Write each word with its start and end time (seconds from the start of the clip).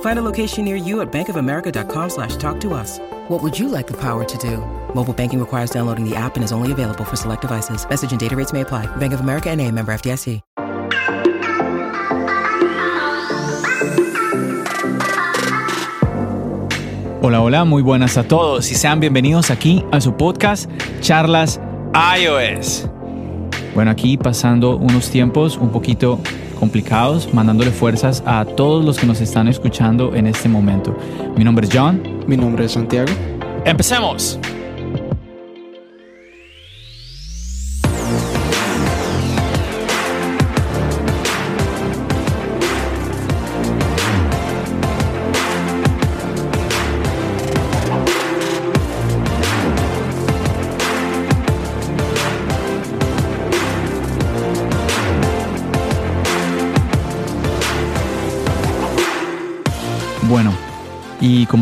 Find 0.00 0.18
a 0.18 0.22
location 0.22 0.64
near 0.64 0.76
you 0.76 1.00
at 1.02 1.12
bankofamerica.com 1.12 2.10
slash 2.10 2.36
talk 2.36 2.58
to 2.60 2.72
us. 2.72 2.98
What 3.28 3.42
would 3.42 3.58
you 3.58 3.68
like 3.68 3.86
the 3.86 3.96
power 4.00 4.24
to 4.24 4.38
do? 4.38 4.58
Mobile 4.94 5.12
banking 5.12 5.40
requires 5.40 5.70
downloading 5.70 6.08
the 6.08 6.16
app 6.16 6.36
and 6.36 6.44
is 6.44 6.52
only 6.52 6.72
available 6.72 7.04
for 7.04 7.16
select 7.16 7.42
devices. 7.42 7.86
Message 7.88 8.12
and 8.12 8.20
data 8.20 8.34
rates 8.34 8.52
may 8.54 8.62
apply. 8.62 8.86
Bank 8.96 9.12
of 9.12 9.20
America 9.20 9.50
and 9.50 9.60
a 9.60 9.70
member 9.70 9.92
FDIC. 9.92 10.40
Hola, 17.26 17.42
hola, 17.42 17.64
muy 17.64 17.82
buenas 17.82 18.16
a 18.18 18.28
todos 18.28 18.70
y 18.70 18.76
sean 18.76 19.00
bienvenidos 19.00 19.50
aquí 19.50 19.84
a 19.90 20.00
su 20.00 20.16
podcast 20.16 20.70
Charlas 21.00 21.60
iOS. 21.92 22.88
Bueno, 23.74 23.90
aquí 23.90 24.16
pasando 24.16 24.76
unos 24.76 25.10
tiempos 25.10 25.56
un 25.56 25.70
poquito 25.70 26.20
complicados, 26.56 27.32
mandándole 27.32 27.70
fuerzas 27.70 28.22
a 28.26 28.44
todos 28.44 28.84
los 28.84 28.98
que 28.98 29.06
nos 29.06 29.20
están 29.20 29.46
escuchando 29.46 30.14
en 30.14 30.26
este 30.26 30.48
momento. 30.48 30.96
Mi 31.36 31.44
nombre 31.44 31.66
es 31.66 31.72
John. 31.72 32.02
Mi 32.26 32.36
nombre 32.36 32.64
es 32.64 32.72
Santiago. 32.72 33.12
¡Empecemos! 33.64 34.40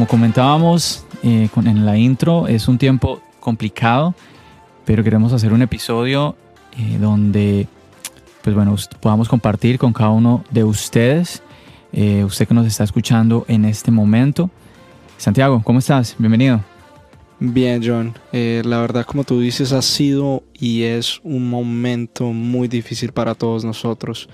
Como 0.05 0.22
comentábamos 0.22 1.02
eh, 1.22 1.48
en 1.56 1.86
la 1.86 1.97
intro, 1.97 2.47
es 2.47 2.69
un 2.69 2.77
tiempo 2.77 3.22
complicado, 3.41 4.14
pero 4.84 5.02
queremos 5.02 5.33
hacer 5.33 5.52
un 5.52 5.62
episodio 5.62 6.36
eh, 6.77 6.98
donde, 7.00 7.66
pues 8.42 8.55
bueno, 8.55 8.77
podamos 9.00 9.30
compartir 9.30 9.78
con 9.78 9.94
cada 9.94 10.10
uno 10.10 10.44
de 10.50 10.62
ustedes, 10.62 11.42
eh, 11.92 12.22
usted 12.22 12.47
que 12.47 12.52
nos 12.52 12.66
está 12.66 12.84
escuchando 12.84 13.47
en 13.48 13.64
este 13.64 13.91
momento. 13.91 14.50
Santiago, 15.16 15.62
¿cómo 15.64 15.78
estás? 15.78 16.14
Bienvenido. 16.19 16.60
Bien, 17.41 17.81
John. 17.82 18.12
Eh, 18.32 18.62
la 18.62 18.81
verdad, 18.81 19.06
como 19.06 19.25
tú 19.25 19.41
dices, 19.41 19.72
ha 19.72 19.81
sido 19.81 20.42
y 20.53 20.82
es 20.82 21.19
un 21.22 21.48
momento 21.48 22.26
muy 22.26 22.69
difícil 22.69 23.12
para 23.12 23.34
todos 23.34 23.65
nosotros. 23.65 24.28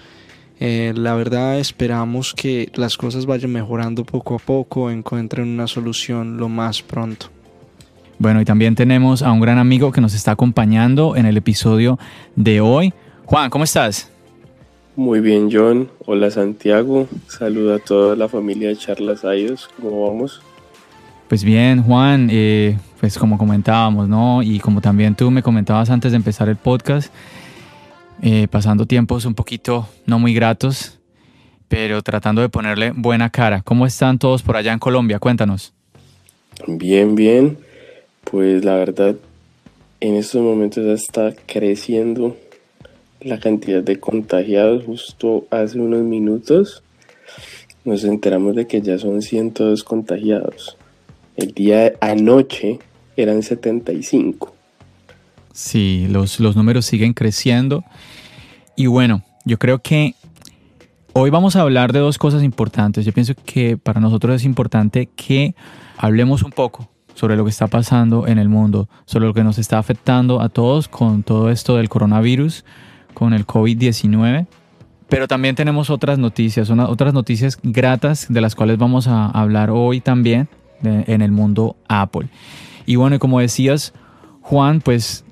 Eh, 0.61 0.93
la 0.95 1.15
verdad, 1.15 1.59
esperamos 1.59 2.35
que 2.35 2.71
las 2.75 2.99
cosas 2.99 3.25
vayan 3.25 3.51
mejorando 3.51 4.05
poco 4.05 4.35
a 4.35 4.39
poco, 4.39 4.91
encuentren 4.91 5.49
una 5.49 5.67
solución 5.67 6.37
lo 6.37 6.51
más 6.51 6.83
pronto. 6.83 7.27
Bueno, 8.19 8.43
y 8.43 8.45
también 8.45 8.75
tenemos 8.75 9.23
a 9.23 9.33
un 9.33 9.41
gran 9.41 9.57
amigo 9.57 9.91
que 9.91 10.03
nos 10.03 10.13
está 10.13 10.33
acompañando 10.33 11.17
en 11.17 11.25
el 11.25 11.39
episodio 11.39 11.99
de 12.37 12.61
hoy. 12.61 12.93
Juan, 13.25 13.49
¿cómo 13.49 13.65
estás? 13.65 14.11
Muy 14.95 15.21
bien, 15.21 15.49
John. 15.51 15.89
Hola, 16.05 16.31
Santiago. 16.31 17.09
Saludo 17.27 17.77
a 17.77 17.79
toda 17.79 18.15
la 18.15 18.29
familia 18.29 18.69
de 18.69 18.77
Charlas 18.77 19.23
iOS. 19.25 19.71
¿Cómo 19.81 20.07
vamos? 20.07 20.43
Pues 21.29 21.43
bien, 21.43 21.83
Juan, 21.83 22.29
eh, 22.31 22.77
pues 23.01 23.17
como 23.17 23.39
comentábamos, 23.39 24.09
¿no? 24.09 24.43
Y 24.43 24.59
como 24.59 24.83
también 24.83 25.15
tú 25.15 25.31
me 25.31 25.43
comentabas 25.43 25.89
antes 25.89 26.13
de 26.13 26.17
empezar 26.17 26.51
el 26.51 26.57
podcast, 26.57 27.11
eh, 28.23 28.49
pasando 28.51 28.87
tiempos 28.87 29.25
un 29.25 29.35
poquito 29.35 29.89
no 30.07 30.19
muy 30.19 30.35
gratos, 30.35 30.99
pero 31.69 32.03
tratando 32.03 32.43
de 32.43 32.49
ponerle 32.49 32.93
buena 32.95 33.31
cara. 33.31 33.63
¿Cómo 33.63 33.87
están 33.87 34.19
todos 34.19 34.43
por 34.43 34.57
allá 34.57 34.73
en 34.73 34.79
Colombia? 34.79 35.19
Cuéntanos. 35.19 35.73
Bien, 36.67 37.15
bien. 37.15 37.59
Pues 38.25 38.65
la 38.65 38.75
verdad, 38.75 39.17
en 40.01 40.15
estos 40.17 40.43
momentos 40.43 40.85
ya 40.85 40.93
está 40.93 41.35
creciendo 41.47 42.37
la 43.21 43.39
cantidad 43.39 43.83
de 43.83 43.99
contagiados. 43.99 44.85
Justo 44.85 45.47
hace 45.51 45.79
unos 45.79 46.03
minutos 46.03 46.83
nos 47.85 48.05
enteramos 48.05 48.57
de 48.57 48.67
que 48.67 48.83
ya 48.83 48.99
son 48.99 49.23
102 49.23 49.85
contagiados. 49.85 50.77
El 51.37 51.53
día 51.53 51.79
de 51.79 51.97
anoche 52.01 52.79
eran 53.17 53.43
75. 53.43 54.55
Sí, 55.53 56.07
los, 56.09 56.41
los 56.41 56.57
números 56.57 56.87
siguen 56.87 57.13
creciendo. 57.13 57.85
Y 58.81 58.87
bueno, 58.87 59.23
yo 59.45 59.59
creo 59.59 59.81
que 59.83 60.15
hoy 61.13 61.29
vamos 61.29 61.55
a 61.55 61.61
hablar 61.61 61.93
de 61.93 61.99
dos 61.99 62.17
cosas 62.17 62.43
importantes. 62.43 63.05
Yo 63.05 63.13
pienso 63.13 63.35
que 63.35 63.77
para 63.77 64.01
nosotros 64.01 64.37
es 64.37 64.45
importante 64.47 65.05
que 65.05 65.55
hablemos 65.99 66.43
un 66.43 66.51
poco 66.51 66.89
sobre 67.13 67.37
lo 67.37 67.45
que 67.45 67.51
está 67.51 67.67
pasando 67.67 68.27
en 68.27 68.39
el 68.39 68.49
mundo, 68.49 68.89
sobre 69.05 69.27
lo 69.27 69.35
que 69.35 69.45
nos 69.45 69.59
está 69.59 69.79
afectando 69.79 70.41
a 70.41 70.49
todos 70.49 70.89
con 70.89 71.25
todo 71.25 71.51
esto 71.51 71.77
del 71.77 71.91
coronavirus, 71.91 72.65
con 73.13 73.35
el 73.35 73.47
COVID-19. 73.47 74.47
Pero 75.11 75.29
también 75.29 75.57
tenemos 75.57 75.91
otras 75.91 76.19
noticias, 76.19 76.71
otras 76.71 77.13
noticias 77.13 77.59
gratas 77.63 78.29
de 78.31 78.41
las 78.41 78.55
cuales 78.55 78.79
vamos 78.79 79.09
a 79.09 79.27
hablar 79.27 79.69
hoy 79.69 80.01
también 80.01 80.49
en 80.83 81.21
el 81.21 81.33
mundo 81.33 81.77
Apple. 81.87 82.31
Y 82.87 82.97
bueno, 82.97 83.19
como 83.19 83.41
decías, 83.41 83.93
Juan, 84.41 84.81
pues 84.81 85.27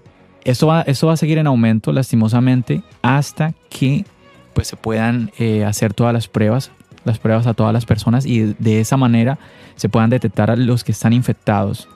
esto 0.50 0.66
va, 0.66 0.80
esto 0.82 1.06
va 1.06 1.12
a 1.12 1.16
seguir 1.18 1.36
en 1.36 1.46
aumento 1.46 1.92
lastimosamente 1.92 2.82
hasta 3.02 3.52
que 3.68 4.06
pues, 4.54 4.68
se 4.68 4.76
puedan 4.76 5.30
eh, 5.38 5.64
hacer 5.64 5.92
todas 5.92 6.14
las 6.14 6.26
pruebas, 6.26 6.70
las 7.04 7.18
pruebas 7.18 7.46
a 7.46 7.52
todas 7.52 7.74
las 7.74 7.84
personas 7.84 8.24
y 8.24 8.54
de 8.58 8.80
esa 8.80 8.96
manera 8.96 9.38
se 9.76 9.90
puedan 9.90 10.08
detectar 10.08 10.50
a 10.50 10.56
los 10.56 10.84
que 10.84 10.92
están 10.92 11.12
infectados. 11.12 11.86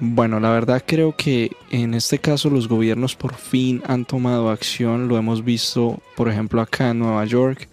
Bueno, 0.00 0.40
la 0.40 0.50
verdad 0.50 0.82
creo 0.84 1.14
que 1.16 1.52
en 1.70 1.94
este 1.94 2.18
caso 2.18 2.50
los 2.50 2.66
gobiernos 2.66 3.14
por 3.14 3.34
fin 3.34 3.80
han 3.86 4.04
tomado 4.04 4.50
acción. 4.50 5.06
Lo 5.06 5.16
hemos 5.16 5.44
visto, 5.44 6.00
por 6.16 6.28
ejemplo, 6.28 6.60
acá 6.60 6.90
en 6.90 6.98
Nueva 6.98 7.24
York, 7.26 7.68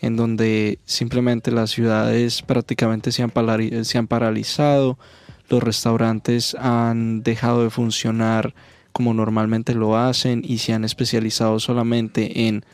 en 0.00 0.16
donde 0.16 0.80
simplemente 0.84 1.52
las 1.52 1.70
ciudades 1.70 2.42
prácticamente 2.42 3.12
se 3.12 3.22
han, 3.22 3.32
se 3.84 3.96
han 3.96 4.08
paralizado, 4.08 4.98
los 5.48 5.62
restaurantes 5.62 6.56
han 6.56 7.22
dejado 7.22 7.62
de 7.62 7.70
funcionar 7.70 8.54
como 8.94 9.12
normalmente 9.12 9.74
lo 9.74 9.98
hacen 9.98 10.42
y 10.46 10.58
se 10.58 10.72
han 10.72 10.84
especializado 10.84 11.58
solamente 11.60 12.46
en 12.46 12.64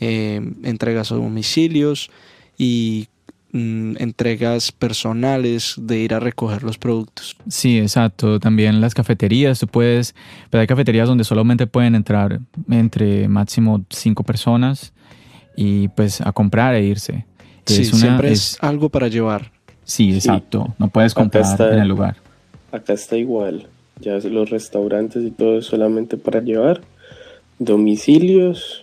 eh, 0.00 0.40
entregas 0.64 1.12
a 1.12 1.14
domicilios 1.14 2.10
y 2.58 3.06
mm, 3.52 3.94
entregas 4.00 4.72
personales 4.72 5.74
de 5.78 6.00
ir 6.00 6.14
a 6.14 6.18
recoger 6.20 6.64
los 6.64 6.78
productos. 6.78 7.36
Sí, 7.48 7.78
exacto. 7.78 8.40
También 8.40 8.80
las 8.80 8.92
cafeterías, 8.94 9.60
tú 9.60 9.68
puedes, 9.68 10.14
pero 10.50 10.60
hay 10.62 10.66
cafeterías 10.66 11.06
donde 11.08 11.22
solamente 11.24 11.66
pueden 11.68 11.94
entrar 11.94 12.40
entre 12.68 13.28
máximo 13.28 13.84
cinco 13.90 14.24
personas 14.24 14.92
y 15.56 15.86
pues 15.88 16.20
a 16.20 16.32
comprar 16.32 16.74
e 16.74 16.82
irse. 16.84 17.24
Sí, 17.66 17.82
es 17.82 17.92
una- 17.92 18.00
siempre 18.02 18.32
es- 18.32 18.54
es 18.54 18.62
algo 18.64 18.88
para 18.88 19.06
llevar. 19.06 19.52
sí, 19.84 20.12
exacto. 20.12 20.74
No 20.78 20.88
puedes 20.88 21.14
comprar 21.14 21.44
está- 21.44 21.72
en 21.72 21.78
el 21.82 21.88
lugar. 21.88 22.16
Acá 22.72 22.94
está 22.94 23.16
igual. 23.16 23.68
Ya 24.02 24.18
los 24.18 24.50
restaurantes 24.50 25.22
y 25.22 25.30
todo 25.30 25.58
es 25.58 25.66
solamente 25.66 26.16
para 26.16 26.40
llevar. 26.40 26.80
Domicilios. 27.60 28.82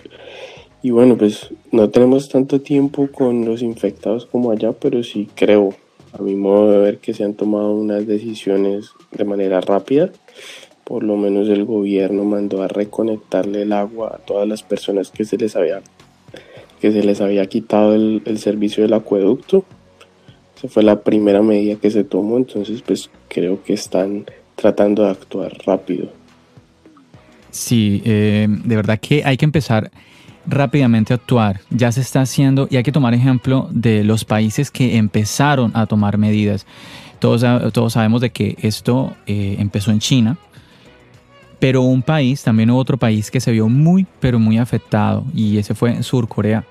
Y 0.82 0.92
bueno, 0.92 1.18
pues 1.18 1.50
no 1.74 1.90
tenemos 1.90 2.30
tanto 2.30 2.62
tiempo 2.62 3.10
con 3.12 3.44
los 3.44 3.62
infectados 3.62 4.26
como 4.26 4.52
allá, 4.52 4.72
pero 4.72 5.04
sí 5.04 5.28
creo, 5.36 5.76
a 6.14 6.22
mi 6.22 6.36
modo 6.36 6.72
de 6.72 6.78
ver, 6.78 6.98
que 7.00 7.14
se 7.14 7.26
han 7.26 7.34
tomado 7.34 7.74
unas 7.74 8.08
decisiones 8.08 8.92
de 9.12 9.26
manera 9.26 9.60
rápida. 9.60 10.10
Por 10.86 11.04
lo 11.04 11.18
menos 11.18 11.50
el 11.50 11.66
gobierno 11.66 12.24
mandó 12.24 12.64
a 12.64 12.70
reconectarle 12.70 13.64
el 13.64 13.74
agua 13.74 14.16
a 14.16 14.18
todas 14.20 14.48
las 14.48 14.64
personas 14.64 15.12
que 15.12 15.26
se 15.26 15.38
les 15.38 15.56
había 15.58 15.82
que 16.80 16.94
se 16.94 17.04
les 17.04 17.20
había 17.20 17.46
quitado 17.48 17.94
el, 17.94 18.22
el 18.24 18.38
servicio 18.40 18.84
del 18.84 18.94
acueducto. 18.94 19.66
Esa 20.56 20.70
fue 20.70 20.84
la 20.84 21.02
primera 21.02 21.42
medida 21.42 21.76
que 21.76 21.92
se 21.92 22.06
tomó, 22.06 22.38
entonces 22.38 22.82
pues 22.84 23.10
creo 23.28 23.62
que 23.64 23.74
están 23.74 24.26
tratando 24.60 25.04
de 25.04 25.12
actuar 25.12 25.52
rápido. 25.66 26.10
Sí, 27.52 28.02
eh, 28.06 28.48
de 28.50 28.76
verdad 28.76 29.00
que 29.00 29.24
hay 29.26 29.38
que 29.38 29.46
empezar 29.46 29.90
rápidamente 30.46 31.14
a 31.14 31.16
actuar. 31.16 31.62
Ya 31.70 31.92
se 31.92 32.02
está 32.02 32.22
haciendo 32.22 32.68
y 32.70 32.78
hay 32.78 32.84
que 32.84 32.92
tomar 32.92 33.14
ejemplo 33.14 33.68
de 33.72 34.04
los 34.04 34.26
países 34.26 34.70
que 34.72 34.98
empezaron 34.98 35.72
a 35.76 35.86
tomar 35.86 36.18
medidas. 36.18 36.66
Todos, 37.20 37.44
todos 37.74 37.94
sabemos 37.94 38.22
de 38.22 38.30
que 38.30 38.58
esto 38.62 39.14
eh, 39.28 39.56
empezó 39.60 39.92
en 39.92 40.00
China, 40.00 40.38
pero 41.60 41.82
un 41.82 42.02
país, 42.02 42.44
también 42.44 42.70
otro 42.70 42.98
país 42.98 43.30
que 43.30 43.42
se 43.42 43.52
vio 43.52 43.68
muy, 43.68 44.06
pero 44.20 44.40
muy 44.40 44.58
afectado 44.58 45.26
y 45.34 45.58
ese 45.58 45.76
fue 45.76 46.02
Sur 46.04 46.28
Corea 46.28 46.64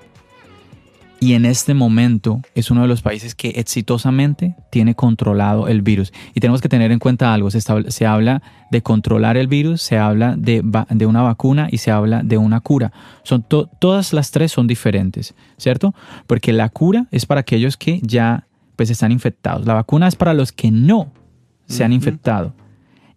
y 1.21 1.33
en 1.33 1.45
este 1.45 1.73
momento 1.73 2.41
es 2.55 2.71
uno 2.71 2.83
de 2.83 2.87
los 2.87 3.01
países 3.01 3.35
que 3.35 3.49
exitosamente 3.49 4.55
tiene 4.71 4.95
controlado 4.95 5.67
el 5.67 5.81
virus. 5.81 6.13
Y 6.33 6.39
tenemos 6.39 6.61
que 6.61 6.69
tener 6.69 6.91
en 6.91 6.99
cuenta 6.99 7.33
algo, 7.33 7.51
se, 7.51 8.05
habla 8.05 8.41
de 8.71 8.81
controlar 8.81 9.35
el 9.35 9.47
virus, 9.47 9.81
se 9.81 9.97
habla 9.97 10.35
de, 10.37 10.61
de, 10.89 11.05
una 11.05 11.21
vacuna 11.21 11.67
y 11.69 11.79
se 11.79 11.91
habla 11.91 12.23
de 12.23 12.37
una 12.37 12.61
cura. 12.61 12.93
Son 13.23 13.43
todas 13.43 14.13
las 14.13 14.31
tres 14.31 14.53
son 14.53 14.67
diferentes, 14.67 15.35
¿cierto? 15.57 15.93
Porque 16.25 16.53
la 16.53 16.69
cura 16.69 17.07
es 17.11 17.25
para 17.25 17.41
aquellos 17.41 17.75
que 17.75 17.99
ya 18.01 18.47
pues 18.77 18.89
están 18.89 19.11
infectados. 19.11 19.65
La 19.65 19.73
vacuna 19.73 20.07
es 20.07 20.15
para 20.15 20.33
los 20.33 20.53
que 20.53 20.71
no 20.71 21.11
se 21.67 21.83
han 21.83 21.91
infectado. 21.91 22.53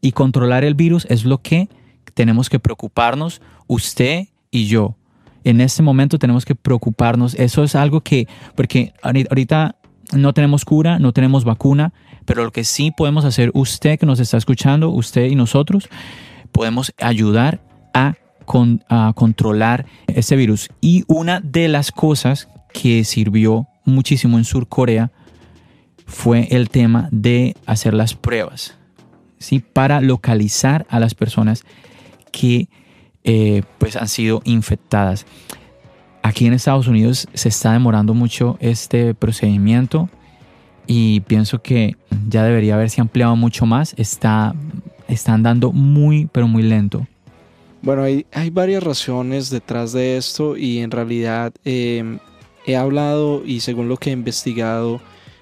Y 0.00 0.10
controlar 0.10 0.64
el 0.64 0.74
virus 0.74 1.06
es 1.08 1.24
lo 1.24 1.38
que 1.38 1.68
tenemos 2.14 2.50
que 2.50 2.58
preocuparnos 2.58 3.40
usted 3.68 4.26
y 4.50 4.66
yo 4.66 4.96
en 5.44 5.60
este 5.60 5.82
momento 5.82 6.18
tenemos 6.18 6.44
que 6.44 6.54
preocuparnos. 6.54 7.34
Eso 7.34 7.64
es 7.64 7.74
algo 7.74 8.00
que, 8.00 8.28
porque 8.54 8.92
ahorita 9.02 9.76
no 10.12 10.32
tenemos 10.32 10.64
cura, 10.64 10.98
no 10.98 11.12
tenemos 11.12 11.44
vacuna, 11.44 11.92
pero 12.24 12.44
lo 12.44 12.52
que 12.52 12.64
sí 12.64 12.90
podemos 12.90 13.24
hacer, 13.24 13.50
usted 13.54 13.98
que 13.98 14.06
nos 14.06 14.20
está 14.20 14.36
escuchando, 14.36 14.90
usted 14.90 15.26
y 15.26 15.34
nosotros, 15.34 15.88
podemos 16.52 16.92
ayudar 16.98 17.60
a, 17.94 18.14
a 18.88 19.12
controlar 19.14 19.86
este 20.06 20.36
virus. 20.36 20.68
Y 20.80 21.04
una 21.08 21.40
de 21.40 21.68
las 21.68 21.90
cosas 21.90 22.48
que 22.72 23.04
sirvió 23.04 23.68
muchísimo 23.84 24.38
en 24.38 24.44
Sur 24.44 24.68
Corea 24.68 25.10
fue 26.06 26.48
el 26.50 26.68
tema 26.68 27.08
de 27.10 27.56
hacer 27.66 27.94
las 27.94 28.14
pruebas, 28.14 28.76
¿sí? 29.38 29.60
Para 29.60 30.00
localizar 30.00 30.86
a 30.90 31.00
las 31.00 31.14
personas 31.14 31.64
que 32.30 32.68
eh, 33.24 33.62
pues 33.78 33.96
han 33.96 34.08
sido 34.08 34.40
infectadas. 34.44 35.26
Aquí 36.22 36.46
en 36.46 36.52
Estados 36.52 36.86
Unidos 36.86 37.28
se 37.34 37.48
está 37.48 37.72
demorando 37.72 38.14
mucho 38.14 38.56
este 38.60 39.14
procedimiento 39.14 40.08
y 40.86 41.20
pienso 41.20 41.62
que 41.62 41.96
ya 42.28 42.44
debería 42.44 42.74
haberse 42.74 43.00
ampliado 43.00 43.34
mucho 43.36 43.66
más. 43.66 43.94
Está, 43.96 44.54
está 45.08 45.34
andando 45.34 45.72
muy, 45.72 46.28
pero 46.32 46.46
muy 46.46 46.62
lento. 46.62 47.06
Bueno, 47.82 48.02
hay, 48.02 48.26
hay 48.32 48.50
varias 48.50 48.82
razones 48.82 49.50
detrás 49.50 49.92
de 49.92 50.16
esto 50.16 50.56
y 50.56 50.78
en 50.78 50.92
realidad 50.92 51.52
em, 51.64 52.20
he 52.64 52.76
hablado 52.76 53.42
y 53.44 53.60
según 53.60 53.88
lo 53.88 53.96
que 53.96 54.10
he 54.10 54.12
investigado 54.12 55.00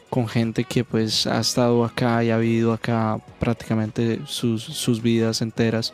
con 0.09 0.27
gente 0.27 0.65
que 0.65 0.83
pues 0.83 1.27
ha 1.27 1.39
estado 1.39 1.85
acá 1.85 2.25
y 2.25 2.31
ha 2.31 2.39
vivido 2.39 2.73
acá 2.73 3.19
prácticamente 3.39 4.21
sus, 4.25 4.63
sus 4.63 5.03
vidas 5.03 5.43
enteras, 5.43 5.93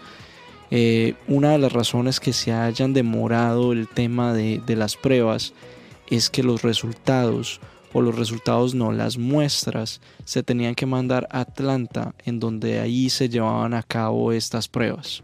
eh, 0.70 1.14
una 1.28 1.52
de 1.52 1.58
las 1.58 1.72
razones 1.72 2.18
que 2.18 2.32
se 2.32 2.52
hayan 2.52 2.92
demorado 2.92 3.72
el 3.72 3.88
tema 3.88 4.32
de, 4.32 4.62
las 4.76 4.96
pruebas 4.96 5.54
es 6.10 6.28
que 6.30 6.42
los 6.42 6.62
resultados 6.62 7.60
o 7.92 8.02
los 8.02 8.16
resultados 8.16 8.74
no, 8.74 8.92
las 8.92 9.16
muestras 9.16 10.00
se 10.24 10.42
tenían 10.42 10.74
que 10.74 10.86
mandar 10.86 11.28
a 11.30 11.40
Atlanta 11.40 12.14
en 12.24 12.40
donde 12.40 12.80
ahí 12.80 13.08
se 13.10 13.28
llevaban 13.28 13.74
a 13.74 13.82
cabo 13.82 14.32
estas 14.32 14.68
pruebas. 14.68 15.22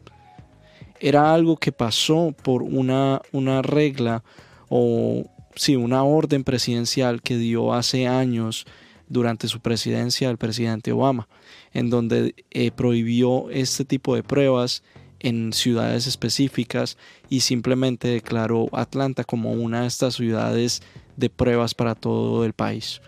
Era 1.01 1.35
algo 1.35 1.57
que 1.57 1.73
pasó 1.73 2.35
por 2.43 2.63
una, 2.63 3.21
una 3.33 3.61
regla 3.63 4.23
o 4.69 5.25
sí, 5.57 5.77
una 5.77 6.05
orden 6.05 6.45
presidencial 6.45 7.21
que 7.21 7.37
dio 7.37 7.75
hace 7.75 8.07
años 8.07 8.65
durante 9.09 9.49
su 9.49 9.61
presidencia 9.61 10.31
el 10.31 10.39
presidente 10.39 10.93
Obama, 10.93 11.29
en 11.73 11.91
donde 11.91 12.35
eh, 12.51 12.71
prohibió 12.71 13.51
este 13.51 13.85
tipo 13.85 14.15
de 14.15 14.23
pruebas 14.23 14.83
en 15.23 15.53
ciudades 15.53 16.07
específicas 16.07 16.99
y 17.31 17.41
simplemente 17.41 18.09
declaró 18.09 18.69
Atlanta 18.73 19.25
como 19.25 19.53
una 19.53 19.83
de 19.83 19.87
estas 19.87 20.17
ciudades 20.17 20.83
de 21.17 21.31
pruebas 21.31 21.75
para 21.75 21.95
todo 21.95 22.45
el 22.45 22.53
país. 22.53 23.01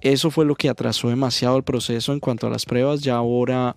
Eso 0.00 0.30
fue 0.30 0.46
lo 0.46 0.54
que 0.54 0.68
atrasó 0.68 1.08
demasiado 1.08 1.56
el 1.56 1.62
proceso 1.62 2.12
en 2.12 2.20
cuanto 2.20 2.46
a 2.46 2.50
las 2.50 2.64
pruebas. 2.64 3.02
Ya 3.02 3.16
ahora 3.16 3.76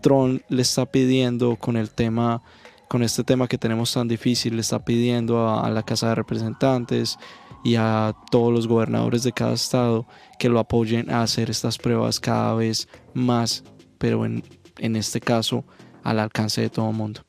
Trump 0.00 0.42
le 0.48 0.62
está 0.62 0.86
pidiendo 0.86 1.56
con 1.56 1.76
el 1.76 1.90
tema, 1.90 2.42
con 2.88 3.02
este 3.02 3.22
tema 3.22 3.46
que 3.46 3.58
tenemos 3.58 3.92
tan 3.92 4.08
difícil, 4.08 4.56
le 4.56 4.62
está 4.62 4.84
pidiendo 4.84 5.48
a, 5.48 5.70
la 5.70 5.82
Casa 5.82 6.08
de 6.08 6.14
Representantes 6.16 7.18
y 7.62 7.76
a 7.76 8.14
todos 8.30 8.52
los 8.52 8.66
gobernadores 8.66 9.22
de 9.22 9.32
cada 9.32 9.52
estado 9.52 10.06
que 10.38 10.48
lo 10.48 10.58
apoyen 10.58 11.10
a 11.10 11.22
hacer 11.22 11.50
estas 11.50 11.76
pruebas 11.76 12.18
cada 12.18 12.54
vez 12.54 12.88
más, 13.12 13.62
pero 13.98 14.24
en, 14.24 14.42
en 14.78 14.96
este 14.96 15.20
caso 15.20 15.64
al 16.04 16.18
alcance 16.18 16.60
de 16.60 16.70
todo 16.70 16.92
mundo. 16.92 17.22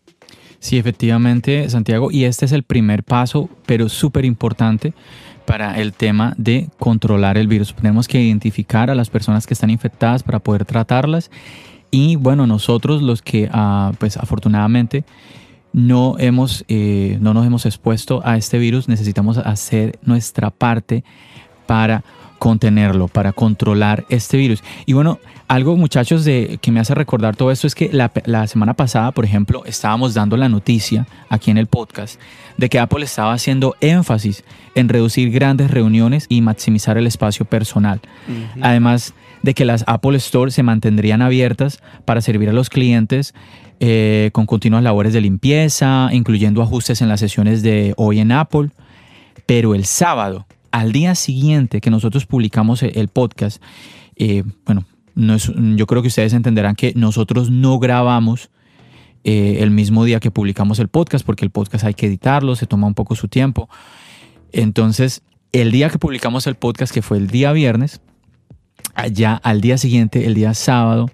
Sí, 0.59 0.77
efectivamente, 0.77 1.67
Santiago, 1.69 2.11
y 2.11 2.25
este 2.25 2.45
es 2.45 2.51
el 2.51 2.63
primer 2.63 3.03
paso, 3.03 3.49
pero 3.65 3.89
súper 3.89 4.25
importante 4.25 4.93
para 5.45 5.79
el 5.79 5.93
tema 5.93 6.35
de 6.37 6.69
controlar 6.77 7.37
el 7.37 7.47
virus. 7.47 7.73
Tenemos 7.73 8.07
que 8.07 8.21
identificar 8.21 8.91
a 8.91 8.95
las 8.95 9.09
personas 9.09 9.47
que 9.47 9.55
están 9.55 9.71
infectadas 9.71 10.21
para 10.21 10.39
poder 10.39 10.65
tratarlas 10.65 11.31
y 11.89 12.15
bueno, 12.15 12.47
nosotros 12.47 13.01
los 13.01 13.21
que 13.21 13.49
ah, 13.51 13.91
pues 13.99 14.17
afortunadamente 14.17 15.03
no, 15.73 16.15
hemos, 16.19 16.63
eh, 16.67 17.17
no 17.21 17.33
nos 17.33 17.45
hemos 17.45 17.65
expuesto 17.65 18.21
a 18.23 18.37
este 18.37 18.59
virus, 18.59 18.87
necesitamos 18.87 19.37
hacer 19.37 19.99
nuestra 20.03 20.51
parte 20.51 21.03
para 21.65 22.03
contenerlo, 22.41 23.07
para 23.07 23.33
controlar 23.33 24.03
este 24.09 24.35
virus. 24.35 24.63
Y 24.87 24.93
bueno, 24.93 25.19
algo 25.47 25.77
muchachos 25.77 26.25
de, 26.25 26.57
que 26.59 26.71
me 26.71 26.79
hace 26.79 26.95
recordar 26.95 27.35
todo 27.35 27.51
esto 27.51 27.67
es 27.67 27.75
que 27.75 27.93
la, 27.93 28.11
la, 28.25 28.47
semana 28.47 28.73
pasada, 28.73 29.11
por 29.11 29.25
ejemplo, 29.25 29.63
estábamos 29.65 30.15
dando 30.15 30.37
la 30.37 30.49
noticia 30.49 31.05
aquí 31.29 31.51
en 31.51 31.59
el 31.59 31.67
podcast 31.67 32.19
de 32.57 32.67
que 32.67 32.79
Apple 32.79 33.05
estaba 33.05 33.33
haciendo 33.33 33.75
énfasis 33.79 34.43
en 34.73 34.89
reducir 34.89 35.29
grandes 35.29 35.69
reuniones 35.69 36.25
y 36.29 36.41
maximizar 36.41 36.97
el 36.97 37.05
espacio 37.05 37.45
personal. 37.45 38.01
Además 38.59 39.13
de 39.43 39.53
que 39.53 39.63
las 39.63 39.83
Apple 39.85 40.17
Store 40.17 40.49
se 40.49 40.63
mantendrían 40.63 41.21
abiertas 41.21 41.79
para 42.05 42.21
servir 42.21 42.49
a 42.49 42.53
los 42.53 42.71
clientes 42.71 43.35
eh, 43.79 44.31
con 44.33 44.47
continuas 44.47 44.81
labores 44.81 45.13
de 45.13 45.21
limpieza, 45.21 46.09
incluyendo 46.11 46.63
ajustes 46.63 47.03
en 47.03 47.07
las 47.07 47.19
sesiones 47.19 47.61
de 47.61 47.93
hoy 47.97 48.19
en 48.19 48.31
Apple. 48.31 48.71
Pero 49.45 49.75
el 49.75 49.85
sábado, 49.85 50.47
al 50.71 50.91
día 50.91 51.15
siguiente 51.15 51.81
que 51.81 51.89
nosotros 51.89 52.25
publicamos 52.25 52.83
el 52.83 53.07
podcast, 53.07 53.61
eh, 54.15 54.43
bueno, 54.65 54.85
no 55.15 55.35
es, 55.35 55.51
yo 55.75 55.87
creo 55.87 56.01
que 56.01 56.07
ustedes 56.07 56.33
entenderán 56.33 56.75
que 56.75 56.93
nosotros 56.95 57.49
no 57.49 57.79
grabamos 57.79 58.49
eh, 59.23 59.57
el 59.59 59.71
mismo 59.71 60.03
día 60.05 60.19
que 60.19 60.31
publicamos 60.31 60.79
el 60.79 60.87
podcast, 60.87 61.25
porque 61.25 61.45
el 61.45 61.51
podcast 61.51 61.83
hay 61.83 61.93
que 61.93 62.07
editarlo, 62.07 62.55
se 62.55 62.65
toma 62.65 62.87
un 62.87 62.93
poco 62.93 63.15
su 63.15 63.27
tiempo. 63.27 63.69
Entonces, 64.51 65.21
el 65.51 65.71
día 65.71 65.89
que 65.89 65.99
publicamos 65.99 66.47
el 66.47 66.55
podcast, 66.55 66.93
que 66.93 67.01
fue 67.01 67.17
el 67.17 67.27
día 67.27 67.51
viernes, 67.51 68.01
ya 69.11 69.35
al 69.35 69.61
día 69.61 69.77
siguiente, 69.77 70.25
el 70.25 70.33
día 70.33 70.53
sábado, 70.53 71.09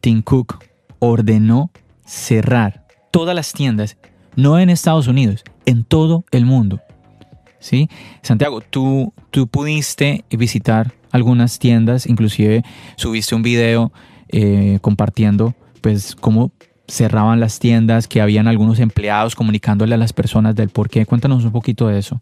Tim 0.00 0.22
Cook 0.22 0.64
ordenó 0.98 1.70
cerrar 2.04 2.86
todas 3.10 3.34
las 3.34 3.52
tiendas, 3.52 3.96
no 4.36 4.58
en 4.58 4.70
Estados 4.70 5.06
Unidos, 5.06 5.44
en 5.66 5.84
todo 5.84 6.24
el 6.30 6.46
mundo. 6.46 6.80
¿Sí? 7.60 7.88
Santiago, 8.22 8.60
tú, 8.60 9.12
tú 9.30 9.46
pudiste 9.46 10.24
visitar 10.30 10.92
algunas 11.12 11.58
tiendas, 11.58 12.06
inclusive 12.06 12.64
subiste 12.96 13.34
un 13.34 13.42
video 13.42 13.92
eh, 14.28 14.78
compartiendo 14.80 15.54
pues 15.80 16.14
cómo 16.14 16.52
cerraban 16.88 17.40
las 17.40 17.58
tiendas, 17.58 18.08
que 18.08 18.20
habían 18.20 18.48
algunos 18.48 18.80
empleados 18.80 19.34
comunicándole 19.34 19.94
a 19.94 19.98
las 19.98 20.12
personas 20.12 20.56
del 20.56 20.68
por 20.70 20.90
qué. 20.90 21.06
Cuéntanos 21.06 21.44
un 21.44 21.52
poquito 21.52 21.86
de 21.86 21.98
eso. 21.98 22.20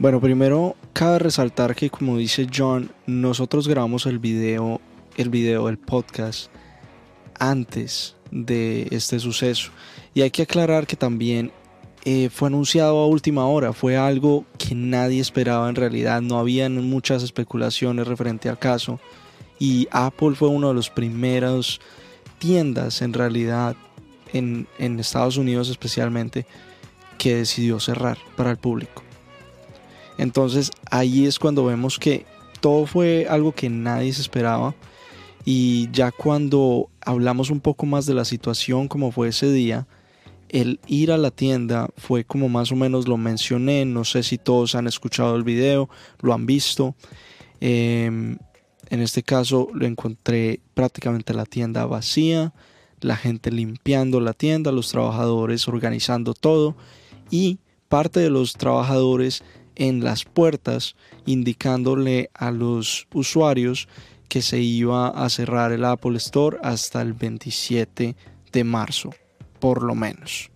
Bueno, 0.00 0.20
primero 0.20 0.76
cabe 0.92 1.18
resaltar 1.18 1.74
que 1.74 1.90
como 1.90 2.16
dice 2.16 2.46
John, 2.54 2.90
nosotros 3.06 3.66
grabamos 3.66 4.06
el 4.06 4.20
video, 4.20 4.80
el 5.16 5.28
video, 5.28 5.68
el 5.68 5.78
podcast 5.78 6.50
antes 7.38 8.14
de 8.30 8.86
este 8.90 9.18
suceso. 9.18 9.72
Y 10.14 10.22
hay 10.22 10.30
que 10.30 10.42
aclarar 10.42 10.86
que 10.86 10.96
también 10.96 11.52
eh, 12.10 12.30
fue 12.30 12.48
anunciado 12.48 13.00
a 13.00 13.06
última 13.06 13.46
hora, 13.48 13.74
fue 13.74 13.98
algo 13.98 14.46
que 14.56 14.74
nadie 14.74 15.20
esperaba 15.20 15.68
en 15.68 15.74
realidad, 15.74 16.22
no 16.22 16.38
habían 16.38 16.82
muchas 16.88 17.22
especulaciones 17.22 18.08
referente 18.08 18.48
al 18.48 18.58
caso. 18.58 18.98
Y 19.58 19.88
Apple 19.90 20.34
fue 20.34 20.48
uno 20.48 20.68
de 20.68 20.74
los 20.74 20.88
primeros 20.88 21.82
tiendas 22.38 23.02
en 23.02 23.12
realidad 23.12 23.76
en, 24.32 24.66
Estados 24.78 25.36
Unidos 25.36 25.68
especialmente 25.68 26.46
que 27.18 27.34
decidió 27.34 27.78
cerrar 27.78 28.16
para 28.38 28.52
el 28.52 28.56
público. 28.56 29.02
Entonces 30.16 30.70
ahí 30.90 31.26
es 31.26 31.38
cuando 31.38 31.66
vemos 31.66 31.98
que 31.98 32.24
todo 32.62 32.86
fue 32.86 33.26
algo 33.28 33.52
que 33.52 33.68
nadie 33.68 34.14
se 34.14 34.22
esperaba. 34.22 34.74
Y 35.44 35.90
ya 35.92 36.10
cuando 36.10 36.88
hablamos 37.02 37.50
un 37.50 37.60
poco 37.60 37.84
más 37.84 38.06
de 38.06 38.14
la 38.14 38.24
situación 38.24 38.88
como 38.88 39.12
fue 39.12 39.28
ese 39.28 39.52
día, 39.52 39.86
el 40.48 40.80
ir 40.86 41.12
a 41.12 41.18
la 41.18 41.30
tienda 41.30 41.88
fue 41.96 42.24
como 42.24 42.48
más 42.48 42.72
o 42.72 42.76
menos 42.76 43.08
lo 43.08 43.16
mencioné, 43.16 43.84
no 43.84 44.04
sé 44.04 44.22
si 44.22 44.38
todos 44.38 44.74
han 44.74 44.86
escuchado 44.86 45.36
el 45.36 45.44
video, 45.44 45.88
lo 46.20 46.32
han 46.32 46.46
visto. 46.46 46.94
Em, 47.60 48.38
en 48.90 49.00
este 49.00 49.22
caso 49.22 49.68
lo 49.74 49.86
encontré 49.86 50.60
prácticamente 50.74 51.34
la 51.34 51.44
tienda 51.44 51.86
vacía, 51.86 52.52
la 53.00 53.16
gente 53.16 53.50
limpiando 53.50 54.20
la 54.20 54.32
tienda, 54.32 54.72
los 54.72 54.90
trabajadores 54.90 55.68
organizando 55.68 56.34
todo 56.34 56.76
y 57.30 57.58
parte 57.88 58.20
de 58.20 58.30
los 58.30 58.54
trabajadores 58.54 59.42
en 59.76 60.02
las 60.02 60.24
puertas 60.24 60.96
indicándole 61.26 62.30
a 62.34 62.50
los 62.50 63.06
usuarios 63.12 63.88
que 64.28 64.42
se 64.42 64.60
iba 64.60 65.08
a 65.08 65.28
cerrar 65.30 65.72
el 65.72 65.84
Apple 65.84 66.16
Store 66.18 66.58
hasta 66.62 67.00
el 67.00 67.14
27 67.14 68.16
de 68.52 68.64
marzo, 68.64 69.10
por 69.58 69.82
lo 69.82 69.94
menos. 69.94 70.50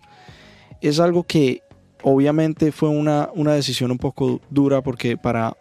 Es 0.81 0.99
algo 0.99 1.23
que 1.23 1.61
obviamente 2.01 2.71
fue 2.71 2.89
una, 2.89 3.29
una 3.33 3.53
decisión 3.53 3.91
un 3.91 3.97
poco 3.97 4.41
dura 4.49 4.81
porque 4.81 5.17
para 5.17 5.55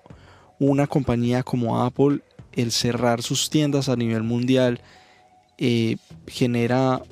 una 0.58 0.86
compañía 0.86 1.42
como 1.42 1.82
Apple 1.82 2.20
el 2.52 2.70
cerrar 2.70 3.22
sus 3.22 3.50
tiendas 3.50 3.88
a 3.88 3.96
nivel 3.96 4.22
mundial 4.22 4.80
eh, 5.58 5.96
genera 6.26 7.02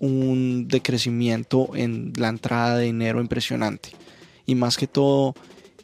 un 0.00 0.66
decrecimiento 0.68 1.70
en 1.74 2.12
la 2.16 2.28
entrada 2.28 2.76
de 2.76 2.86
dinero 2.86 3.20
impresionante. 3.20 3.90
Y 4.46 4.54
más 4.54 4.76
que 4.76 4.86
todo, 4.86 5.34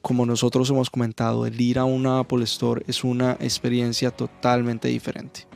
como 0.03 0.27
nosotros 0.27 0.69
hemos 0.71 0.91
comentado, 0.91 1.47
el 1.47 1.61
ir 1.61 1.79
a 1.79 1.85
una 1.85 2.19
Apple 2.19 2.45
Store 2.45 2.85
es 2.89 3.05
una 3.05 3.33
experiencia 3.41 4.11
totalmente 4.11 4.89
diferente. 4.89 5.48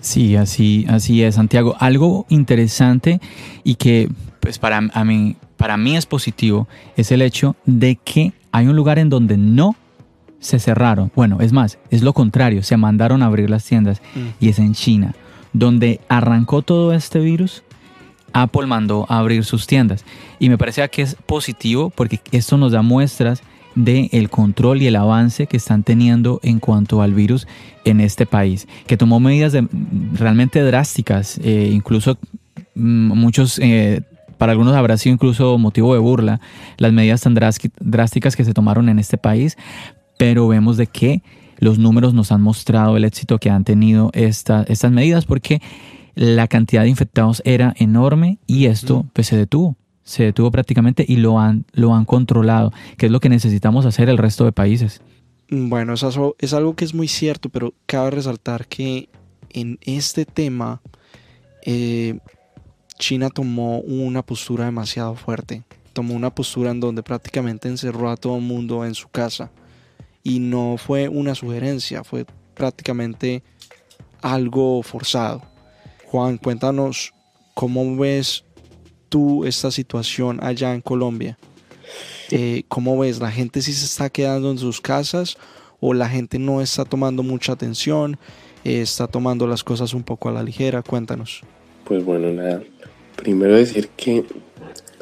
Sí, 0.00 0.36
así, 0.36 0.86
así 0.88 1.22
es, 1.22 1.34
Santiago. 1.34 1.76
Algo 1.78 2.26
interesante 2.28 3.20
y 3.64 3.74
que 3.74 4.08
pues 4.40 4.58
para, 4.58 4.80
mí, 4.80 5.36
para 5.56 5.76
mí 5.76 5.96
es 5.96 6.06
positivo 6.06 6.66
es 6.96 7.12
el 7.12 7.22
hecho 7.22 7.56
de 7.66 7.96
que 7.96 8.32
hay 8.52 8.66
un 8.66 8.76
lugar 8.76 8.98
en 8.98 9.10
donde 9.10 9.36
no 9.36 9.76
se 10.40 10.58
cerraron. 10.58 11.12
Bueno, 11.14 11.38
es 11.40 11.52
más, 11.52 11.78
es 11.90 12.02
lo 12.02 12.14
contrario, 12.14 12.62
se 12.62 12.76
mandaron 12.76 13.22
a 13.22 13.26
abrir 13.26 13.50
las 13.50 13.64
tiendas 13.64 14.00
mm. 14.14 14.44
y 14.44 14.48
es 14.48 14.58
en 14.58 14.72
China, 14.72 15.14
donde 15.52 16.00
arrancó 16.08 16.62
todo 16.62 16.92
este 16.92 17.20
virus. 17.20 17.62
Apple 18.32 18.66
mandó 18.66 19.06
a 19.08 19.18
abrir 19.18 19.44
sus 19.44 19.66
tiendas 19.66 20.04
y 20.38 20.48
me 20.48 20.56
parece 20.56 20.88
que 20.88 21.02
es 21.02 21.16
positivo 21.26 21.90
porque 21.90 22.20
esto 22.30 22.56
nos 22.56 22.72
da 22.72 22.80
muestras 22.80 23.42
del 23.74 24.08
el 24.12 24.30
control 24.30 24.82
y 24.82 24.86
el 24.86 24.96
avance 24.96 25.46
que 25.46 25.56
están 25.56 25.82
teniendo 25.82 26.40
en 26.42 26.60
cuanto 26.60 27.02
al 27.02 27.14
virus 27.14 27.46
en 27.84 28.00
este 28.00 28.26
país, 28.26 28.68
que 28.86 28.96
tomó 28.96 29.20
medidas 29.20 29.54
realmente 30.12 30.62
drásticas, 30.62 31.38
eh, 31.42 31.70
incluso 31.72 32.18
mm, 32.74 33.12
muchos, 33.18 33.58
eh, 33.58 34.02
para 34.38 34.52
algunos 34.52 34.74
habrá 34.74 34.96
sido 34.96 35.14
incluso 35.14 35.58
motivo 35.58 35.94
de 35.94 36.00
burla, 36.00 36.40
las 36.78 36.92
medidas 36.92 37.20
tan 37.20 37.34
drásticas 37.34 38.36
que 38.36 38.44
se 38.44 38.54
tomaron 38.54 38.88
en 38.88 38.98
este 38.98 39.18
país, 39.18 39.56
pero 40.18 40.48
vemos 40.48 40.76
de 40.76 40.86
que 40.86 41.22
los 41.58 41.78
números 41.78 42.14
nos 42.14 42.32
han 42.32 42.40
mostrado 42.40 42.96
el 42.96 43.04
éxito 43.04 43.38
que 43.38 43.50
han 43.50 43.64
tenido 43.64 44.10
estas 44.14 44.90
medidas 44.90 45.26
porque 45.26 45.60
la 46.14 46.48
cantidad 46.48 46.82
de 46.82 46.88
infectados 46.88 47.42
era 47.44 47.74
enorme 47.78 48.38
y 48.46 48.66
esto 48.66 49.06
pues, 49.12 49.28
se 49.28 49.36
detuvo. 49.36 49.76
Se 50.10 50.24
detuvo 50.24 50.50
prácticamente 50.50 51.04
y 51.06 51.18
lo 51.18 51.38
han, 51.38 51.64
lo 51.70 51.94
han 51.94 52.04
controlado, 52.04 52.72
que 52.96 53.06
es 53.06 53.12
lo 53.12 53.20
que 53.20 53.28
necesitamos 53.28 53.86
hacer 53.86 54.08
el 54.08 54.18
resto 54.18 54.44
de 54.44 54.50
países. 54.50 55.02
Bueno, 55.48 55.94
eso 55.94 56.34
es 56.40 56.52
algo 56.52 56.74
que 56.74 56.84
es 56.84 56.94
muy 56.94 57.06
cierto, 57.06 57.48
pero 57.48 57.74
cabe 57.86 58.10
resaltar 58.10 58.66
que 58.66 59.08
en 59.50 59.78
este 59.82 60.24
tema 60.24 60.82
eh, 61.64 62.18
China 62.98 63.30
tomó 63.30 63.78
una 63.82 64.22
postura 64.22 64.64
demasiado 64.64 65.14
fuerte. 65.14 65.62
Tomó 65.92 66.14
una 66.14 66.34
postura 66.34 66.72
en 66.72 66.80
donde 66.80 67.04
prácticamente 67.04 67.68
encerró 67.68 68.10
a 68.10 68.16
todo 68.16 68.36
el 68.38 68.42
mundo 68.42 68.84
en 68.84 68.96
su 68.96 69.10
casa 69.10 69.52
y 70.24 70.40
no 70.40 70.74
fue 70.76 71.08
una 71.08 71.36
sugerencia, 71.36 72.02
fue 72.02 72.26
prácticamente 72.56 73.44
algo 74.22 74.82
forzado. 74.82 75.40
Juan, 76.06 76.36
cuéntanos 76.36 77.14
cómo 77.54 77.94
ves 77.94 78.42
tú 79.10 79.44
esta 79.44 79.70
situación 79.70 80.38
allá 80.42 80.72
en 80.72 80.80
Colombia. 80.80 81.36
Eh, 82.30 82.62
¿Cómo 82.68 82.98
ves? 82.98 83.20
¿La 83.20 83.30
gente 83.30 83.60
sí 83.60 83.72
se 83.74 83.84
está 83.84 84.08
quedando 84.08 84.50
en 84.50 84.58
sus 84.58 84.80
casas 84.80 85.36
o 85.80 85.92
la 85.92 86.08
gente 86.08 86.38
no 86.38 86.62
está 86.62 86.86
tomando 86.86 87.22
mucha 87.22 87.52
atención? 87.52 88.18
Eh, 88.64 88.80
¿Está 88.80 89.08
tomando 89.08 89.46
las 89.46 89.64
cosas 89.64 89.92
un 89.92 90.04
poco 90.04 90.28
a 90.28 90.32
la 90.32 90.42
ligera? 90.42 90.82
Cuéntanos. 90.82 91.42
Pues 91.84 92.04
bueno, 92.04 92.30
nada. 92.30 92.62
Primero 93.16 93.56
decir 93.56 93.88
que 93.96 94.24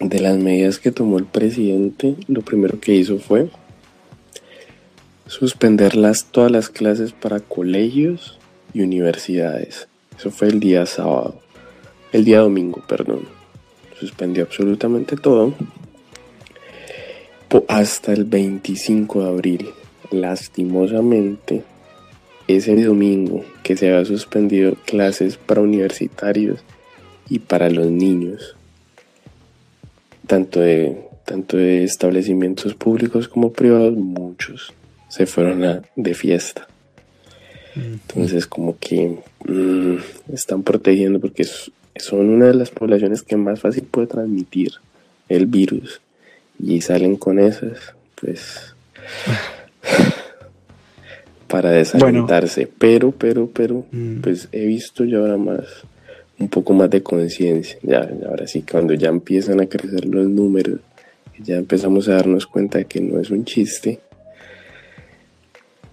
de 0.00 0.21
las 0.21 0.38
medidas 0.38 0.79
que 0.79 0.91
tomó 0.91 1.19
el 1.19 1.27
presidente, 1.27 2.17
lo 2.27 2.43
primero 2.43 2.81
que 2.81 2.95
hizo 2.95 3.19
fue 3.19 3.50
suspenderlas 5.27 6.27
todas 6.31 6.50
las 6.50 6.71
clases 6.71 7.12
para 7.12 7.41
colegios 7.41 8.38
y 8.73 8.81
universidades. 8.81 9.88
Eso 10.19 10.31
fue 10.31 10.49
el 10.49 10.59
día 10.59 10.87
sábado, 10.87 11.41
el 12.12 12.25
día 12.25 12.41
domingo, 12.41 12.83
perdón. 12.88 13.38
Suspendió 13.99 14.45
absolutamente 14.45 15.17
todo 15.17 15.55
hasta 17.69 18.12
el 18.12 18.25
25 18.25 19.23
de 19.23 19.28
abril. 19.28 19.69
Lastimosamente, 20.11 21.64
ese 22.47 22.83
domingo 22.83 23.45
que 23.62 23.76
se 23.76 23.88
había 23.88 24.05
suspendido 24.05 24.75
clases 24.87 25.37
para 25.37 25.61
universitarios 25.61 26.61
y 27.28 27.40
para 27.40 27.69
los 27.69 27.87
niños, 27.87 28.57
tanto 30.26 30.61
de, 30.61 31.05
tanto 31.25 31.57
de 31.57 31.85
establecimientos 31.85 32.75
públicos 32.75 33.28
como 33.28 33.52
privados, 33.52 33.95
muchos 33.95 34.73
se 35.09 35.26
fueron 35.26 35.64
a, 35.64 35.83
de 35.97 36.14
fiesta. 36.14 36.67
Entonces 37.75 38.47
como 38.47 38.76
que 38.78 39.19
mm, 39.47 39.97
están 40.33 40.62
protegiendo 40.62 41.21
porque 41.21 41.47
son 41.99 42.31
una 42.31 42.47
de 42.47 42.55
las 42.55 42.71
poblaciones 42.71 43.23
que 43.23 43.37
más 43.37 43.61
fácil 43.61 43.85
puede 43.85 44.07
transmitir 44.07 44.73
el 45.28 45.47
virus 45.47 46.00
y 46.59 46.81
salen 46.81 47.17
con 47.17 47.38
esas, 47.38 47.95
pues 48.21 48.75
para 51.49 51.71
desalentarse. 51.71 52.69
Pero, 52.78 53.12
pero, 53.12 53.49
pero, 53.49 53.85
mm. 53.90 54.21
pues 54.21 54.49
he 54.52 54.67
visto 54.67 55.05
ya 55.05 55.19
ahora 55.19 55.37
más, 55.37 55.64
un 56.38 56.49
poco 56.49 56.73
más 56.73 56.90
de 56.90 57.02
conciencia. 57.02 57.78
Ya, 57.83 58.09
ahora 58.28 58.47
sí, 58.47 58.64
cuando 58.69 58.95
ya 58.95 59.09
empiezan 59.09 59.61
a 59.61 59.67
crecer 59.67 60.07
los 60.07 60.28
números, 60.28 60.81
ya 61.38 61.57
empezamos 61.57 62.09
a 62.09 62.14
darnos 62.14 62.47
cuenta 62.47 62.78
de 62.78 62.87
que 62.87 63.00
no 63.00 63.21
es 63.21 63.31
un 63.31 63.45
chiste 63.45 64.00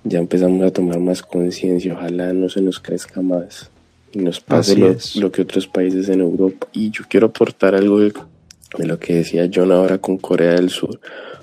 ya 0.07 0.19
empezamos 0.19 0.63
a 0.63 0.71
tomar 0.71 1.00
más 1.00 1.24
conciencia, 1.24 1.95
ojalá 1.95 2.31
no 2.31 2.47
se 2.47 2.62
nos 2.62 2.79
crezca 2.79 3.21
más 3.21 3.71
y 4.15 4.19
nos 4.19 4.39
pase 4.39 4.77
lo, 5.15 5.31
que 5.31 5.41
otros 5.41 5.67
países 5.67 6.07
en 6.07 6.22
Europa. 6.22 6.67
Y 6.72 6.89
yo 6.89 7.03
quiero 7.10 7.27
aportar 7.27 7.75
algo 7.75 8.00
de, 8.00 8.13
lo 8.79 8.98
que 8.98 9.15
decía 9.15 9.50
John 9.53 9.74
ahora 9.74 9.98
con 9.98 10.17
Corea 10.17 10.53
del 10.53 10.69
Sur. 10.69 11.01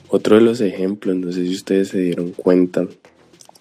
Otro 0.09 0.37
de 0.37 0.43
los 0.43 0.61
ejemplos, 0.63 1.15
no 1.17 1.31
sé 1.33 1.45
si 1.45 1.55
ustedes 1.55 1.89
se 1.89 1.99
dieron 1.99 2.31
cuenta, 2.31 2.87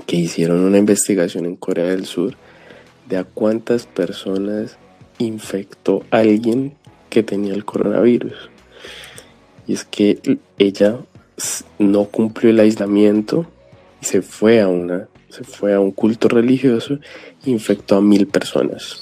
que 0.06 0.16
hicieron 0.16 0.62
una 0.62 0.78
investigación 0.78 1.46
en 1.46 1.58
Corea 1.58 1.86
del 1.86 2.06
Sur 2.06 2.36
de 3.10 3.18
a 3.18 3.26
cuántas 3.26 3.86
personas 3.86 4.78
infectó 5.18 6.04
alguien 6.10 6.74
que 7.10 7.22
tenía 7.22 7.54
el 7.54 7.66
coronavirus. 7.66 8.50
Y 9.68 9.74
es 9.74 9.84
que 9.84 10.40
ella 10.58 11.00
no 11.80 12.06
cumplió 12.06 12.50
el 12.50 12.62
aislamiento 12.62 13.46
y 14.02 14.06
se 14.06 14.22
fue 14.22 14.62
a 14.62 14.70
una 14.70 15.10
se 15.32 15.44
fue 15.44 15.74
a 15.74 15.80
un 15.80 15.92
culto 15.92 16.28
religioso 16.28 17.00
e 17.46 17.50
infectó 17.50 17.98
a 17.98 18.02
mil 18.02 18.28
personas. 18.28 19.02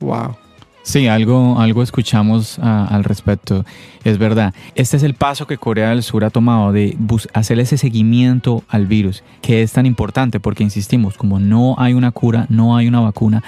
Wow. 0.00 0.36
Sí, 0.82 1.06
algo, 1.08 1.58
algo 1.58 1.82
escuchamos 1.82 2.58
ah, 2.60 2.86
al 2.90 3.04
respecto. 3.04 3.64
Es 4.04 4.18
verdad. 4.18 4.52
Este 4.74 4.98
es 4.98 5.02
el 5.02 5.14
paso 5.14 5.46
que 5.46 5.56
Corea 5.56 5.88
del 5.88 6.02
Sur 6.02 6.24
ha 6.24 6.30
tomado 6.30 6.72
de 6.72 6.94
hacer 7.32 7.58
ese 7.58 7.78
seguimiento 7.78 8.64
al 8.68 8.86
virus, 8.86 9.24
que 9.40 9.62
es 9.62 9.72
tan 9.72 9.86
importante 9.86 10.40
porque, 10.40 10.62
insistimos, 10.62 11.16
como 11.16 11.40
no 11.40 11.74
hay 11.78 11.94
una 11.94 12.10
cura, 12.10 12.46
no 12.50 12.76
hay 12.76 12.86
una 12.86 13.00
vacuna, 13.00 13.42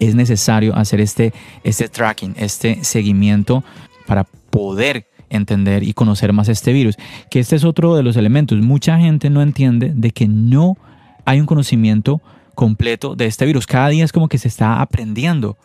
es 0.00 0.14
necesario 0.14 0.74
hacer 0.76 1.02
este, 1.02 1.34
este 1.62 1.90
tracking, 1.90 2.34
este 2.38 2.82
seguimiento 2.82 3.62
para 4.06 4.24
poder 4.24 5.06
entender 5.30 5.82
y 5.82 5.92
conocer 5.92 6.32
más 6.32 6.48
este 6.48 6.72
virus. 6.72 6.96
Que 7.30 7.40
este 7.40 7.56
es 7.56 7.64
otro 7.64 7.96
de 7.96 8.02
los 8.02 8.16
elementos. 8.16 8.58
Mucha 8.60 8.98
gente 8.98 9.30
no 9.30 9.42
entiende 9.42 9.92
de 9.94 10.10
que 10.10 10.28
no 10.28 10.76
hay 11.24 11.40
un 11.40 11.46
conocimiento 11.46 12.20
completo 12.54 13.14
de 13.14 13.26
este 13.26 13.46
virus. 13.46 13.66
Cada 13.66 13.88
día 13.88 14.04
es 14.04 14.12
como 14.12 14.28
que 14.28 14.38
se 14.38 14.48
está 14.48 14.80
aprendiendo 14.80 15.56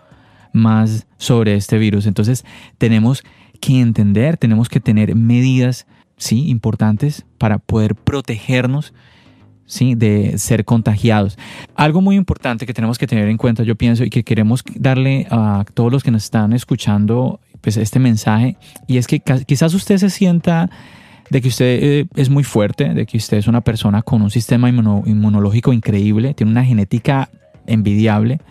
más 0.54 1.08
sobre 1.18 1.56
este 1.56 1.78
virus. 1.78 2.06
Entonces 2.06 2.46
tenemos 2.78 3.24
que 3.60 3.80
entender, 3.80 4.38
tenemos 4.38 4.70
que 4.70 4.80
tener 4.80 5.16
medidas 5.16 5.88
sí, 6.18 6.50
importantes 6.50 7.26
para 7.38 7.60
poder 7.60 7.96
protegernos 7.96 8.94
¿sí? 9.66 9.96
de 9.96 10.38
ser 10.38 10.66
contagiados. 10.66 11.38
Algo 11.76 12.02
muy 12.02 12.16
importante 12.16 12.66
que 12.66 12.74
tenemos 12.74 12.98
que 12.98 13.08
tener 13.08 13.28
en 13.28 13.38
cuenta, 13.38 13.64
yo 13.64 13.76
pienso, 13.76 14.04
y 14.04 14.10
que 14.10 14.24
queremos 14.24 14.64
darle 14.76 15.28
a 15.30 15.66
todos 15.74 15.92
los 15.92 16.04
que 16.04 16.12
nos 16.12 16.26
están 16.26 16.54
escuchando 16.54 17.40
pues, 17.64 17.78
este 17.78 17.98
mensaje, 17.98 18.58
y 18.88 18.98
es 18.98 19.08
que 19.08 19.22
quizás 19.22 19.74
usted 19.74 19.98
se 19.98 20.10
sienta 20.10 20.70
de 21.30 21.42
que 21.42 21.48
usted 21.48 21.80
eh, 21.82 22.06
es 22.16 22.30
muy 22.30 22.44
fuerte, 22.44 22.94
de 22.94 23.06
que 23.06 23.16
usted 23.16 23.38
es 23.38 23.48
una 23.48 23.62
persona 23.62 24.02
con 24.02 24.22
un 24.22 24.30
sistema 24.30 24.70
inmunológico 24.70 25.72
increíble, 25.72 26.34
tiene 26.34 26.52
una 26.52 26.66
genética 26.66 27.30
envidiable. 27.66 28.42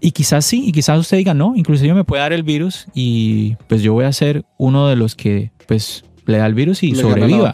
Y 0.00 0.10
quizás 0.10 0.44
sí, 0.44 0.64
y 0.66 0.72
quizás 0.72 0.98
usted 0.98 1.16
diga, 1.18 1.34
no, 1.34 1.54
inclusive 1.54 1.94
me 1.94 2.02
puede 2.02 2.22
dar 2.22 2.32
el 2.32 2.42
virus 2.42 2.88
y 2.94 3.56
pues 3.68 3.82
yo 3.82 3.92
voy 3.92 4.04
a 4.04 4.12
ser 4.12 4.44
uno 4.58 4.88
de 4.88 4.96
los 4.96 5.14
que 5.14 5.52
pues 5.68 6.04
le 6.26 6.38
da 6.38 6.46
el 6.46 6.54
virus 6.54 6.82
y 6.82 6.96
sobreviva. 6.96 7.52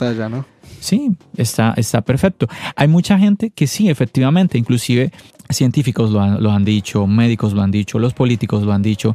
Sí, 0.80 1.12
está, 1.36 1.74
está 1.76 2.00
perfecto. 2.00 2.48
Hay 2.74 2.88
mucha 2.88 3.18
gente 3.18 3.50
que 3.50 3.66
sí, 3.66 3.90
efectivamente, 3.90 4.56
inclusive 4.56 5.12
científicos 5.50 6.10
lo 6.10 6.20
han, 6.20 6.42
lo 6.42 6.50
han 6.50 6.64
dicho, 6.64 7.06
médicos 7.06 7.52
lo 7.52 7.62
han 7.62 7.70
dicho, 7.70 7.98
los 7.98 8.14
políticos 8.14 8.62
lo 8.64 8.72
han 8.72 8.82
dicho, 8.82 9.14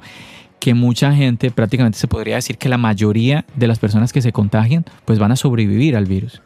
que 0.59 0.73
mucha 0.73 1.13
gente, 1.13 1.51
prácticamente 1.51 1.97
se 1.97 2.07
podría 2.07 2.35
decir 2.35 2.57
que 2.57 2.69
la 2.69 2.77
mayoría 2.77 3.45
de 3.55 3.67
las 3.67 3.79
personas 3.79 4.11
que 4.11 4.21
se 4.21 4.31
contagian, 4.31 4.85
pues 5.05 5.19
van 5.19 5.31
a 5.31 5.35
sobrevivir 5.35 5.95
al 5.95 6.05
virus. 6.05 6.41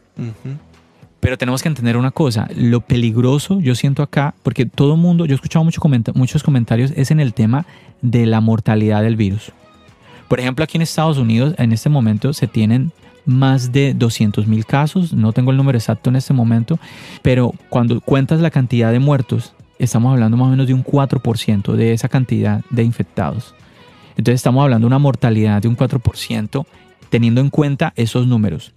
Pero 1.20 1.38
tenemos 1.38 1.62
que 1.62 1.70
entender 1.70 1.98
una 1.98 2.12
cosa, 2.12 2.48
lo 2.56 2.82
peligroso 2.82 3.60
yo 3.62 3.76
siento 3.76 4.04
acá, 4.04 4.34
porque 4.44 4.66
todo 4.66 4.96
el 4.96 5.00
mundo, 5.00 5.26
yo 5.26 5.34
he 5.34 5.36
escuchado 5.36 5.64
mucho 5.64 5.82
muchos 6.16 6.44
comentarios, 6.44 6.92
es 6.96 7.12
en 7.12 7.20
el 7.20 7.34
tema 7.34 7.66
de 8.02 8.26
la 8.26 8.42
mortalidad 8.42 9.04
del 9.04 9.16
virus. 9.16 9.52
Por 10.28 10.40
ejemplo, 10.40 10.64
aquí 10.64 10.78
en 10.78 10.82
Estados 10.82 11.18
Unidos 11.18 11.54
en 11.58 11.72
este 11.74 11.90
momento 11.90 12.34
se 12.34 12.48
tienen 12.48 12.92
más 13.26 13.72
de 13.72 13.94
200 13.94 14.48
mil 14.48 14.66
casos, 14.66 15.14
no 15.14 15.32
tengo 15.32 15.52
el 15.52 15.58
número 15.58 15.78
exacto 15.78 16.10
en 16.10 16.16
este 16.16 16.34
momento, 16.34 16.80
pero 17.22 17.54
cuando 17.70 18.02
cuentas 18.02 18.42
la 18.42 18.50
cantidad 18.50 18.92
de 18.92 19.00
muertos, 19.00 19.54
estamos 19.78 20.12
hablando 20.14 20.38
más 20.38 20.48
o 20.48 20.52
menos 20.52 20.68
de 20.68 20.74
un 20.74 20.84
4% 20.84 21.74
de 21.74 21.94
esa 21.94 22.10
cantidad 22.10 22.62
de 22.70 22.84
infectados. 22.84 23.54
Entonces 24.12 24.36
estamos 24.36 24.64
hablando 24.64 24.86
de 24.86 24.88
una 24.88 25.00
mortalidad 25.00 25.62
de 25.62 25.68
un 25.68 25.78
4% 25.78 26.66
teniendo 27.10 27.42
en 27.42 27.50
cuenta 27.50 27.94
esos 27.96 28.28
números. 28.28 28.74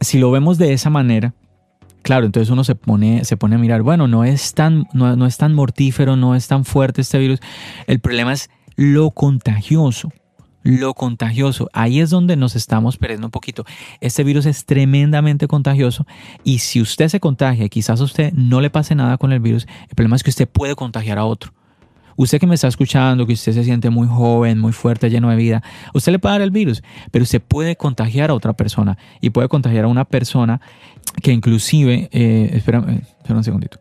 Si 0.00 0.18
lo 0.18 0.30
vemos 0.30 0.58
de 0.58 0.72
esa 0.72 0.90
manera, 0.90 1.34
claro, 2.02 2.26
entonces 2.26 2.50
uno 2.50 2.64
se 2.64 2.74
pone, 2.74 3.24
se 3.24 3.36
pone 3.36 3.54
a 3.54 3.58
mirar, 3.58 3.82
bueno, 3.82 4.08
no 4.08 4.24
es, 4.24 4.54
tan, 4.54 4.86
no 4.92 5.26
es 5.26 5.36
tan 5.36 5.54
mortífero, 5.54 6.16
no 6.16 6.34
es 6.34 6.48
tan 6.48 6.64
fuerte 6.64 7.02
este 7.02 7.18
virus. 7.18 7.40
El 7.86 8.00
problema 8.00 8.32
es 8.32 8.50
lo 8.76 9.10
contagioso 9.10 10.10
lo 10.62 10.94
contagioso. 10.94 11.68
Ahí 11.72 12.00
es 12.00 12.10
donde 12.10 12.36
nos 12.36 12.56
estamos 12.56 12.96
perdiendo 12.96 13.26
un 13.26 13.30
poquito. 13.30 13.64
Este 14.00 14.24
virus 14.24 14.46
es 14.46 14.64
tremendamente 14.64 15.48
contagioso 15.48 16.06
y 16.44 16.58
si 16.58 16.80
usted 16.80 17.08
se 17.08 17.20
contagia, 17.20 17.68
quizás 17.68 18.00
a 18.00 18.04
usted 18.04 18.32
no 18.32 18.60
le 18.60 18.70
pase 18.70 18.94
nada 18.94 19.18
con 19.18 19.32
el 19.32 19.40
virus, 19.40 19.66
el 19.88 19.94
problema 19.94 20.16
es 20.16 20.22
que 20.22 20.30
usted 20.30 20.48
puede 20.48 20.74
contagiar 20.74 21.18
a 21.18 21.24
otro. 21.24 21.52
Usted 22.16 22.38
que 22.38 22.46
me 22.46 22.54
está 22.54 22.68
escuchando, 22.68 23.26
que 23.26 23.32
usted 23.32 23.52
se 23.52 23.64
siente 23.64 23.90
muy 23.90 24.06
joven, 24.06 24.58
muy 24.58 24.72
fuerte, 24.72 25.10
lleno 25.10 25.30
de 25.30 25.36
vida, 25.36 25.62
usted 25.94 26.12
le 26.12 26.18
puede 26.18 26.34
dar 26.34 26.42
el 26.42 26.50
virus, 26.50 26.82
pero 27.10 27.22
usted 27.22 27.40
puede 27.40 27.76
contagiar 27.76 28.30
a 28.30 28.34
otra 28.34 28.52
persona 28.52 28.98
y 29.20 29.30
puede 29.30 29.48
contagiar 29.48 29.84
a 29.84 29.88
una 29.88 30.04
persona 30.04 30.60
que 31.22 31.32
inclusive, 31.32 32.08
eh, 32.12 32.50
espera, 32.54 32.84
eh, 32.88 33.32
un 33.32 33.44
segundito. 33.44 33.78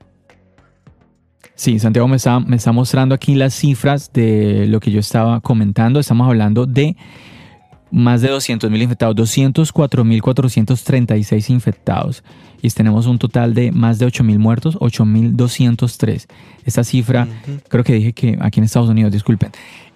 Sí, 1.55 1.77
Santiago 1.77 2.07
me 2.07 2.15
está, 2.15 2.39
me 2.39 2.55
está 2.55 2.71
mostrando 2.71 3.13
aquí 3.13 3.35
las 3.35 3.53
cifras 3.53 4.11
de 4.13 4.65
lo 4.67 4.79
que 4.79 4.89
yo 4.89 4.99
estaba 4.99 5.41
comentando. 5.41 5.99
Estamos 5.99 6.27
hablando 6.27 6.65
de 6.65 6.97
más 7.91 8.21
de 8.21 8.29
200 8.29 8.71
mil 8.71 8.81
infectados, 8.81 9.15
204.436 9.15 11.49
infectados. 11.49 12.23
Y 12.61 12.69
tenemos 12.69 13.07
un 13.07 13.17
total 13.17 13.53
de 13.53 13.71
más 13.71 13.99
de 13.99 14.05
8 14.05 14.23
mil 14.23 14.39
muertos, 14.39 14.77
8.203. 14.79 16.27
Esta 16.65 16.83
cifra, 16.83 17.27
creo 17.67 17.83
que 17.83 17.93
dije 17.93 18.13
que 18.13 18.37
aquí 18.39 18.59
en 18.59 18.65
Estados 18.65 18.89
Unidos, 18.89 19.11
disculpen, 19.11 19.51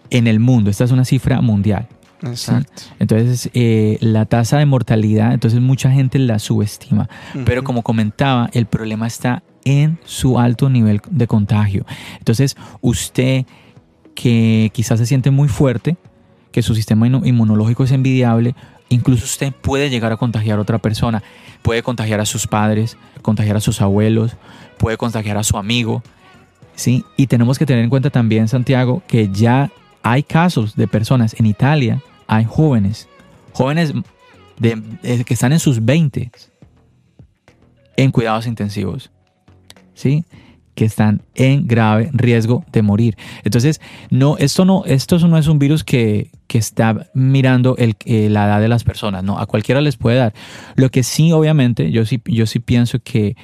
en 0.10 0.28
el 0.28 0.40
mundo, 0.40 0.70
esta 0.70 0.84
es 0.84 0.92
una 0.92 1.06
cifra 1.06 1.42
mundial. 1.42 1.88
Exacto. 2.24 2.84
Entonces, 3.00 3.50
eh, 3.54 3.98
la 4.02 4.26
tasa 4.26 4.58
de 4.58 4.66
mortalidad, 4.66 5.34
entonces 5.34 5.62
mucha 5.62 5.92
gente 5.92 6.20
la 6.20 6.40
subestima. 6.40 7.08
Pero 7.46 7.64
como 7.64 7.84
comentaba, 7.84 8.50
el 8.54 8.66
problema 8.66 9.08
está 9.08 9.44
en 9.64 10.00
su 10.06 10.40
alto 10.40 10.70
nivel 10.70 11.02
de 11.10 11.28
contagio. 11.28 11.86
Entonces, 12.18 12.58
usted 12.82 13.46
que 14.16 14.72
quizás 14.74 15.00
se 15.00 15.06
siente 15.06 15.30
muy 15.30 15.50
fuerte, 15.50 15.98
que 16.56 16.62
su 16.62 16.74
sistema 16.74 17.06
inmunológico 17.06 17.84
es 17.84 17.92
envidiable, 17.92 18.56
incluso 18.88 19.26
usted 19.26 19.52
puede 19.52 19.90
llegar 19.90 20.14
a 20.14 20.16
contagiar 20.16 20.58
a 20.58 20.62
otra 20.62 20.78
persona. 20.78 21.22
Puede 21.62 21.84
contagiar 21.84 22.22
a 22.22 22.26
sus 22.26 22.48
padres, 22.48 22.98
contagiar 23.22 23.58
a 23.58 23.60
sus 23.60 23.82
abuelos, 23.82 24.38
puede 24.78 24.96
contagiar 24.96 25.36
a 25.36 25.44
su 25.44 25.58
amigo. 25.58 26.02
¿sí? 26.74 27.04
Y 27.18 27.28
tenemos 27.28 27.60
que 27.60 27.66
tener 27.66 27.84
en 27.84 27.90
cuenta 27.90 28.10
también, 28.10 28.48
Santiago, 28.48 29.04
que 29.06 29.28
ya 29.34 29.70
hay 30.02 30.24
casos 30.24 30.78
de 30.78 30.88
personas 30.88 31.36
en 31.38 31.46
Italia, 31.46 32.02
hay 32.26 32.46
jóvenes, 32.46 33.10
jóvenes 33.52 33.92
que 34.62 35.34
están 35.34 35.52
en 35.52 35.60
sus 35.60 35.84
20 35.84 36.32
en 37.98 38.12
cuidados 38.12 38.48
intensivos. 38.48 39.12
¿sí? 39.94 40.24
Que 40.76 40.86
están 40.86 41.22
en 41.34 41.68
grave 41.68 42.10
riesgo 42.14 42.64
de 42.72 42.82
morir. 42.82 43.18
Entonces, 43.44 43.82
no, 44.10 44.38
esto 44.38 44.66
no, 44.66 44.84
esto 44.86 45.18
no 45.20 45.38
es 45.38 45.48
un 45.48 45.58
virus 45.58 45.84
que, 45.84 46.30
está 46.56 47.08
mirando 47.14 47.76
el, 47.76 47.98
eh, 48.06 48.30
la 48.30 48.46
edad 48.46 48.62
de 48.62 48.70
las 48.70 48.86
personas, 48.86 49.26
no, 49.26 49.38
a 49.40 49.46
cualquiera 49.46 49.82
les 49.82 49.98
puede 49.98 50.16
dar. 50.16 50.34
Lo 50.78 50.90
que 50.90 51.04
sí, 51.04 51.34
obviamente, 51.34 51.92
yo 51.92 52.06
sí, 52.06 52.22
yo 52.24 52.46
sí 52.46 52.60
pienso 52.60 53.00
que, 53.04 53.36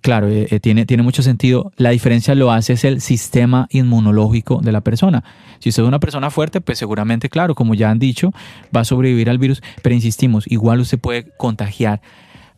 claro, 0.00 0.28
eh, 0.28 0.46
eh, 0.50 0.58
tiene, 0.58 0.86
tiene 0.86 1.02
mucho 1.02 1.22
sentido, 1.22 1.72
la 1.76 1.90
diferencia 1.90 2.34
lo 2.34 2.50
hace 2.50 2.72
es 2.72 2.84
el 2.84 3.02
sistema 3.02 3.66
inmunológico 3.70 4.62
de 4.62 4.72
la 4.72 4.80
persona. 4.80 5.22
Si 5.58 5.68
usted 5.68 5.82
es 5.82 5.86
una 5.86 6.00
persona 6.00 6.30
fuerte, 6.30 6.62
pues 6.62 6.78
seguramente, 6.78 7.28
claro, 7.28 7.54
como 7.54 7.74
ya 7.74 7.90
han 7.90 7.98
dicho, 7.98 8.32
va 8.74 8.80
a 8.80 8.84
sobrevivir 8.84 9.28
al 9.28 9.36
virus, 9.36 9.62
pero 9.82 9.94
insistimos, 9.94 10.44
igual 10.50 10.80
usted 10.80 10.98
puede 10.98 11.28
contagiar 11.36 12.00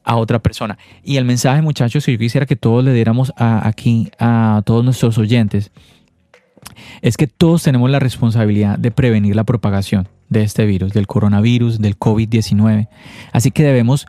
a 0.08 0.16
otra 0.16 0.38
persona. 0.38 0.78
Y 1.04 1.18
el 1.18 1.26
mensaje, 1.26 1.60
muchachos, 1.60 2.06
que 2.06 2.12
yo 2.12 2.18
quisiera 2.18 2.46
que 2.46 2.56
todos 2.56 2.82
le 2.82 2.94
diéramos 2.94 3.30
aquí 3.36 4.10
a 4.18 4.62
todos 4.64 4.82
nuestros 4.82 5.18
oyentes, 5.18 5.70
es 7.02 7.18
que 7.18 7.26
todos 7.26 7.62
tenemos 7.62 7.90
la 7.90 7.98
responsabilidad 7.98 8.78
de 8.78 8.90
prevenir 8.90 9.36
la 9.36 9.44
propagación 9.44 10.08
de 10.30 10.42
este 10.42 10.64
virus, 10.64 10.94
del 10.94 11.06
coronavirus, 11.06 11.78
del 11.78 11.98
COVID-19. 11.98 12.88
Así 13.32 13.50
que 13.50 13.62
debemos, 13.62 14.06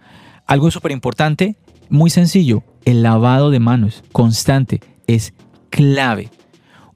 algo 0.47 0.71
súper 0.71 0.93
importante, 0.93 1.57
muy 1.89 2.09
sencillo, 2.09 2.63
el 2.85 3.03
lavado 3.03 3.51
de 3.51 3.59
manos 3.59 4.01
constante 4.13 4.79
es 5.05 5.33
clave. 5.69 6.29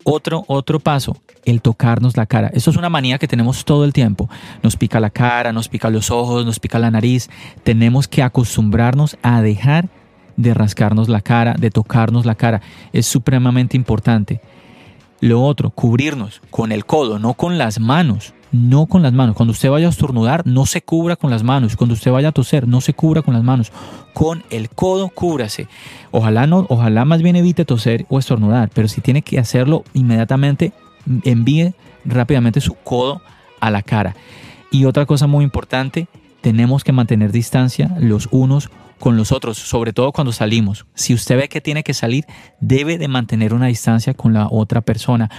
Otro, 0.03 0.43
otro 0.47 0.79
paso, 0.79 1.17
el 1.45 1.61
tocarnos 1.61 2.17
la 2.17 2.25
cara. 2.25 2.49
Eso 2.53 2.71
es 2.71 2.77
una 2.77 2.89
manía 2.89 3.17
que 3.17 3.27
tenemos 3.27 3.65
todo 3.65 3.85
el 3.85 3.93
tiempo. 3.93 4.29
Nos 4.61 4.75
pica 4.75 4.99
la 4.99 5.09
cara, 5.09 5.53
nos 5.53 5.69
pica 5.69 5.89
los 5.89 6.11
ojos, 6.11 6.45
nos 6.45 6.59
pica 6.59 6.79
la 6.79 6.91
nariz. 6.91 7.29
Tenemos 7.63 8.07
que 8.07 8.21
acostumbrarnos 8.21 9.17
a 9.21 9.41
dejar 9.41 9.89
de 10.35 10.53
rascarnos 10.53 11.09
la 11.09 11.21
cara, 11.21 11.55
de 11.57 11.71
tocarnos 11.71 12.25
la 12.25 12.35
cara. 12.35 12.61
Es 12.91 13.05
supremamente 13.05 13.77
importante. 13.77 14.41
Lo 15.19 15.41
otro, 15.43 15.69
cubrirnos 15.69 16.41
con 16.49 16.71
el 16.71 16.85
codo, 16.85 17.17
no 17.17 17.33
con 17.33 17.57
las 17.57 17.79
manos. 17.79 18.33
No 18.53 18.85
con 18.85 19.01
las 19.01 19.13
manos. 19.13 19.35
Cuando 19.35 19.51
usted 19.51 19.69
vaya 19.69 19.87
a 19.87 19.89
estornudar, 19.89 20.45
no 20.45 20.65
se 20.67 20.83
cubra 20.83 21.15
con 21.15 21.31
las 21.31 21.43
manos. 21.43 21.75
Cuando 21.75 21.95
usted 21.95 22.11
vaya 22.11 22.29
a 22.29 22.31
toser, 22.31 22.67
no 22.67 22.81
se 22.81 22.93
cubra 22.93 23.23
con 23.23 23.33
las 23.33 23.43
manos. 23.43 23.71
Con 24.13 24.43
el 24.51 24.69
codo, 24.69 25.09
cúbrase. 25.09 25.67
Ojalá 26.11 26.45
no, 26.45 26.67
ojalá 26.69 27.03
más 27.03 27.23
bien 27.23 27.35
evite 27.35 27.65
toser 27.65 28.05
o 28.09 28.19
estornudar, 28.19 28.69
pero 28.73 28.87
si 28.87 29.01
tiene 29.01 29.23
que 29.23 29.39
hacerlo 29.39 29.83
inmediatamente, 29.93 30.71
envíe 31.23 31.73
rápidamente 32.05 32.61
su 32.61 32.75
codo 32.75 33.21
a 33.59 33.71
la 33.71 33.81
cara. 33.81 34.15
Y 34.71 34.85
otra 34.85 35.05
cosa 35.07 35.25
muy 35.25 35.43
importante, 35.43 36.07
tenemos 36.41 36.83
que 36.83 36.91
mantener 36.91 37.31
distancia 37.31 37.95
los 37.99 38.27
unos 38.31 38.69
con 38.99 39.17
los 39.17 39.31
otros, 39.31 39.57
sobre 39.57 39.93
todo 39.93 40.11
cuando 40.11 40.31
salimos. 40.31 40.85
Si 40.93 41.13
usted 41.13 41.37
ve 41.37 41.49
que 41.49 41.59
tiene 41.59 41.83
que 41.83 41.93
salir, 41.93 42.25
debe 42.59 42.97
de 42.97 43.07
mantener 43.07 43.53
una 43.53 43.65
distancia 43.65 44.13
con 44.13 44.33
la 44.33 44.47
otra 44.49 44.81
persona. 44.81 45.29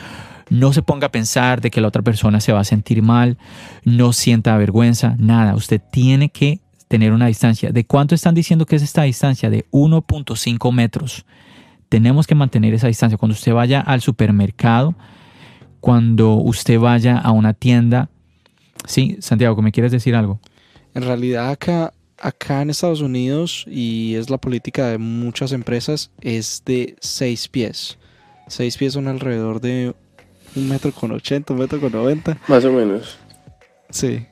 No 0.50 0.72
se 0.72 0.82
ponga 0.82 1.08
a 1.08 1.12
pensar 1.12 1.60
de 1.60 1.70
que 1.70 1.80
la 1.80 1.88
otra 1.88 2.02
persona 2.02 2.40
se 2.40 2.52
va 2.52 2.60
a 2.60 2.64
sentir 2.64 3.02
mal, 3.02 3.38
no 3.84 4.12
sienta 4.12 4.56
vergüenza, 4.56 5.16
nada. 5.18 5.54
Usted 5.54 5.80
tiene 5.90 6.28
que 6.28 6.60
tener 6.88 7.12
una 7.12 7.26
distancia. 7.26 7.70
¿De 7.70 7.86
cuánto 7.86 8.14
están 8.14 8.34
diciendo 8.34 8.66
que 8.66 8.76
es 8.76 8.82
esta 8.82 9.02
distancia? 9.02 9.50
De 9.50 9.66
1.5 9.70 10.72
metros. 10.72 11.24
Tenemos 11.88 12.26
que 12.26 12.34
mantener 12.34 12.74
esa 12.74 12.88
distancia. 12.88 13.18
Cuando 13.18 13.34
usted 13.34 13.52
vaya 13.52 13.80
al 13.80 14.00
supermercado, 14.00 14.94
cuando 15.80 16.36
usted 16.36 16.78
vaya 16.78 17.18
a 17.18 17.30
una 17.30 17.52
tienda. 17.52 18.08
Sí, 18.86 19.16
Santiago, 19.20 19.60
¿me 19.60 19.72
quieres 19.72 19.92
decir 19.92 20.14
algo? 20.14 20.40
En 20.94 21.02
realidad 21.02 21.50
acá, 21.50 21.92
acá 22.18 22.62
en 22.62 22.70
Estados 22.70 23.00
Unidos, 23.00 23.66
y 23.68 24.14
es 24.14 24.30
la 24.30 24.38
política 24.38 24.88
de 24.88 24.98
muchas 24.98 25.52
empresas, 25.52 26.10
es 26.20 26.62
de 26.64 26.96
seis 27.00 27.48
pies. 27.48 27.98
Seis 28.46 28.76
pies 28.76 28.92
son 28.92 29.08
alrededor 29.08 29.60
de 29.60 29.94
un 30.56 30.68
metro 30.68 30.92
con 30.92 31.12
ochenta, 31.12 31.52
un 31.52 31.60
metro 31.60 31.80
con 31.80 31.92
noventa. 31.92 32.36
Más 32.48 32.64
o 32.64 32.72
menos. 32.72 33.18
Sí. 33.90 34.26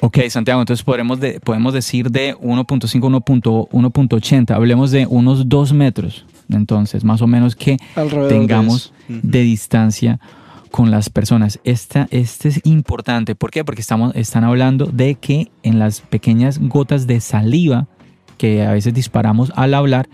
Ok, 0.00 0.18
Santiago, 0.28 0.60
entonces 0.60 0.84
podemos, 0.84 1.18
de, 1.18 1.40
podemos 1.40 1.74
decir 1.74 2.10
de 2.10 2.36
1.5 2.36 3.68
1.80, 3.70 4.54
hablemos 4.54 4.92
de 4.92 5.06
unos 5.06 5.48
2 5.48 5.72
metros, 5.72 6.24
entonces, 6.52 7.02
más 7.02 7.20
o 7.20 7.26
menos 7.26 7.56
que 7.56 7.78
tengamos 8.28 8.92
de, 9.08 9.42
distancia 9.42 10.20
con 10.70 10.92
las 10.92 11.10
personas. 11.10 11.58
Esta, 11.64 12.06
este 12.12 12.48
es 12.48 12.60
importante, 12.64 13.34
¿por 13.34 13.50
qué? 13.50 13.64
Porque 13.64 13.80
estamos, 13.80 14.14
están 14.14 14.44
hablando 14.44 14.86
de 14.86 15.16
que 15.16 15.50
en 15.64 15.80
las 15.80 16.00
pequeñas 16.00 16.60
gotas 16.60 17.08
de 17.08 17.20
saliva 17.20 17.88
que 18.36 18.64
a 18.64 18.72
veces 18.72 18.94
disparamos 18.94 19.52
al 19.56 19.74
hablar, 19.74 20.08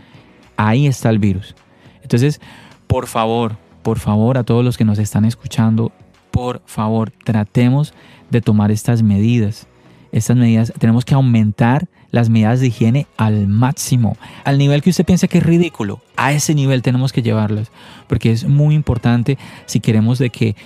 ahí 0.57 0.87
está 0.87 1.11
el 1.11 1.19
virus. 1.19 1.55
Entonces, 2.03 2.41
por 2.87 3.07
favor, 3.07 3.59
por 3.85 4.01
favor, 4.01 4.39
a 4.39 4.45
todos 4.45 4.65
los 4.65 4.77
que 4.79 4.85
nos 4.87 4.99
están 4.99 5.27
escuchando, 5.27 5.93
por 6.31 6.63
favor, 6.65 7.13
tratemos 7.23 7.93
de 8.31 8.41
tomar 8.41 8.73
estas 8.73 9.03
medidas. 9.03 9.69
Estas 10.11 10.37
medidas, 10.37 10.73
tenemos 10.79 11.05
que 11.05 11.15
aumentar 11.15 11.87
las 12.11 12.31
medidas 12.31 12.61
de 12.61 12.69
higiene 12.69 13.07
al 13.19 13.47
máximo, 13.47 14.17
al 14.45 14.57
nivel 14.57 14.81
que 14.81 14.91
usted 14.91 15.05
piensa 15.05 15.29
que 15.29 15.39
es 15.39 15.45
ridículo. 15.45 16.01
A 16.17 16.33
ese 16.33 16.55
nivel 16.55 16.81
tenemos 16.81 17.13
que 17.13 17.23
llevarlas, 17.23 17.71
porque 18.09 18.33
es 18.33 18.49
muy 18.49 18.75
importante 18.75 19.37
si 19.67 19.81
queremos 19.81 20.19
de 20.19 20.31
que 20.31 20.57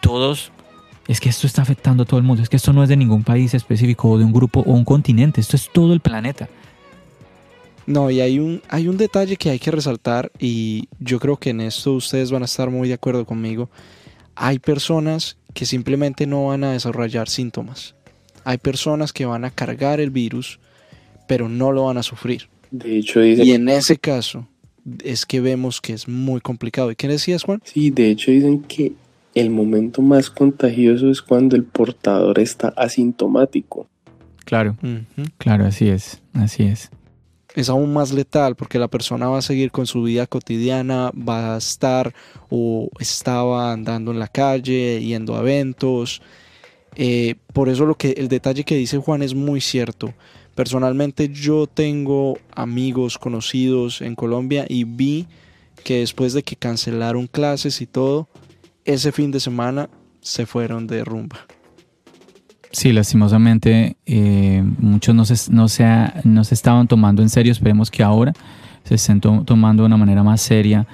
todos 0.00 0.52
es 1.08 1.20
que 1.20 1.30
esto 1.30 1.48
está 1.48 1.62
afectando 1.62 2.04
a 2.04 2.06
todo 2.06 2.18
el 2.18 2.24
mundo, 2.24 2.44
es 2.44 2.48
que 2.48 2.56
esto 2.56 2.72
no 2.72 2.84
es 2.84 2.88
de 2.88 2.96
ningún 2.96 3.24
país 3.24 3.54
específico 3.54 4.08
o 4.08 4.18
de 4.18 4.24
un 4.24 4.32
grupo 4.32 4.60
o 4.60 4.72
un 4.72 4.84
continente, 4.84 5.40
esto 5.40 5.56
es 5.56 5.68
todo 5.72 5.94
el 5.94 6.00
planeta. 6.00 6.48
No, 7.86 8.10
y 8.10 8.20
hay 8.20 8.38
un, 8.38 8.62
hay 8.68 8.88
un 8.88 8.96
detalle 8.96 9.36
que 9.36 9.50
hay 9.50 9.58
que 9.58 9.70
resaltar 9.70 10.30
y 10.38 10.88
yo 11.00 11.18
creo 11.18 11.36
que 11.36 11.50
en 11.50 11.60
esto 11.60 11.94
ustedes 11.94 12.30
van 12.30 12.42
a 12.42 12.46
estar 12.46 12.70
muy 12.70 12.88
de 12.88 12.94
acuerdo 12.94 13.24
conmigo. 13.24 13.70
Hay 14.34 14.58
personas 14.58 15.36
que 15.52 15.66
simplemente 15.66 16.26
no 16.26 16.46
van 16.46 16.64
a 16.64 16.72
desarrollar 16.72 17.28
síntomas. 17.28 17.94
Hay 18.44 18.58
personas 18.58 19.12
que 19.12 19.26
van 19.26 19.44
a 19.44 19.50
cargar 19.50 20.00
el 20.00 20.10
virus, 20.10 20.58
pero 21.26 21.48
no 21.48 21.72
lo 21.72 21.84
van 21.84 21.98
a 21.98 22.02
sufrir. 22.02 22.48
De 22.70 22.98
hecho, 22.98 23.20
dicen... 23.20 23.46
Y 23.46 23.52
en 23.52 23.68
ese 23.68 23.98
caso 23.98 24.46
es 25.04 25.26
que 25.26 25.40
vemos 25.40 25.80
que 25.80 25.92
es 25.92 26.08
muy 26.08 26.40
complicado. 26.40 26.90
¿Y 26.90 26.96
qué 26.96 27.08
decías, 27.08 27.42
Juan? 27.42 27.60
Sí, 27.64 27.90
de 27.90 28.10
hecho 28.10 28.30
dicen 28.30 28.62
que 28.62 28.92
el 29.34 29.50
momento 29.50 30.02
más 30.02 30.30
contagioso 30.30 31.10
es 31.10 31.20
cuando 31.20 31.56
el 31.56 31.64
portador 31.64 32.38
está 32.38 32.68
asintomático. 32.76 33.88
Claro, 34.44 34.76
claro, 35.38 35.66
así 35.66 35.88
es, 35.88 36.20
así 36.34 36.64
es 36.64 36.90
es 37.54 37.68
aún 37.68 37.92
más 37.92 38.12
letal 38.12 38.56
porque 38.56 38.78
la 38.78 38.88
persona 38.88 39.28
va 39.28 39.38
a 39.38 39.42
seguir 39.42 39.70
con 39.70 39.86
su 39.86 40.02
vida 40.02 40.26
cotidiana, 40.26 41.10
va 41.10 41.54
a 41.54 41.58
estar 41.58 42.14
o 42.48 42.88
estaba 42.98 43.72
andando 43.72 44.10
en 44.10 44.18
la 44.18 44.28
calle, 44.28 45.00
yendo 45.02 45.36
a 45.36 45.40
eventos. 45.40 46.22
Eh, 46.96 47.36
por 47.52 47.68
eso 47.68 47.86
lo 47.86 47.96
que 47.96 48.12
el 48.12 48.28
detalle 48.28 48.64
que 48.64 48.76
dice 48.76 48.98
Juan 48.98 49.22
es 49.22 49.34
muy 49.34 49.60
cierto. 49.60 50.14
Personalmente 50.54 51.30
yo 51.30 51.66
tengo 51.66 52.38
amigos 52.54 53.18
conocidos 53.18 54.02
en 54.02 54.14
Colombia 54.14 54.66
y 54.68 54.84
vi 54.84 55.26
que 55.82 56.00
después 56.00 56.34
de 56.34 56.42
que 56.42 56.56
cancelaron 56.56 57.26
clases 57.26 57.80
y 57.80 57.86
todo, 57.86 58.28
ese 58.84 59.12
fin 59.12 59.30
de 59.30 59.40
semana 59.40 59.88
se 60.20 60.46
fueron 60.46 60.86
de 60.86 61.04
rumba. 61.04 61.46
Sí, 62.72 62.92
lastimosamente 62.92 63.96
eh, 64.06 64.64
muchos 64.78 65.14
no 65.14 65.24
se, 65.26 65.52
no, 65.52 65.68
se 65.68 65.84
no 66.24 66.42
se 66.42 66.54
estaban 66.54 66.88
tomando 66.88 67.22
en 67.22 67.28
serio. 67.28 67.52
Esperemos 67.52 67.90
que 67.90 68.02
ahora 68.02 68.32
se 68.84 68.94
estén 68.94 69.20
tomando 69.20 69.82
de 69.82 69.86
una 69.86 69.96
manera 69.98 70.22
más 70.22 70.40
seria 70.40 70.86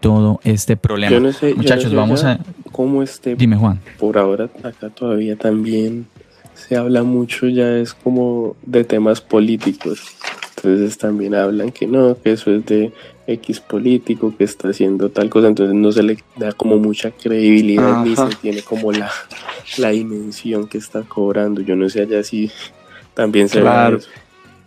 todo 0.00 0.40
este 0.44 0.76
problema. 0.76 1.12
Yo 1.12 1.20
no 1.20 1.32
sé, 1.32 1.54
Muchachos, 1.54 1.92
vamos 1.92 2.24
a... 2.24 2.38
¿Cómo 2.72 3.02
este? 3.02 3.34
Dime, 3.34 3.56
Juan. 3.56 3.80
Por 3.98 4.16
ahora 4.16 4.48
acá 4.62 4.88
todavía 4.88 5.36
también 5.36 6.06
se 6.54 6.76
habla 6.76 7.02
mucho, 7.02 7.48
ya 7.48 7.76
es 7.76 7.92
como 7.92 8.56
de 8.64 8.84
temas 8.84 9.20
políticos. 9.20 10.00
Entonces 10.56 10.96
también 10.96 11.34
hablan 11.34 11.72
que 11.72 11.86
no, 11.86 12.16
que 12.22 12.32
eso 12.32 12.54
es 12.54 12.64
de 12.66 12.92
X 13.32 13.60
político 13.60 14.34
que 14.36 14.44
está 14.44 14.68
haciendo 14.68 15.10
tal 15.10 15.30
cosa, 15.30 15.48
entonces 15.48 15.74
no 15.74 15.92
se 15.92 16.02
le 16.02 16.18
da 16.36 16.52
como 16.52 16.78
mucha 16.78 17.10
credibilidad 17.10 18.04
ni 18.04 18.16
se 18.16 18.28
tiene 18.40 18.62
como 18.62 18.92
la, 18.92 19.10
la 19.78 19.90
dimensión 19.90 20.68
que 20.68 20.78
está 20.78 21.02
cobrando. 21.02 21.60
Yo 21.60 21.76
no 21.76 21.88
sé 21.88 22.02
allá 22.02 22.22
si 22.22 22.50
también 23.14 23.48
se 23.48 23.60
claro. 23.60 24.00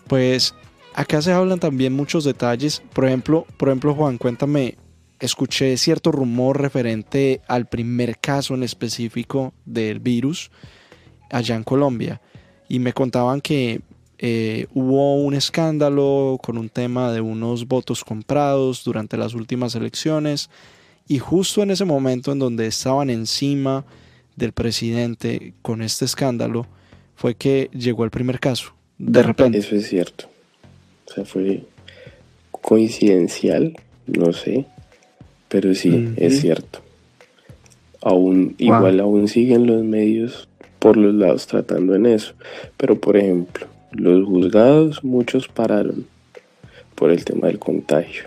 Pues 0.08 0.54
acá 0.94 1.22
se 1.22 1.32
hablan 1.32 1.60
también 1.60 1.94
muchos 1.94 2.24
detalles. 2.24 2.82
Por 2.94 3.06
ejemplo, 3.06 3.46
por 3.58 3.70
ejemplo, 3.70 3.94
Juan, 3.94 4.18
cuéntame, 4.18 4.78
escuché 5.20 5.78
cierto 5.78 6.12
rumor 6.12 6.62
referente 6.62 7.42
al 7.48 7.68
primer 7.68 8.18
caso 8.20 8.54
en 8.54 8.64
específico 8.64 9.54
del 9.66 10.00
virus 10.00 10.52
allá 11.30 11.56
en 11.56 11.64
Colombia. 11.64 12.22
Y 12.70 12.80
me 12.80 12.94
contaban 12.94 13.42
que 13.42 13.82
eh, 14.26 14.68
hubo 14.74 15.18
un 15.18 15.34
escándalo 15.34 16.40
con 16.42 16.58
un 16.58 16.70
tema 16.70 17.12
de 17.12 17.20
unos 17.20 17.68
votos 17.68 18.06
comprados 18.06 18.86
durante 18.86 19.18
las 19.18 19.34
últimas 19.34 19.76
elecciones 19.76 20.50
y 21.10 21.20
justo 21.20 21.62
en 21.62 21.72
ese 21.72 21.84
momento 21.84 22.32
en 22.32 22.40
donde 22.40 22.66
estaban 22.66 23.10
encima 23.10 23.84
del 24.38 24.54
presidente 24.54 25.54
con 25.62 25.82
este 25.82 26.06
escándalo 26.06 26.68
fue 27.16 27.36
que 27.36 27.70
llegó 27.74 28.06
el 28.06 28.12
primer 28.12 28.40
caso. 28.40 28.74
De 28.98 29.24
repente. 29.24 29.58
Eso 29.58 29.76
es 29.76 29.90
cierto. 29.90 30.30
O 31.06 31.14
sea, 31.14 31.26
fue 31.26 31.66
coincidencial, 32.50 33.78
no 34.08 34.32
sé, 34.32 34.66
pero 35.50 35.76
sí, 35.76 36.14
es 36.16 36.40
cierto. 36.40 36.80
Aún, 38.02 38.56
igual 38.58 39.02
aún 39.02 39.28
siguen 39.28 39.68
los 39.68 39.84
medios 39.84 40.48
por 40.80 40.96
los 40.96 41.14
lados 41.14 41.46
tratando 41.46 41.94
en 41.96 42.06
eso. 42.06 42.36
Pero 42.78 42.98
por 42.98 43.18
ejemplo, 43.18 43.68
los 43.94 44.26
juzgados, 44.26 45.04
muchos 45.04 45.48
pararon 45.48 46.06
por 46.96 47.12
el 47.12 47.24
tema 47.24 47.48
del 47.48 47.60
contagio. 47.60 48.24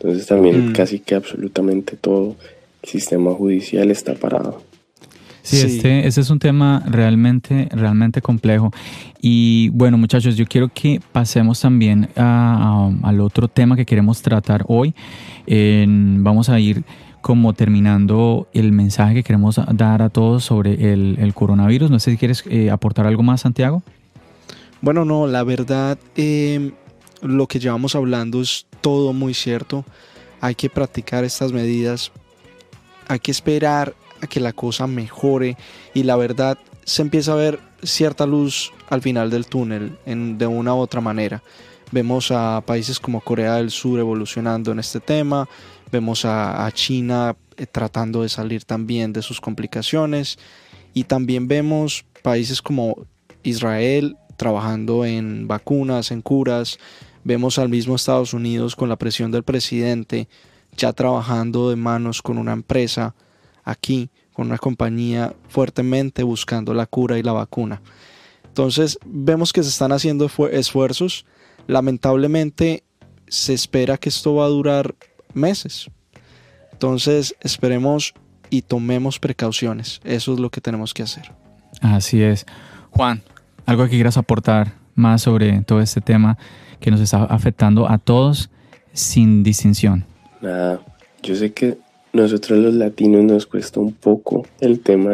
Entonces 0.00 0.26
también 0.26 0.70
mm. 0.70 0.72
casi 0.72 1.00
que 1.00 1.14
absolutamente 1.14 1.96
todo 1.96 2.36
el 2.82 2.88
sistema 2.88 3.32
judicial 3.32 3.90
está 3.90 4.14
parado. 4.14 4.62
Sí, 5.42 5.64
Este, 5.64 6.06
ese 6.06 6.20
es 6.20 6.30
un 6.30 6.38
tema 6.38 6.82
realmente, 6.86 7.68
realmente 7.72 8.20
complejo. 8.20 8.70
Y 9.20 9.70
bueno, 9.70 9.96
muchachos, 9.96 10.36
yo 10.36 10.44
quiero 10.44 10.68
que 10.68 11.00
pasemos 11.12 11.60
también 11.60 12.08
al 12.16 13.20
otro 13.20 13.48
tema 13.48 13.74
que 13.74 13.86
queremos 13.86 14.20
tratar 14.20 14.64
hoy. 14.68 14.94
vamos 15.46 16.50
a 16.50 16.60
ir 16.60 16.84
como 17.22 17.52
terminando 17.52 18.48
el 18.52 18.72
mensaje 18.72 19.14
que 19.14 19.22
queremos 19.22 19.60
dar 19.72 20.02
a 20.02 20.10
todos 20.10 20.44
sobre 20.44 20.92
el, 20.92 21.32
coronavirus. 21.34 21.90
No 21.90 21.98
sé 21.98 22.10
si 22.10 22.16
quieres 22.16 22.44
eh, 22.48 22.70
aportar 22.70 23.06
algo 23.06 23.22
más, 23.22 23.40
Santiago. 23.40 23.82
Bueno, 24.80 25.04
no, 25.04 25.26
la 25.26 25.42
verdad, 25.42 25.98
em, 26.14 26.72
lo 27.20 27.48
que 27.48 27.58
llevamos 27.58 27.94
hablando 27.96 28.40
es 28.40 28.66
todo 28.80 29.12
muy 29.12 29.34
cierto. 29.34 29.84
Hay 30.40 30.54
que 30.54 30.70
practicar 30.70 31.24
estas 31.24 31.52
medidas. 31.52 32.12
Hay 33.08 33.18
que 33.18 33.32
esperar 33.32 33.94
a 34.20 34.26
que 34.26 34.40
la 34.40 34.52
cosa 34.52 34.86
mejore 34.86 35.56
y 35.94 36.04
la 36.04 36.16
verdad 36.16 36.58
se 36.84 37.02
empieza 37.02 37.32
a 37.32 37.36
ver 37.36 37.60
cierta 37.82 38.26
luz 38.26 38.72
al 38.88 39.02
final 39.02 39.30
del 39.30 39.46
túnel 39.46 39.98
en, 40.06 40.38
de 40.38 40.46
una 40.46 40.74
u 40.74 40.78
otra 40.78 41.00
manera. 41.00 41.42
Vemos 41.90 42.30
a 42.30 42.62
países 42.64 43.00
como 43.00 43.20
Corea 43.20 43.56
del 43.56 43.70
Sur 43.70 43.98
evolucionando 43.98 44.72
en 44.72 44.78
este 44.78 45.00
tema, 45.00 45.48
vemos 45.90 46.24
a, 46.24 46.70
China 46.72 47.34
eh, 47.56 47.66
tratando 47.66 48.22
de 48.22 48.28
salir 48.28 48.64
también 48.64 49.12
de 49.12 49.22
sus 49.22 49.40
complicaciones 49.40 50.38
y 50.92 51.04
también 51.04 51.48
vemos 51.48 52.04
países 52.22 52.60
como 52.60 53.06
Israel 53.42 54.16
trabajando 54.38 55.04
en 55.04 55.46
vacunas, 55.46 56.10
en 56.10 56.22
curas. 56.22 56.78
Vemos 57.24 57.58
al 57.58 57.68
mismo 57.68 57.96
Estados 57.96 58.32
Unidos 58.32 58.74
con 58.74 58.88
la 58.88 58.96
presión 58.96 59.30
del 59.30 59.42
presidente 59.42 60.28
ya 60.78 60.92
trabajando 60.92 61.68
de 61.68 61.76
manos 61.76 62.22
con 62.22 62.38
una 62.38 62.52
empresa 62.52 63.14
aquí, 63.64 64.08
con 64.32 64.46
una 64.46 64.58
compañía 64.58 65.34
fuertemente 65.48 66.22
buscando 66.22 66.72
la 66.72 66.86
cura 66.86 67.18
y 67.18 67.22
la 67.22 67.32
vacuna. 67.32 67.82
Entonces 68.46 68.98
vemos 69.04 69.52
que 69.52 69.62
se 69.62 69.68
están 69.68 69.92
haciendo 69.92 70.30
esfuerzos. 70.50 71.26
Lamentablemente 71.66 72.84
se 73.26 73.52
espera 73.52 73.98
que 73.98 74.08
esto 74.08 74.36
va 74.36 74.46
a 74.46 74.48
durar 74.48 74.94
meses. 75.34 75.90
Entonces 76.72 77.34
esperemos 77.40 78.14
y 78.50 78.62
tomemos 78.62 79.18
precauciones. 79.18 80.00
Eso 80.04 80.32
es 80.32 80.40
lo 80.40 80.50
que 80.50 80.60
tenemos 80.60 80.94
que 80.94 81.02
hacer. 81.02 81.32
Así 81.82 82.22
es. 82.22 82.46
Juan, 82.90 83.22
algo 83.68 83.84
que 83.84 83.90
quieras 83.90 84.16
aportar 84.16 84.72
más 84.94 85.20
sobre 85.20 85.60
todo 85.60 85.82
este 85.82 86.00
tema 86.00 86.38
que 86.80 86.90
nos 86.90 87.00
está 87.00 87.24
afectando 87.24 87.86
a 87.86 87.98
todos 87.98 88.48
sin 88.94 89.42
distinción. 89.42 90.06
Nada, 90.40 90.80
yo 91.22 91.34
sé 91.36 91.52
que 91.52 91.76
nosotros 92.14 92.58
los 92.58 92.72
latinos 92.72 93.24
nos 93.24 93.46
cuesta 93.46 93.78
un 93.78 93.92
poco 93.92 94.46
el 94.60 94.80
tema 94.80 95.10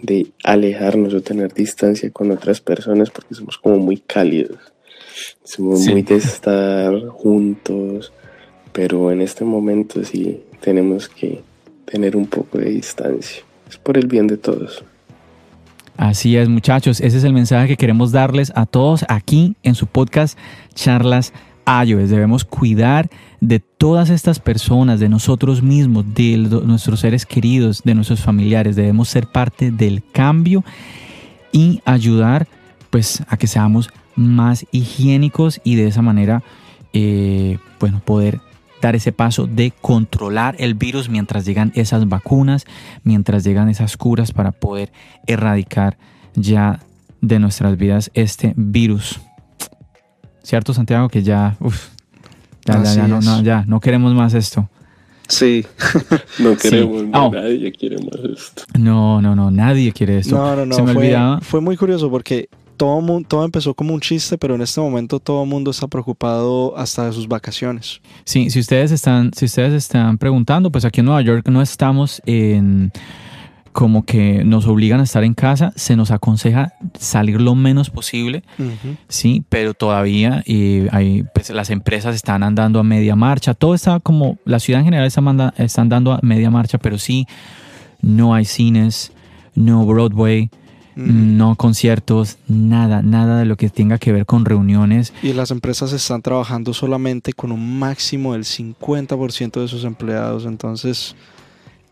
de, 0.00 0.26
alejarnos 0.42 1.12
o 1.12 1.20
tener 1.20 1.52
distancia 1.52 2.10
con 2.10 2.30
otras 2.30 2.62
personas 2.62 3.10
porque 3.10 3.34
somos 3.34 3.58
como 3.58 3.76
muy 3.76 3.98
cálidos, 3.98 4.58
somos 5.44 5.86
muy 5.86 6.00
de 6.00 6.16
estar 6.16 6.94
juntos, 7.08 8.10
pero 8.72 9.12
en 9.12 9.20
este 9.20 9.44
momento 9.44 10.02
sí 10.02 10.42
tenemos 10.62 11.10
que 11.10 11.42
tener 11.84 12.16
un 12.16 12.26
poco 12.26 12.56
de 12.56 12.70
distancia. 12.70 13.42
Es 13.68 13.76
por 13.76 13.98
el 13.98 14.06
bien 14.06 14.26
de 14.28 14.38
todos. 14.38 14.82
Así 15.96 16.36
es, 16.36 16.48
muchachos. 16.48 17.00
Ese 17.00 17.16
es 17.16 17.24
el 17.24 17.32
mensaje 17.32 17.68
que 17.68 17.76
queremos 17.76 18.12
darles 18.12 18.52
a 18.54 18.66
todos 18.66 19.04
aquí 19.08 19.56
en 19.62 19.74
su 19.74 19.86
podcast 19.86 20.38
Charlas 20.74 21.32
iOS. 21.66 22.10
Debemos 22.10 22.44
cuidar 22.44 23.08
de 23.40 23.60
todas 23.60 24.10
estas 24.10 24.38
personas, 24.38 25.00
de 25.00 25.08
nosotros 25.08 25.62
mismos, 25.62 26.04
de 26.14 26.36
nuestros 26.36 27.00
seres 27.00 27.24
queridos, 27.24 27.82
de 27.82 27.94
nuestros 27.94 28.20
familiares. 28.20 28.76
Debemos 28.76 29.08
ser 29.08 29.26
parte 29.26 29.70
del 29.70 30.02
cambio 30.12 30.64
y 31.50 31.80
ayudar 31.86 32.46
pues 32.90 33.22
a 33.28 33.38
que 33.38 33.46
seamos 33.46 33.88
más 34.14 34.66
higiénicos 34.72 35.60
y 35.64 35.76
de 35.76 35.86
esa 35.86 36.02
manera 36.02 36.42
eh, 36.92 37.58
poder 38.04 38.40
dar 38.80 38.96
ese 38.96 39.12
paso 39.12 39.46
de 39.46 39.72
controlar 39.80 40.56
el 40.58 40.74
virus 40.74 41.08
mientras 41.08 41.44
llegan 41.44 41.72
esas 41.74 42.08
vacunas, 42.08 42.66
mientras 43.02 43.44
llegan 43.44 43.68
esas 43.68 43.96
curas 43.96 44.32
para 44.32 44.52
poder 44.52 44.92
erradicar 45.26 45.98
ya 46.34 46.80
de 47.20 47.38
nuestras 47.38 47.76
vidas 47.76 48.10
este 48.14 48.52
virus. 48.56 49.20
¿Cierto, 50.42 50.72
Santiago? 50.72 51.08
Que 51.08 51.22
ya, 51.22 51.56
ya, 52.64 53.08
no, 53.08 53.42
ya, 53.42 53.64
no 53.66 53.80
queremos 53.80 54.14
más 54.14 54.34
esto. 54.34 54.68
Sí. 55.28 55.66
no 56.38 56.56
queremos, 56.56 57.04
oh. 57.12 57.30
nadie 57.32 57.72
quiere 57.72 57.96
más 57.98 58.20
esto. 58.38 58.62
No, 58.78 59.20
no, 59.20 59.34
no, 59.34 59.50
nadie 59.50 59.92
quiere 59.92 60.18
esto. 60.18 60.36
No, 60.36 60.54
no, 60.54 60.66
no. 60.66 60.74
Se 60.76 60.82
me 60.82 60.92
olvidaba. 60.92 61.40
Fue 61.40 61.60
muy 61.60 61.76
curioso 61.76 62.10
porque 62.10 62.48
todo, 62.76 63.22
todo 63.26 63.44
empezó 63.44 63.74
como 63.74 63.94
un 63.94 64.00
chiste, 64.00 64.38
pero 64.38 64.54
en 64.54 64.62
este 64.62 64.80
momento 64.80 65.18
todo 65.18 65.42
el 65.42 65.48
mundo 65.48 65.70
está 65.70 65.88
preocupado 65.88 66.76
hasta 66.76 67.06
de 67.06 67.12
sus 67.12 67.26
vacaciones. 67.28 68.00
Sí, 68.24 68.50
si 68.50 68.60
ustedes 68.60 68.90
están, 68.90 69.32
si 69.34 69.46
ustedes 69.46 69.72
están 69.72 70.18
preguntando, 70.18 70.70
pues 70.70 70.84
aquí 70.84 71.00
en 71.00 71.06
Nueva 71.06 71.22
York 71.22 71.48
no 71.48 71.62
estamos 71.62 72.22
en 72.26 72.92
como 73.76 74.06
que 74.06 74.42
nos 74.42 74.66
obligan 74.66 75.00
a 75.00 75.02
estar 75.02 75.22
en 75.22 75.34
casa, 75.34 75.70
se 75.76 75.96
nos 75.96 76.10
aconseja 76.10 76.72
salir 76.98 77.38
lo 77.42 77.54
menos 77.54 77.90
posible, 77.90 78.42
sí, 79.06 79.44
pero 79.50 79.74
todavía 79.74 80.42
y 80.46 80.86
hay, 80.92 81.24
pues, 81.34 81.50
las 81.50 81.68
empresas 81.68 82.14
están 82.14 82.42
andando 82.42 82.80
a 82.80 82.82
media 82.82 83.16
marcha, 83.16 83.52
todo 83.52 83.74
está 83.74 84.00
como, 84.00 84.38
la 84.46 84.60
ciudad 84.60 84.80
en 84.80 84.86
general 84.86 85.06
está, 85.06 85.20
manda, 85.20 85.52
está 85.58 85.82
andando 85.82 86.12
a 86.12 86.20
media 86.22 86.50
marcha, 86.50 86.78
pero 86.78 86.96
sí, 86.96 87.26
no 88.00 88.34
hay 88.34 88.46
cines, 88.46 89.12
no 89.54 89.84
Broadway, 89.84 90.48
no 90.96 91.54
conciertos, 91.56 92.38
nada, 92.48 93.02
nada 93.02 93.38
de 93.38 93.44
lo 93.44 93.56
que 93.56 93.68
tenga 93.68 93.98
que 93.98 94.12
ver 94.12 94.26
con 94.26 94.44
reuniones. 94.44 95.12
Y 95.22 95.34
las 95.34 95.50
empresas 95.50 95.92
están 95.92 96.22
trabajando 96.22 96.72
solamente 96.72 97.32
con 97.32 97.52
un 97.52 97.78
máximo 97.78 98.32
del 98.32 98.44
50% 98.44 99.60
de 99.60 99.68
sus 99.68 99.84
empleados, 99.84 100.46
entonces 100.46 101.14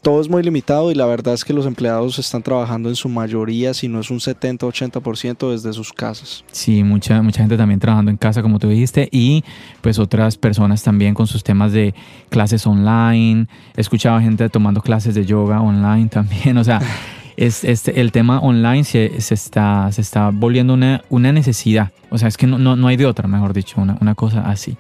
todo 0.05 0.21
es 0.21 0.29
muy 0.29 0.43
limitado 0.43 0.91
y 0.93 0.95
la 0.95 1.07
verdad 1.07 1.33
es 1.33 1.45
que 1.45 1.55
los 1.55 1.65
empleados 1.65 2.19
están 2.19 2.43
trabajando 2.43 2.91
en 2.91 2.95
su 2.95 3.09
mayoría, 3.09 3.73
si 3.73 3.89
no 3.89 4.01
es 4.01 4.11
un 4.11 4.19
70-80% 4.19 5.51
desde 5.51 5.73
sus 5.73 5.93
casas. 5.93 6.45
Sí, 6.53 6.85
mucha, 6.85 7.23
mucha 7.23 7.41
gente 7.41 7.57
también 7.57 7.81
trabajando 7.81 8.11
en 8.11 8.19
casa, 8.19 8.43
como 8.43 8.59
tú 8.59 8.69
dijiste, 8.69 9.09
y 9.11 9.45
pues 9.81 9.99
otras 9.99 10.37
personas 10.37 10.83
también 10.83 11.15
con 11.15 11.27
sus 11.27 11.43
temas 11.43 11.73
de 11.73 11.95
clases 12.29 12.67
online. 12.67 13.47
He 13.77 13.81
escuchado 13.81 14.21
gente 14.21 14.49
tomando 14.51 14.83
clases 14.83 15.15
de 15.15 15.25
yoga 15.25 15.61
online 15.61 16.09
también, 16.09 16.59
o 16.59 16.65
sea... 16.65 16.81
es, 17.37 17.65
este, 17.65 18.01
el 18.01 18.13
tema 18.13 18.41
online 18.41 18.85
se, 18.85 19.21
se, 19.21 19.35
está, 19.35 19.91
se 19.93 20.01
está 20.01 20.31
volviendo 20.31 20.75
una, 20.75 21.03
una 21.09 21.33
necesidad. 21.33 21.93
O 22.11 22.19
sea, 22.19 22.29
es 22.29 22.37
que 22.37 22.47
no, 22.47 22.59
no, 22.59 22.77
no 22.77 22.89
hay 22.89 22.97
de 22.97 23.07
otra, 23.07 23.29
mejor 23.29 23.53
dicho, 23.53 23.81
una, 23.81 23.97
una 24.01 24.15
cosa 24.15 24.41
así. 24.43 24.77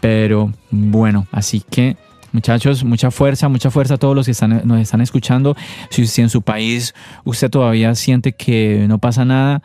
Pero 0.00 0.52
bueno, 0.70 1.26
así 1.32 1.62
que 1.68 1.96
Muchachos, 2.32 2.84
mucha 2.84 3.10
fuerza, 3.10 3.48
mucha 3.48 3.70
fuerza 3.70 3.94
a 3.94 3.96
todos 3.96 4.14
los 4.14 4.26
que 4.26 4.32
están, 4.32 4.60
nos 4.66 4.78
están 4.78 5.00
escuchando. 5.00 5.56
Si, 5.88 6.06
si 6.06 6.20
en 6.20 6.28
su 6.28 6.42
país 6.42 6.94
usted 7.24 7.48
todavía 7.48 7.94
siente 7.94 8.32
que 8.32 8.84
no 8.88 8.98
pasa 8.98 9.24
nada, 9.24 9.62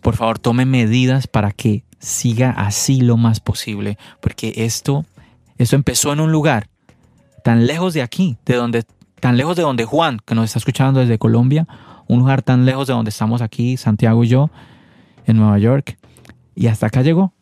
por 0.00 0.14
favor 0.14 0.38
tome 0.38 0.64
medidas 0.64 1.26
para 1.26 1.50
que 1.50 1.82
siga 1.98 2.50
así 2.50 3.00
lo 3.00 3.16
más 3.16 3.40
posible, 3.40 3.98
porque 4.20 4.52
esto, 4.58 5.04
esto 5.58 5.74
empezó 5.74 6.12
en 6.12 6.20
un 6.20 6.30
lugar 6.30 6.68
tan 7.42 7.66
lejos 7.66 7.94
de 7.94 8.02
aquí, 8.02 8.36
de 8.46 8.54
donde 8.54 8.84
tan 9.24 9.38
lejos 9.38 9.56
de 9.56 9.62
donde 9.62 9.86
Juan, 9.86 10.18
que 10.26 10.34
nos 10.34 10.44
está 10.44 10.58
escuchando 10.58 11.00
desde 11.00 11.16
Colombia, 11.16 11.66
un 12.08 12.18
lugar 12.18 12.42
tan 12.42 12.66
lejos 12.66 12.88
de 12.88 12.92
donde 12.92 13.08
estamos 13.08 13.40
aquí, 13.40 13.78
Santiago 13.78 14.22
y 14.22 14.28
yo, 14.28 14.50
en 15.24 15.38
Nueva 15.38 15.58
York, 15.58 15.96
y 16.54 16.66
hasta 16.66 16.88
acá 16.88 17.00
llegó. 17.00 17.32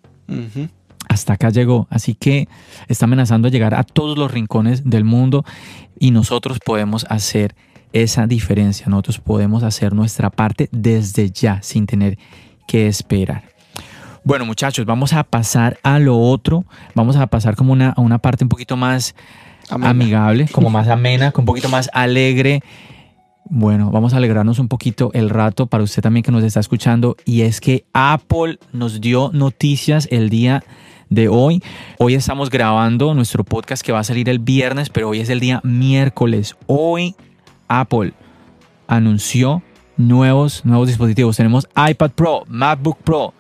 Hasta 1.09 1.33
acá 1.33 1.51
llegó. 1.51 1.88
Así 1.90 2.14
que 2.14 2.47
está 2.87 3.07
amenazando 3.07 3.49
llegar 3.49 3.75
a 3.75 3.83
todos 3.83 4.16
los 4.16 4.31
rincones 4.31 4.88
del 4.88 5.03
mundo 5.03 5.45
y 5.99 6.12
nosotros 6.12 6.61
podemos 6.64 7.05
hacer 7.09 7.57
esa 7.92 8.29
diferencia. 8.29 8.87
Nosotros 8.88 9.18
podemos 9.18 9.64
hacer 9.64 9.92
nuestra 9.92 10.31
parte 10.31 10.68
desde 10.71 11.33
ya, 11.33 11.62
sin 11.62 11.87
tener 11.87 12.16
que 12.68 12.87
esperar. 12.87 13.42
Bueno, 14.23 14.47
muchachos, 14.47 14.87
vamos 14.87 15.14
a 15.14 15.25
pasar 15.25 15.81
a 15.83 15.99
lo 15.99 16.16
otro. 16.16 16.64
Vamos 16.95 17.16
a 17.16 17.27
pasar 17.27 17.57
como 17.57 17.73
una, 17.73 17.90
a 17.90 18.01
una 18.01 18.18
parte 18.18 18.45
un 18.45 18.49
poquito 18.49 18.77
más 18.77 19.16
amigable, 19.72 20.48
como 20.52 20.70
más 20.70 20.88
amena, 20.88 21.32
con 21.32 21.42
un 21.42 21.46
poquito 21.46 21.68
más 21.68 21.90
alegre. 21.92 22.62
Bueno, 23.44 23.90
vamos 23.90 24.14
a 24.14 24.18
alegrarnos 24.18 24.58
un 24.58 24.68
poquito 24.68 25.11
el 25.14 25.28
rato 25.28 25.66
para 25.66 25.85
usted 25.85 26.02
también 26.02 26.22
que 26.22 26.32
nos 26.32 26.44
está 26.44 26.61
escuchando. 26.61 27.16
Y 27.24 27.42
es 27.42 27.61
que 27.61 27.85
Apple 27.92 28.58
nos 28.72 29.00
dio 29.00 29.30
noticias 29.32 30.08
el 30.11 30.30
día 30.30 30.62
de 31.11 31.28
hoy. 31.28 31.62
Hoy 31.98 32.14
estamos 32.14 32.48
grabando 32.48 33.14
nuestro 33.14 33.44
podcast 33.44 33.85
que 33.85 33.92
va 33.92 33.98
a 33.98 34.04
salir 34.04 34.28
el 34.28 34.38
viernes, 34.38 34.88
pero 34.88 35.11
hoy 35.11 35.20
es 35.20 35.28
el 35.28 35.40
día 35.40 35.61
miércoles. 35.64 36.56
Hoy 36.66 37.14
Apple 37.68 38.14
anunció 38.87 39.62
nuevos, 39.96 40.64
nuevos 40.64 40.88
dispositivos. 40.88 41.37
Tenemos 41.37 41.68
iPad 41.76 42.11
Pro, 42.12 42.44
MacBook 42.48 42.98
Pro, 42.98 43.35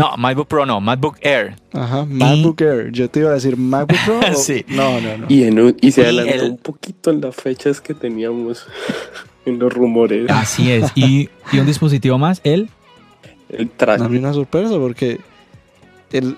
no, 0.00 0.16
MacBook 0.16 0.48
Pro 0.48 0.66
no, 0.66 0.80
MacBook 0.80 1.18
Air. 1.20 1.56
Ajá, 1.72 2.04
MacBook 2.04 2.60
Air. 2.60 2.90
Yo 2.92 3.08
te 3.10 3.20
iba 3.20 3.30
a 3.30 3.34
decir 3.34 3.56
MacBook 3.56 3.98
Pro. 4.04 4.20
sí. 4.34 4.64
No, 4.68 5.00
no, 5.00 5.18
no. 5.18 5.26
Y, 5.28 5.92
se 5.92 6.02
adelantó 6.02 6.46
un 6.46 6.58
poquito 6.58 7.10
en 7.10 7.20
las 7.20 7.34
fechas 7.34 7.80
que 7.80 7.94
teníamos 7.94 8.66
en 9.46 9.58
los 9.58 9.72
rumores. 9.72 10.30
Así 10.30 10.70
es. 10.70 10.90
Y, 10.94 11.28
un 11.52 11.66
dispositivo 11.66 12.18
más, 12.18 12.40
el. 12.44 12.70
El 13.48 13.68
mí 14.08 14.18
una 14.18 14.32
sorpresa 14.32 14.78
porque 14.78 15.20
el, 16.12 16.36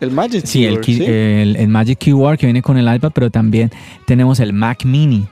el, 0.00 0.10
Magic 0.10 0.46
sí, 0.46 0.60
Keyboard. 0.60 0.78
El, 0.78 0.84
¿sí? 0.84 1.04
el, 1.04 1.56
el, 1.56 1.68
Magic 1.68 1.98
Keyboard 1.98 2.38
que 2.38 2.46
viene 2.46 2.62
con 2.62 2.76
el 2.78 2.94
iPad, 2.94 3.10
pero 3.12 3.30
también 3.30 3.70
tenemos 4.06 4.38
el 4.38 4.52
Mac 4.52 4.84
Mini, 4.84 5.26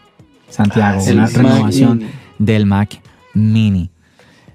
Santiago. 0.48 1.00
Ah, 1.06 1.12
la 1.12 1.26
renovación 1.26 2.02
del 2.38 2.66
Mac 2.66 3.00
Mini. 3.34 3.90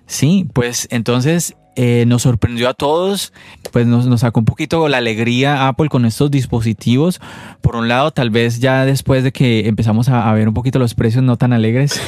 Sí, 0.06 0.48
pues 0.54 0.88
entonces 0.92 1.56
eh, 1.76 2.06
nos 2.08 2.22
sorprendió 2.22 2.70
a 2.70 2.74
todos, 2.74 3.34
pues 3.72 3.86
nos, 3.86 4.06
nos, 4.06 4.22
sacó 4.22 4.40
un 4.40 4.46
poquito 4.46 4.88
la 4.88 4.98
alegría 4.98 5.68
Apple 5.68 5.90
con 5.90 6.06
estos 6.06 6.32
dispositivos. 6.32 7.20
Por 7.62 7.76
un 7.76 7.88
lado, 7.88 8.12
tal 8.12 8.30
vez 8.30 8.60
ya 8.60 8.86
después 8.86 9.24
de 9.24 9.32
que 9.32 9.68
empezamos 9.68 10.10
a, 10.10 10.32
ver 10.34 10.48
un 10.48 10.54
poquito 10.54 10.80
los 10.80 10.94
precios 10.94 11.24
no 11.24 11.38
tan 11.38 11.54
alegres, 11.54 12.02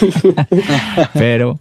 pero... 1.14 1.60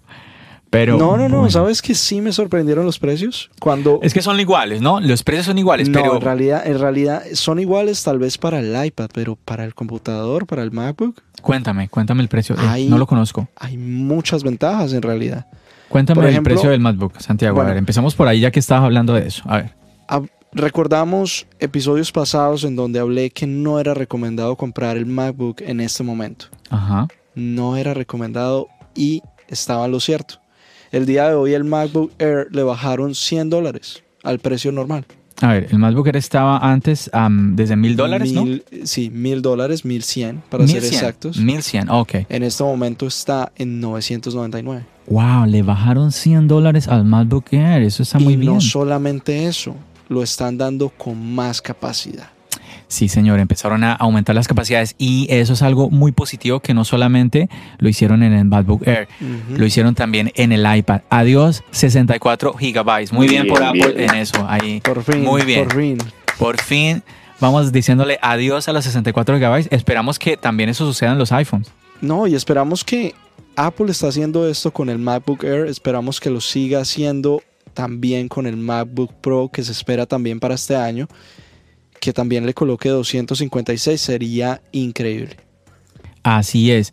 Pero, 0.69 0.99
no, 0.99 1.17
no, 1.17 1.29
no, 1.29 1.49
¿sabes 1.49 1.81
que 1.81 1.95
sí 1.95 2.21
me 2.21 2.33
sorprendieron 2.33 2.85
los 2.85 2.99
precios? 2.99 3.51
Cuando... 3.61 4.01
Es 4.03 4.13
que 4.13 4.21
son 4.21 4.39
iguales, 4.41 4.83
¿no? 4.83 5.01
Los 5.01 5.23
precios 5.23 5.47
son 5.47 5.59
iguales, 5.59 5.89
no, 5.89 6.03
pero... 6.03 6.17
en 6.17 6.21
realidad, 6.21 6.67
en 6.67 6.79
realidad 6.79 7.23
son 7.35 7.61
iguales 7.61 8.03
tal 8.03 8.19
vez 8.19 8.37
para 8.37 8.59
el 8.59 8.85
iPad, 8.85 9.09
pero 9.15 9.37
para 9.37 9.65
el 9.65 9.75
computador, 9.75 10.45
para 10.47 10.63
el 10.63 10.73
MacBook... 10.73 11.23
Cuéntame, 11.41 11.89
cuéntame 11.89 12.21
el 12.23 12.29
precio, 12.29 12.57
eh, 12.57 12.87
no 12.91 12.99
lo 12.99 13.07
conozco. 13.07 13.49
Hay 13.57 13.79
muchas 13.79 14.43
ventajas 14.43 14.93
en 14.93 15.03
realidad. 15.03 15.47
Cuéntame 15.89 16.29
el 16.29 16.43
precio 16.43 16.71
del 16.71 16.81
MacBook, 16.81 17.21
Santiago. 17.21 17.61
a 17.61 17.65
ver, 17.65 17.77
empezamos 17.77 18.15
por 18.15 18.29
ahí 18.29 18.41
ya 18.41 18.51
que 18.51 18.61
estabas 18.61 18.85
hablando 18.85 19.15
de 19.15 19.27
eso. 19.27 19.43
A 19.47 19.59
ver. 19.59 19.73
recordamos 20.53 21.47
episodios 21.59 22.13
pasados 22.13 22.65
en 22.65 22.77
donde 22.77 22.99
hablé 22.99 23.31
que 23.31 23.47
no 23.47 23.79
era 23.79 23.95
recomendado 23.95 24.57
comprar 24.57 24.97
el 24.97 25.07
MacBook 25.07 25.61
en 25.61 25.81
este 25.81 26.03
momento. 26.03 26.47
Ajá. 26.71 27.09
No 27.35 27.77
era 27.77 27.95
recomendado 27.95 28.69
y 28.95 29.23
estaba 29.49 29.87
lo 29.89 30.01
cierto. 30.01 30.41
El 30.93 31.05
día 31.05 31.29
de 31.29 31.35
hoy 31.35 31.53
el 31.53 31.65
MacBook 31.65 32.13
Air 32.19 32.49
le 32.51 32.63
bajaron 32.63 33.15
100 33.15 33.51
dólares 33.51 34.03
al 34.23 34.39
precio 34.39 34.73
normal. 34.73 35.05
A 35.43 35.53
ver, 35.53 35.69
el 35.71 35.79
MacBook 35.79 36.07
Air 36.07 36.17
estaba 36.17 36.59
antes 36.59 37.11
desde 37.53 37.77
mil 37.77 37.95
dólares, 37.95 38.33
¿no? 38.33 38.47
Sí, 38.85 39.11
mil 39.11 39.43
dólares, 39.43 39.85
mil 39.85 40.03
cien, 40.03 40.43
para 40.49 40.67
ser 40.67 40.83
exactos. 40.83 41.37
Mil 41.37 41.63
cien, 41.63 41.91
ok. 41.91 42.15
En 42.31 42.43
este 42.43 42.65
momento 42.65 43.07
está 43.07 43.53
en 43.57 43.81
999. 43.81 44.96
Wow, 45.09 45.47
le 45.47 45.63
bajaron 45.63 46.13
100 46.13 46.49
dólares 46.49 46.89
al 46.89 47.05
MacBook 47.05 47.53
Air, 47.53 47.83
eso 47.83 48.03
está 48.03 48.19
muy 48.19 48.37
bien. 48.37 48.55
No 48.55 48.61
solamente 48.61 49.47
eso, 49.47 49.75
lo 50.09 50.23
están 50.23 50.59
dando 50.59 50.89
con 50.89 51.35
más 51.35 51.63
capacidad. 51.63 52.29
Sí, 52.89 53.09
señor, 53.09 53.41
empezaron 53.41 53.83
a 53.83 53.95
aumentar 53.95 54.37
las 54.37 54.47
capacidades 54.47 54.95
y 54.97 55.27
eso 55.29 55.55
es 55.55 55.63
algo 55.63 55.91
muy 55.91 56.13
positivo 56.13 56.61
que 56.61 56.73
no 56.73 56.85
solamente 56.85 57.49
lo 57.79 57.89
hicieron 57.89 58.23
en 58.23 58.33
el 58.33 58.45
MacBook 58.45 58.87
Air, 58.87 59.09
lo 59.51 59.67
hicieron 59.67 59.95
también 59.95 60.31
en 60.37 60.53
el 60.53 60.65
iPad. 60.77 61.01
Adiós, 61.11 61.65
64 61.73 62.55
gigabytes. 62.55 63.13
Muy 63.13 63.29
bien, 63.29 63.49
por 63.49 63.63
Apple 63.63 64.05
en 64.05 64.15
eso. 64.15 64.47
Ahí. 64.49 64.81
Por 64.81 65.03
fin. 65.03 65.23
Muy 65.23 65.43
bien. 65.43 65.65
Por 65.65 65.77
fin. 65.77 65.99
Por 66.39 66.61
fin 66.61 67.03
vamos 67.41 67.73
diciéndole 67.73 68.19
adiós 68.23 68.69
a 68.69 68.73
los 68.73 68.85
64 68.85 69.37
gigabytes. 69.37 69.69
Esperamos 69.73 70.19
que 70.19 70.37
también 70.37 70.69
eso 70.69 70.87
suceda 70.87 71.13
en 71.13 71.19
los 71.19 71.33
iPhones. 71.33 71.71
No, 72.01 72.27
y 72.27 72.35
esperamos 72.35 72.85
que 72.85 73.15
Apple 73.57 73.91
está 73.91 74.09
haciendo 74.09 74.49
esto 74.49 74.71
con 74.71 74.91
el 74.91 74.99
MacBook 74.99 75.45
Air, 75.45 75.67
esperamos 75.67 76.21
que 76.21 76.31
lo 76.31 76.41
siga 76.41 76.81
haciendo 76.81 77.43
también 77.75 78.29
con 78.29 78.47
el 78.47 78.57
MacBook 78.57 79.13
Pro 79.15 79.51
que 79.53 79.63
se 79.63 79.73
espera 79.73 80.07
también 80.07 80.41
para 80.41 80.55
este 80.55 80.77
año, 80.77 81.09
que 82.01 82.13
también 82.13 82.47
le 82.47 82.55
coloque 82.55 82.89
256 82.89 84.01
sería 84.01 84.63
increíble. 84.73 85.37
Así 86.23 86.71
es. 86.71 86.93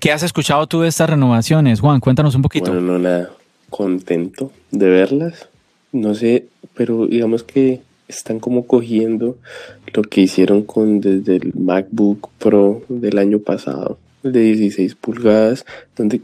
¿Qué 0.00 0.12
has 0.12 0.22
escuchado 0.22 0.66
tú 0.66 0.80
de 0.80 0.88
estas 0.88 1.10
renovaciones, 1.10 1.80
Juan? 1.80 2.00
Cuéntanos 2.00 2.34
un 2.34 2.42
poquito. 2.42 2.70
Bueno, 2.70 2.92
no 2.92 2.98
nada, 2.98 3.30
contento 3.70 4.52
de 4.70 4.88
verlas. 4.88 5.48
No 5.92 6.14
sé, 6.14 6.46
pero 6.74 7.06
digamos 7.06 7.42
que 7.42 7.80
están 8.08 8.38
como 8.38 8.66
cogiendo 8.66 9.36
lo 9.92 10.02
que 10.02 10.20
hicieron 10.20 10.62
con 10.62 11.00
desde 11.00 11.36
el 11.36 11.52
MacBook 11.54 12.28
Pro 12.38 12.82
del 12.88 13.18
año 13.18 13.38
pasado, 13.38 13.98
de 14.32 14.40
16 14.40 14.94
pulgadas, 14.94 15.64
donde 15.96 16.20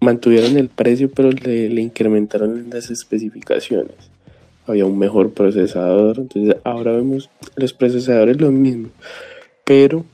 mantuvieron 0.00 0.56
el 0.56 0.68
precio 0.68 1.10
pero 1.10 1.30
le, 1.30 1.68
le 1.68 1.80
incrementaron 1.80 2.68
las 2.70 2.90
especificaciones. 2.90 3.94
Había 4.66 4.86
un 4.86 4.98
mejor 4.98 5.32
procesador, 5.32 6.18
entonces 6.18 6.56
ahora 6.64 6.92
vemos 6.92 7.30
los 7.56 7.72
procesadores 7.72 8.40
lo 8.40 8.52
mismo, 8.52 8.88
pero, 9.64 10.04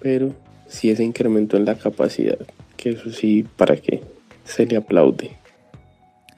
pero 0.00 0.34
sí 0.68 0.90
ese 0.90 1.04
incremento 1.04 1.56
en 1.56 1.64
la 1.64 1.74
capacidad, 1.76 2.38
que 2.76 2.90
eso 2.90 3.10
sí, 3.10 3.44
¿para 3.56 3.76
qué? 3.76 4.02
Se 4.44 4.66
le 4.66 4.76
aplaude. 4.76 5.40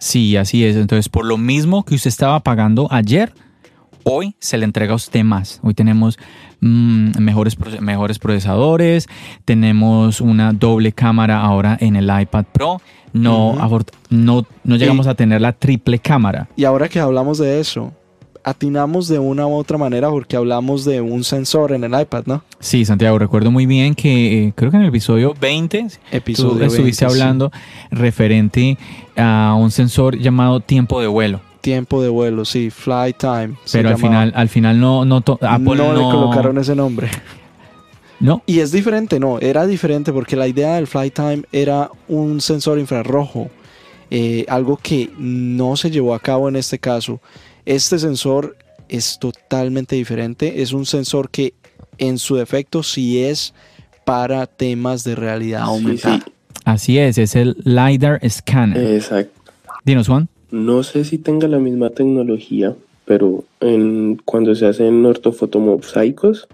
Sí, 0.03 0.37
así 0.37 0.65
es. 0.65 0.75
Entonces, 0.75 1.09
por 1.09 1.25
lo 1.25 1.39
mismo 1.39 1.85
que 1.85 1.95
usted 1.95 2.09
estaba 2.09 2.41
pagando 2.41 2.89
ayer, 2.91 3.33
hoy 4.03 4.35
se 4.41 4.59
le 4.59 4.65
entrega 4.65 4.95
a 4.95 4.97
usted 4.97 5.23
más. 5.23 5.61
Hoy 5.63 5.75
tenemos 5.75 6.19
mm, 6.63 7.19
mejores, 7.21 7.59
mejores 7.81 8.19
procesadores, 8.19 9.09
tenemos 9.45 10.23
una 10.23 10.55
doble 10.55 10.93
cámara 10.93 11.41
ahora 11.41 11.77
en 11.79 11.97
el 11.97 12.05
iPad 12.05 12.47
Pro. 12.53 12.81
No, 13.13 13.59
no, 14.09 14.47
no 14.65 14.77
llegamos 14.77 15.07
a 15.07 15.15
tener 15.15 15.43
la 15.43 15.53
triple 15.53 15.99
cámara. 15.99 16.49
Y 16.57 16.65
ahora 16.65 16.89
que 16.89 16.99
hablamos 16.99 17.37
de 17.37 17.61
eso, 17.61 17.93
atinamos 18.45 19.09
de 19.09 19.19
una 19.19 19.47
u 19.47 19.55
otra 19.55 19.79
manera 19.79 20.11
porque 20.11 20.37
hablamos 20.37 20.85
de 20.85 21.01
un 21.01 21.25
sensor 21.25 21.73
en 21.73 21.85
el 21.85 21.99
iPad, 21.99 22.25
¿no? 22.27 22.43
Sí, 22.61 22.85
Santiago, 22.85 23.19
recuerdo 23.19 23.51
muy 23.51 23.67
bien 23.67 23.95
que 23.95 24.47
eh, 24.47 24.53
creo 24.55 24.71
que 24.71 24.77
en 24.77 24.83
el 24.83 24.89
episodio 24.89 25.35
20 25.39 25.87
episodio 26.11 26.59
tú 26.59 26.65
estuviste 26.65 27.05
hablando 27.05 27.51
referente 27.91 28.79
a 29.17 29.55
un 29.59 29.71
sensor 29.71 30.19
llamado 30.19 30.61
tiempo 30.61 31.01
de 31.01 31.07
vuelo. 31.07 31.41
Tiempo 31.63 32.03
de 32.03 32.09
vuelo, 32.09 32.45
sí, 32.45 32.71
flight 32.71 33.17
time. 33.17 33.55
Pero 33.73 33.89
al 33.89 33.97
final, 33.97 34.33
al 34.35 34.49
final 34.49 34.79
no, 34.79 35.05
no 35.05 35.19
Apple 35.19 35.77
no, 35.77 35.95
le 35.95 36.01
colocaron 36.01 36.59
ese 36.59 36.75
nombre. 36.75 37.09
No. 38.21 38.43
Y 38.47 38.61
es 38.61 38.71
diferente, 38.71 39.19
no, 39.19 39.41
era 39.41 39.67
diferente 39.67 40.13
porque 40.13 40.37
la 40.37 40.47
idea 40.47 40.75
del 40.75 40.87
flight 40.87 41.15
time 41.15 41.43
era 41.51 41.91
un 42.07 42.41
sensor 42.41 42.79
infrarrojo, 42.79 43.49
eh, 44.11 44.45
algo 44.49 44.77
que 44.77 45.11
no 45.19 45.77
se 45.77 45.91
llevó 45.91 46.15
a 46.15 46.21
cabo 46.21 46.49
en 46.49 46.57
este 46.57 46.79
caso. 46.79 47.21
Este 47.65 47.99
sensor 47.99 48.57
es 48.89 49.19
totalmente 49.19 49.97
diferente, 49.97 50.63
es 50.63 50.73
un 50.73 50.87
sensor 50.87 51.31
que 51.31 51.55
en 51.99 52.19
su 52.19 52.37
defecto 52.37 52.83
sí 52.83 53.23
es 53.23 53.55
para 54.05 54.47
temas 54.47 55.03
de 55.05 55.15
realidad 55.15 55.63
aumentada. 55.63 56.25
Así 56.65 56.99
es, 56.99 57.19
es 57.19 57.35
el 57.35 57.57
LiDAR 57.65 58.21
Scanner. 58.29 58.95
Exacto. 58.95 59.41
Dinos, 59.85 60.07
Juan. 60.07 60.29
No 60.53 60.83
sé 60.83 61.07
si 61.07 61.17
tenga 61.17 61.49
la 61.49 61.59
misma 61.59 61.89
tecnología, 61.89 62.77
pero 63.07 63.45
en, 63.61 64.21
cuando 64.23 64.55
se 64.55 64.67
hacen 64.67 65.05
ortofotomosaicos 65.07 66.47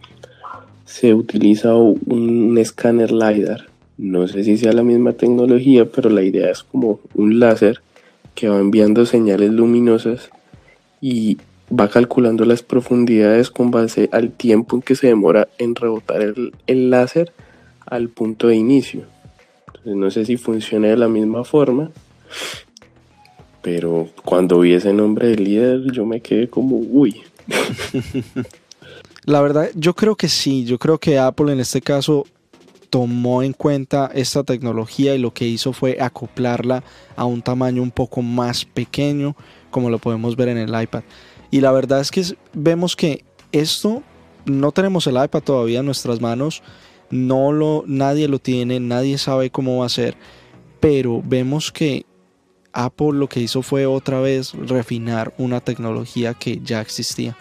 se 0.85 1.15
utiliza 1.15 1.75
un 1.75 2.57
escáner 2.59 3.11
LiDAR. 3.11 3.67
No 3.97 4.29
sé 4.29 4.45
si 4.45 4.57
sea 4.57 4.73
la 4.73 4.85
misma 4.85 5.15
tecnología, 5.15 5.85
pero 5.85 6.11
la 6.11 6.23
idea 6.23 6.49
es 6.49 6.63
como 6.63 7.01
un 7.17 7.41
láser 7.41 7.81
que 8.37 8.49
va 8.49 8.61
enviando 8.61 9.05
señales 9.05 9.51
luminosas 9.51 10.31
y 11.01 11.39
va 11.69 11.89
calculando 11.89 12.45
las 12.45 12.63
profundidades 12.63 13.51
con 13.51 13.73
base 13.73 14.09
al 14.13 14.31
tiempo 14.31 14.77
en 14.77 14.83
que 14.83 14.95
se 14.95 15.09
demora 15.09 15.49
en 15.59 15.75
rebotar 15.75 16.23
el, 16.23 16.53
el 16.69 16.91
láser 16.91 17.33
al 17.85 18.11
punto 18.11 18.47
de 18.47 18.55
inicio. 18.55 19.03
Entonces 19.67 19.97
no 19.97 20.11
sé 20.13 20.25
si 20.25 20.37
funciona 20.37 20.87
de 20.87 20.97
la 20.97 21.09
misma 21.09 21.43
forma, 21.43 21.91
pero 23.71 24.09
cuando 24.25 24.61
vi 24.61 24.73
ese 24.73 24.95
nombre 24.95 25.29
de 25.29 25.37
líder, 25.37 25.93
yo 25.93 26.07
me 26.07 26.23
quedé 26.23 26.49
como, 26.49 26.79
uy. 26.79 27.21
La 29.27 29.43
verdad, 29.43 29.69
yo 29.75 29.93
creo 29.93 30.17
que 30.17 30.27
sí. 30.27 30.65
Yo 30.65 30.79
creo 30.79 30.97
que 30.97 31.19
Apple 31.19 31.53
en 31.53 31.61
este 31.61 31.83
caso 31.83 32.25
tomó 32.89 33.43
en 33.43 33.53
cuenta 33.53 34.11
esta 34.15 34.43
tecnología 34.43 35.15
y 35.15 35.19
lo 35.19 35.35
que 35.35 35.47
hizo 35.47 35.75
fue 35.75 35.99
acoplarla 36.01 36.83
a 37.15 37.27
un 37.27 37.43
tamaño 37.43 37.83
un 37.83 37.91
poco 37.91 38.23
más 38.23 38.65
pequeño, 38.65 39.37
como 39.71 39.91
lo 39.91 39.99
podemos 39.99 40.35
ver 40.35 40.49
en 40.49 40.57
el 40.57 40.83
iPad. 40.83 41.03
Y 41.51 41.61
la 41.61 41.71
verdad 41.71 42.01
es 42.01 42.11
que 42.11 42.25
vemos 42.55 42.97
que 42.97 43.23
esto 43.53 44.03
no 44.47 44.73
tenemos 44.73 45.07
el 45.07 45.23
iPad 45.23 45.43
todavía 45.43 45.81
en 45.81 45.87
nuestras 45.87 46.23
manos, 46.23 46.63
no 47.11 47.53
lo 47.53 47.85
nadie 47.87 48.29
lo 48.29 48.39
tiene, 48.39 48.81
nadie 48.81 49.19
sabe 49.19 49.51
cómo 49.51 49.81
va 49.81 49.87
a 49.87 49.91
ser, 49.91 50.17
pero 50.81 51.21
vemos 51.23 51.71
que 51.71 52.07
Apple 52.73 53.13
lo 53.13 53.29
que 53.29 53.41
hizo 53.41 53.63
fue 53.63 53.87
otra 53.87 54.21
vez 54.21 54.53
refinar 54.55 55.33
una 55.39 55.61
tecnología 55.61 56.35
que 56.35 56.61
ya 56.63 56.81
existía. 56.81 57.37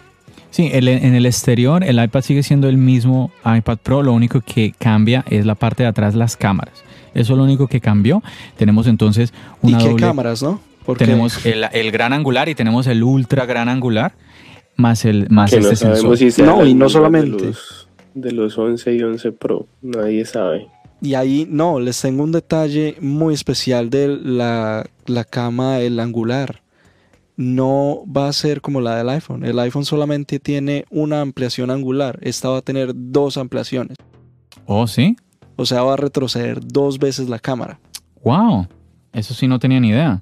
Sí, 0.50 0.70
en 0.72 1.14
el 1.14 1.26
exterior 1.26 1.84
el 1.84 2.02
iPad 2.02 2.22
sigue 2.22 2.42
siendo 2.42 2.68
el 2.68 2.78
mismo 2.78 3.30
iPad 3.44 3.78
Pro, 3.82 4.02
lo 4.02 4.12
único 4.12 4.40
que 4.40 4.72
cambia 4.78 5.24
es 5.28 5.44
la 5.44 5.54
parte 5.54 5.82
de 5.82 5.88
atrás, 5.90 6.14
las 6.14 6.36
cámaras. 6.36 6.82
Eso 7.14 7.32
es 7.32 7.38
lo 7.38 7.44
único 7.44 7.66
que 7.66 7.80
cambió. 7.80 8.22
Tenemos 8.56 8.86
entonces 8.86 9.32
una 9.60 9.82
¿Y 9.82 9.86
qué 9.86 9.96
cámaras, 9.96 10.42
no? 10.42 10.60
Porque... 10.86 11.04
Tenemos 11.04 11.44
el, 11.44 11.90
gran 11.90 12.12
angular 12.12 12.48
y 12.48 12.54
tenemos 12.54 12.86
el 12.86 13.02
ultra 13.02 13.44
gran 13.44 13.68
angular 13.68 14.12
más 14.76 15.04
el 15.04 15.28
más 15.28 15.52
este 15.52 15.76
sensor. 15.76 16.16
no, 16.46 16.64
y 16.64 16.72
no 16.72 16.88
solamente 16.88 17.36
de 17.36 17.46
los, 17.48 17.88
de 18.14 18.32
los 18.32 18.56
11 18.56 18.94
y 18.94 19.02
11 19.02 19.32
Pro, 19.32 19.66
nadie 19.82 20.24
sabe. 20.24 20.68
Y 21.00 21.14
ahí, 21.14 21.46
no, 21.48 21.78
les 21.78 22.00
tengo 22.00 22.24
un 22.24 22.32
detalle 22.32 22.96
muy 23.00 23.34
especial 23.34 23.88
de 23.88 24.08
la, 24.08 24.84
la 25.06 25.24
cama, 25.24 25.78
el 25.78 26.00
angular. 26.00 26.62
No 27.36 28.02
va 28.04 28.28
a 28.28 28.32
ser 28.32 28.60
como 28.60 28.80
la 28.80 28.96
del 28.96 29.08
iPhone. 29.10 29.44
El 29.44 29.60
iPhone 29.60 29.84
solamente 29.84 30.40
tiene 30.40 30.86
una 30.90 31.20
ampliación 31.20 31.70
angular. 31.70 32.18
Esta 32.20 32.48
va 32.48 32.58
a 32.58 32.62
tener 32.62 32.92
dos 32.94 33.36
ampliaciones. 33.36 33.96
¿Oh, 34.66 34.88
sí? 34.88 35.16
O 35.54 35.64
sea, 35.64 35.82
va 35.82 35.94
a 35.94 35.96
retroceder 35.96 36.60
dos 36.66 36.98
veces 36.98 37.28
la 37.28 37.38
cámara. 37.38 37.78
¡Wow! 38.24 38.66
Eso 39.12 39.34
sí 39.34 39.46
no 39.46 39.60
tenía 39.60 39.78
ni 39.78 39.90
idea. 39.90 40.20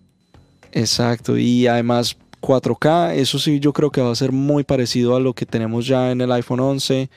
Exacto. 0.73 1.39
Y 1.39 1.67
además 1.67 2.19
4K, 2.43 3.15
eso 3.15 3.39
sí 3.39 3.61
yo 3.61 3.73
creo 3.73 3.91
que 3.91 4.03
va 4.03 4.13
a 4.13 4.15
ser 4.15 4.33
muy 4.33 4.63
parecido 4.63 5.17
a 5.17 5.21
lo 5.21 5.33
que 5.33 5.47
tenemos 5.47 5.87
ya 5.87 6.11
en 6.11 6.21
el 6.21 6.31
iPhone 6.33 6.61
11, 6.61 7.09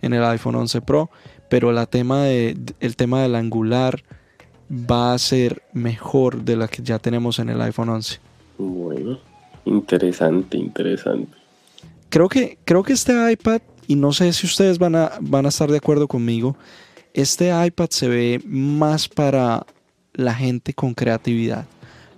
en 0.00 0.12
el 0.12 0.22
iPhone 0.24 0.54
11 0.54 0.80
Pro 0.80 1.10
pero 1.50 1.72
la 1.72 1.84
tema 1.84 2.24
de, 2.24 2.56
el 2.78 2.96
tema 2.96 3.22
del 3.22 3.34
angular 3.34 4.02
va 4.70 5.12
a 5.12 5.18
ser 5.18 5.62
mejor 5.74 6.44
de 6.44 6.56
la 6.56 6.68
que 6.68 6.82
ya 6.82 6.98
tenemos 7.00 7.40
en 7.40 7.50
el 7.50 7.60
iPhone 7.60 7.88
11. 7.88 8.20
Bueno, 8.56 9.18
interesante, 9.64 10.56
interesante. 10.56 11.36
Creo 12.08 12.28
que, 12.28 12.56
creo 12.64 12.84
que 12.84 12.92
este 12.92 13.32
iPad, 13.32 13.60
y 13.88 13.96
no 13.96 14.12
sé 14.12 14.32
si 14.32 14.46
ustedes 14.46 14.78
van 14.78 14.94
a, 14.94 15.10
van 15.20 15.44
a 15.44 15.48
estar 15.48 15.70
de 15.70 15.78
acuerdo 15.78 16.06
conmigo, 16.06 16.56
este 17.14 17.50
iPad 17.66 17.90
se 17.90 18.08
ve 18.08 18.40
más 18.46 19.08
para 19.08 19.66
la 20.14 20.34
gente 20.34 20.72
con 20.72 20.94
creatividad, 20.94 21.66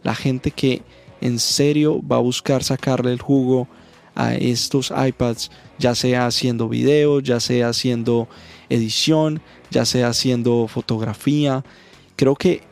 la 0.02 0.14
gente 0.14 0.50
que 0.50 0.82
en 1.22 1.38
serio 1.38 2.02
va 2.06 2.16
a 2.16 2.20
buscar 2.20 2.62
sacarle 2.62 3.12
el 3.12 3.22
jugo 3.22 3.66
a 4.14 4.34
estos 4.34 4.92
iPads, 4.94 5.50
ya 5.78 5.94
sea 5.94 6.26
haciendo 6.26 6.68
video, 6.68 7.20
ya 7.20 7.40
sea 7.40 7.70
haciendo 7.70 8.28
edición, 8.74 9.40
ya 9.70 9.84
sea 9.84 10.08
haciendo 10.08 10.66
fotografía, 10.68 11.64
creo 12.16 12.34
que 12.36 12.62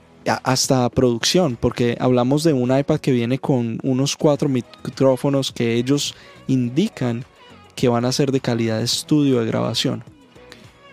hasta 0.44 0.88
producción, 0.90 1.56
porque 1.58 1.96
hablamos 2.00 2.44
de 2.44 2.52
un 2.52 2.76
iPad 2.76 3.00
que 3.00 3.12
viene 3.12 3.38
con 3.38 3.78
unos 3.82 4.16
cuatro 4.16 4.48
micrófonos 4.48 5.52
que 5.52 5.74
ellos 5.74 6.14
indican 6.46 7.24
que 7.74 7.88
van 7.88 8.04
a 8.04 8.12
ser 8.12 8.30
de 8.30 8.40
calidad 8.40 8.78
de 8.78 8.84
estudio 8.84 9.40
de 9.40 9.46
grabación. 9.46 10.04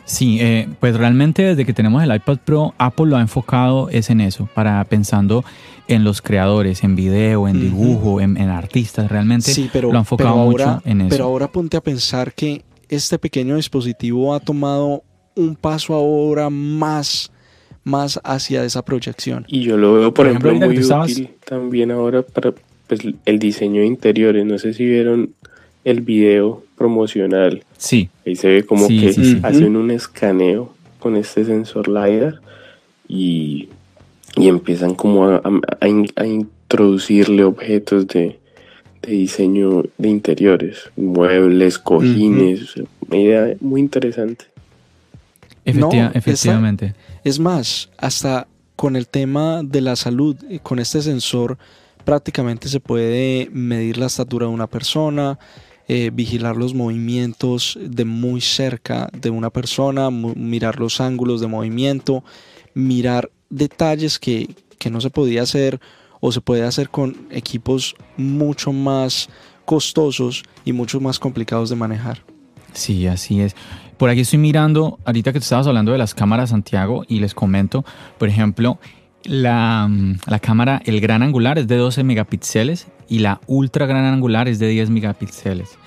Sí, 0.05 0.37
eh, 0.39 0.69
pues 0.79 0.95
realmente 0.95 1.43
desde 1.43 1.65
que 1.65 1.73
tenemos 1.73 2.01
el 2.01 2.15
iPad 2.15 2.37
Pro, 2.45 2.73
Apple 2.77 3.07
lo 3.07 3.17
ha 3.17 3.21
enfocado 3.21 3.89
es 3.89 4.09
en 4.09 4.21
eso, 4.21 4.47
para 4.55 4.81
pensando 4.85 5.43
en 5.89 6.05
los 6.05 6.21
creadores, 6.21 6.83
en 6.85 6.95
video, 6.95 7.47
en 7.47 7.59
dibujo, 7.59 8.21
en, 8.21 8.37
artistas, 8.37 9.11
realmente 9.11 9.51
sí, 9.51 9.69
pero, 9.71 9.91
lo 9.91 9.97
ha 9.97 10.01
enfocado 10.01 10.37
mucho 10.37 10.81
en 10.85 11.01
eso. 11.01 11.09
Pero 11.09 11.25
ahora 11.25 11.49
ponte 11.49 11.75
a 11.75 11.81
pensar 11.81 12.33
que 12.33 12.63
este 12.87 13.19
pequeño 13.19 13.57
dispositivo 13.57 14.33
ha 14.33 14.39
tomado 14.39 15.03
un 15.37 15.55
paso 15.55 15.93
ahora 15.93 16.49
más, 16.49 17.31
más 17.83 18.19
hacia 18.23 18.63
esa 18.63 18.83
proyección. 18.83 19.45
Y 19.47 19.61
yo 19.61 19.77
lo 19.77 19.93
veo, 19.93 20.13
por, 20.13 20.27
ejemplo, 20.27 20.53
muy 20.53 20.79
útil 20.79 21.29
también 21.45 21.91
ahora 21.91 22.21
para 22.21 22.53
pues, 22.87 23.01
el 23.25 23.39
diseño 23.39 23.81
de 23.81 23.87
interiores. 23.87 24.45
No 24.45 24.57
sé 24.57 24.73
si 24.73 24.85
vieron 24.85 25.33
el 25.85 26.01
video 26.01 26.63
promocional. 26.77 27.63
Sí. 27.77 28.09
Ahí 28.25 28.35
se 28.35 28.49
ve 28.49 28.63
como 28.63 28.87
que 28.87 29.39
hacen 29.43 29.75
un 29.77 29.91
escaneo 29.91 30.73
con 30.99 31.15
este 31.15 31.45
sensor 31.45 31.87
LiDAR 31.87 32.41
y 33.07 33.69
y 34.37 34.47
empiezan 34.47 34.93
como 34.93 35.27
a, 35.29 35.41
a, 35.79 36.27
introducirle 36.27 37.43
objetos 37.43 38.07
de, 38.07 38.37
de, 39.01 39.11
diseño 39.11 39.83
de 39.97 40.09
interiores, 40.09 40.91
muebles, 40.95 41.79
cojines, 41.79 42.75
una 43.07 43.17
idea 43.17 43.55
muy 43.59 43.81
interesante. 43.81 44.45
Efectivamente. 46.13 46.95
es 47.23 47.39
más, 47.39 47.89
hasta 47.97 48.47
con 48.75 48.95
el 48.95 49.07
tema 49.07 49.63
de 49.63 49.81
la 49.81 49.95
salud, 49.95 50.35
con 50.63 50.79
este 50.79 51.01
sensor 51.01 51.57
prácticamente 52.05 52.69
se 52.69 52.79
puede 52.79 53.49
medir 53.51 53.97
la 53.97 54.05
estatura 54.05 54.45
de 54.45 54.53
una 54.53 54.67
persona, 54.67 55.37
eh, 55.89 56.09
vigilar 56.13 56.55
los 56.55 56.73
movimientos 56.73 57.77
de 57.81 58.05
muy 58.05 58.39
cerca 58.39 59.09
de 59.13 59.29
una 59.29 59.49
persona, 59.49 60.09
mirar 60.09 60.79
los 60.79 61.01
ángulos 61.01 61.41
de 61.41 61.47
movimiento, 61.47 62.23
mirar 62.73 63.29
detalles 63.49 64.19
que, 64.19 64.55
que 64.79 64.89
no 64.89 65.01
se 65.01 65.09
podía 65.09 65.41
hacer 65.41 65.79
o 66.19 66.31
se 66.31 66.41
puede 66.41 66.63
hacer 66.63 66.89
con 66.89 67.27
equipos 67.31 67.95
mucho 68.15 68.71
más 68.71 69.29
costosos 69.65 70.43
y 70.65 70.73
mucho 70.73 70.99
más 70.99 71.19
complicados 71.19 71.69
de 71.69 71.75
manejar. 71.75 72.23
Sí, 72.73 73.07
así 73.07 73.41
es. 73.41 73.55
Por 73.97 74.09
aquí 74.09 74.21
estoy 74.21 74.39
mirando, 74.39 74.99
ahorita 75.05 75.33
que 75.33 75.39
te 75.39 75.43
estabas 75.43 75.67
hablando 75.67 75.91
de 75.91 75.97
las 75.97 76.13
cámaras, 76.13 76.51
Santiago, 76.51 77.03
y 77.07 77.19
les 77.19 77.33
comento, 77.33 77.83
por 78.17 78.29
ejemplo, 78.29 78.79
la, 79.23 79.89
la, 80.27 80.39
cámara, 80.39 80.81
el 80.85 81.01
gran 81.01 81.23
angular 81.23 81.57
es 81.57 81.67
de 81.67 81.77
12 81.77 82.03
megapíxeles 82.03 82.87
y 83.09 83.19
la 83.19 83.41
ultra 83.47 83.85
gran 83.85 84.05
angular 84.05 84.47
es 84.47 84.59
de 84.59 84.67
10 84.67 84.91
megapíxeles. 84.91 85.77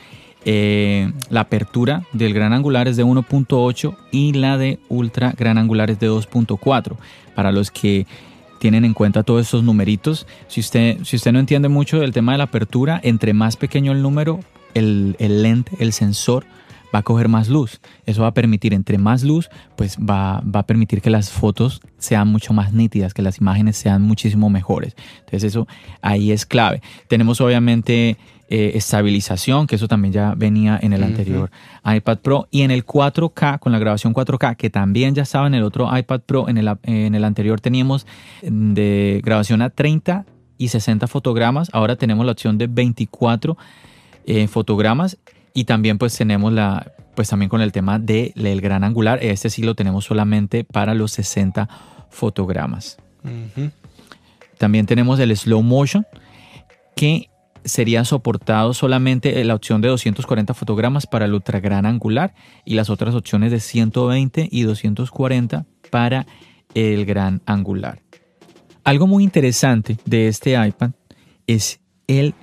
Eh, 0.45 1.13
la 1.29 1.41
apertura 1.41 2.03
del 2.13 2.33
gran 2.33 2.53
angular 2.53 2.89
es 2.89 2.97
de 2.97 3.05
1.8 3.05 3.97
y 4.11 4.33
la 4.33 4.57
de 4.57 4.79
ultra 4.89 5.33
gran 5.37 5.59
angular 5.59 5.91
es 5.91 6.01
de 6.01 6.11
2.4. 6.11 6.97
Para 7.35 7.53
los 7.53 7.71
que 7.71 8.07
tienen 8.59 8.85
en 8.85 8.95
cuenta 8.95 9.23
todos 9.23 9.43
estos 9.43 9.63
numeritos, 9.63 10.27
si 10.49 10.61
usted, 10.61 10.99
si 11.05 11.17
usted 11.17 11.33
no 11.33 11.39
entiende 11.39 11.69
mucho 11.69 12.01
del 12.01 12.13
tema 12.13 12.33
de 12.33 12.39
la 12.39 12.45
apertura, 12.45 13.01
entre 13.03 13.35
más 13.35 13.57
pequeño 13.57 13.93
el 13.93 14.03
número, 14.03 14.41
el, 14.75 15.17
el 15.19 15.43
lente, 15.43 15.73
el 15.79 15.93
sensor, 15.93 16.45
va 16.95 17.01
a 17.01 17.03
coger 17.03 17.29
más 17.29 17.49
luz. 17.49 17.81
Eso 18.07 18.23
va 18.23 18.29
a 18.29 18.35
permitir, 18.35 18.75
entre 18.75 18.99
más 18.99 19.23
luz, 19.23 19.49
pues 19.77 19.97
va, 19.99 20.41
va, 20.41 20.61
a 20.61 20.67
permitir 20.67 21.01
que 21.01 21.11
las 21.11 21.31
fotos 21.31 21.81
sean 21.99 22.29
mucho 22.29 22.53
más 22.53 22.73
nítidas, 22.73 23.15
que 23.15 23.23
las 23.23 23.39
imágenes 23.39 23.77
sean 23.77 24.03
muchísimo 24.03 24.51
mejores. 24.51 24.95
Entonces 25.21 25.45
eso 25.45 25.67
ahí 26.03 26.33
es 26.33 26.47
clave. 26.47 26.83
Tenemos 27.09 27.41
obviamente 27.41 28.17
eh, 28.53 28.73
estabilización, 28.75 29.69
que 29.69 29.77
eso 29.77 29.87
también 29.87 30.13
ya 30.13 30.35
venía 30.37 30.77
en 30.83 30.93
el 30.93 31.05
anterior 31.05 31.53
iPad 31.85 32.19
Pro, 32.19 32.49
y 32.51 32.63
en 32.63 32.73
el 32.73 32.85
4K, 32.85 33.61
con 33.61 33.71
la 33.71 33.79
grabación 33.79 34.13
4K, 34.13 34.57
que 34.57 34.71
también 34.71 35.15
ya 35.15 35.23
estaba 35.23 35.47
en 35.47 35.55
el 35.55 35.63
otro 35.63 35.89
iPad 35.97 36.23
Pro, 36.23 36.49
en 36.49 36.59
el, 36.59 36.69
en 36.83 37.15
el 37.15 37.23
anterior 37.23 37.61
teníamos 37.61 38.09
de 38.43 39.21
grabación 39.25 39.63
a 39.63 39.71
30 39.71 40.27
y 40.59 40.67
60 40.67 41.07
fotogramas, 41.07 41.71
ahora 41.73 41.95
tenemos 41.95 42.27
la 42.27 42.33
opción 42.33 42.59
de 42.59 42.67
24 42.67 43.57
eh, 44.27 44.49
fotogramas 44.49 45.17
y 45.55 45.65
también 45.65 45.99
pues 45.99 46.17
tenemos 46.17 46.53
la, 46.53 46.93
pues 47.15 47.29
también 47.29 47.49
con 47.49 47.61
el 47.61 47.73
tema 47.73 47.99
del 47.99 48.33
el 48.35 48.61
gran 48.61 48.85
angular, 48.85 49.19
este 49.23 49.51
sí 49.51 49.63
lo 49.63 49.75
tenemos 49.75 50.05
solamente 50.05 50.65
para 50.65 50.95
los 50.95 51.13
60 51.13 51.69
fotogramas. 52.11 52.99
También 54.59 54.87
tenemos 54.87 55.19
el 55.21 55.37
slow 55.37 55.63
motion 55.63 56.07
que 56.97 57.29
sería 57.65 58.05
soportado 58.05 58.73
solamente 58.73 59.45
la 59.45 59.55
opción 59.55 59.81
de 59.81 59.89
240 59.89 60.55
fotogramas 60.55 61.07
para 61.07 61.27
el 61.27 61.35
ultra 61.35 61.61
gran 61.61 61.85
angular 61.85 62.35
y 62.65 62.75
las 62.75 62.89
otras 62.89 63.15
opciones 63.15 63.51
de 63.51 63.61
120 63.61 64.49
y 64.51 64.63
240 64.63 65.67
para 65.91 66.27
el 66.75 67.05
gran 67.05 67.43
angular. 67.47 68.01
Algo 68.85 69.07
muy 69.07 69.25
interesante 69.25 69.99
de 70.07 70.29
este 70.29 70.53
iPad 70.53 70.93
es 71.47 71.81
el 72.07 72.35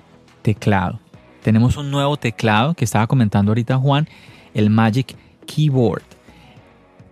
teclado 0.42 1.00
tenemos 1.48 1.78
un 1.78 1.90
nuevo 1.90 2.18
teclado 2.18 2.74
que 2.74 2.84
estaba 2.84 3.06
comentando 3.06 3.52
ahorita 3.52 3.78
Juan, 3.78 4.06
el 4.52 4.68
Magic 4.68 5.16
Keyboard. 5.46 6.02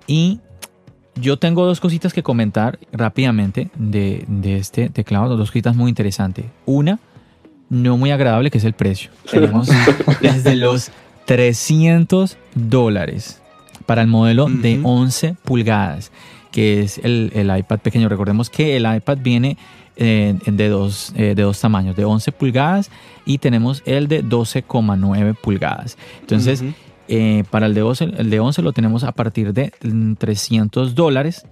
Y 0.07 0.41
yo 1.15 1.39
tengo 1.39 1.65
dos 1.65 1.81
cositas 1.81 2.13
que 2.13 2.23
comentar 2.23 2.79
rápidamente 2.93 3.71
de, 3.77 4.27
este 4.45 4.91
teclado, 4.91 5.39
dos 5.39 5.51
cositas 5.51 5.75
muy 5.75 5.89
interesantes. 5.89 6.45
Una, 6.67 6.99
no 7.71 7.97
muy 7.97 8.11
agradable, 8.11 8.51
que 8.51 8.59
es 8.59 8.65
el 8.65 8.75
precio. 8.75 9.11
Tenemos 9.31 9.71
desde 10.21 10.55
los 10.55 10.91
300 11.25 12.37
dólares 12.55 13.41
para 13.87 14.03
el 14.03 14.09
modelo 14.09 14.51
de 14.51 14.81
11 14.83 15.37
pulgadas, 15.45 16.13
que 16.53 16.83
es 16.83 16.99
el, 16.99 17.33
el, 17.35 17.57
iPad 17.57 17.79
pequeño. 17.79 18.11
Recordemos 18.11 18.51
que 18.51 18.77
el 18.77 18.85
iPad 18.97 19.17
viene 19.23 19.57
de, 19.97 20.69
dos, 20.69 21.13
eh, 21.17 21.35
de 21.35 21.43
dos 21.43 21.61
tamaños, 21.61 21.97
de 21.97 22.05
11 22.05 22.33
pulgadas 22.33 22.91
y 23.25 23.39
tenemos 23.39 23.83
el 23.87 24.09
de 24.09 24.25
12,9 24.25 25.37
pulgadas. 25.37 25.97
Entonces, 26.21 26.63
eh, 27.09 27.45
para 27.51 27.67
el 27.67 27.75
de, 27.75 27.83
11, 27.83 28.05
el 28.19 28.31
de 28.31 28.41
11 28.41 28.63
lo 28.63 28.73
tenemos 28.73 29.05
a 29.05 29.13
partir 29.13 29.53
de 29.53 29.73
300 30.19 30.95
dólares. 30.95 31.47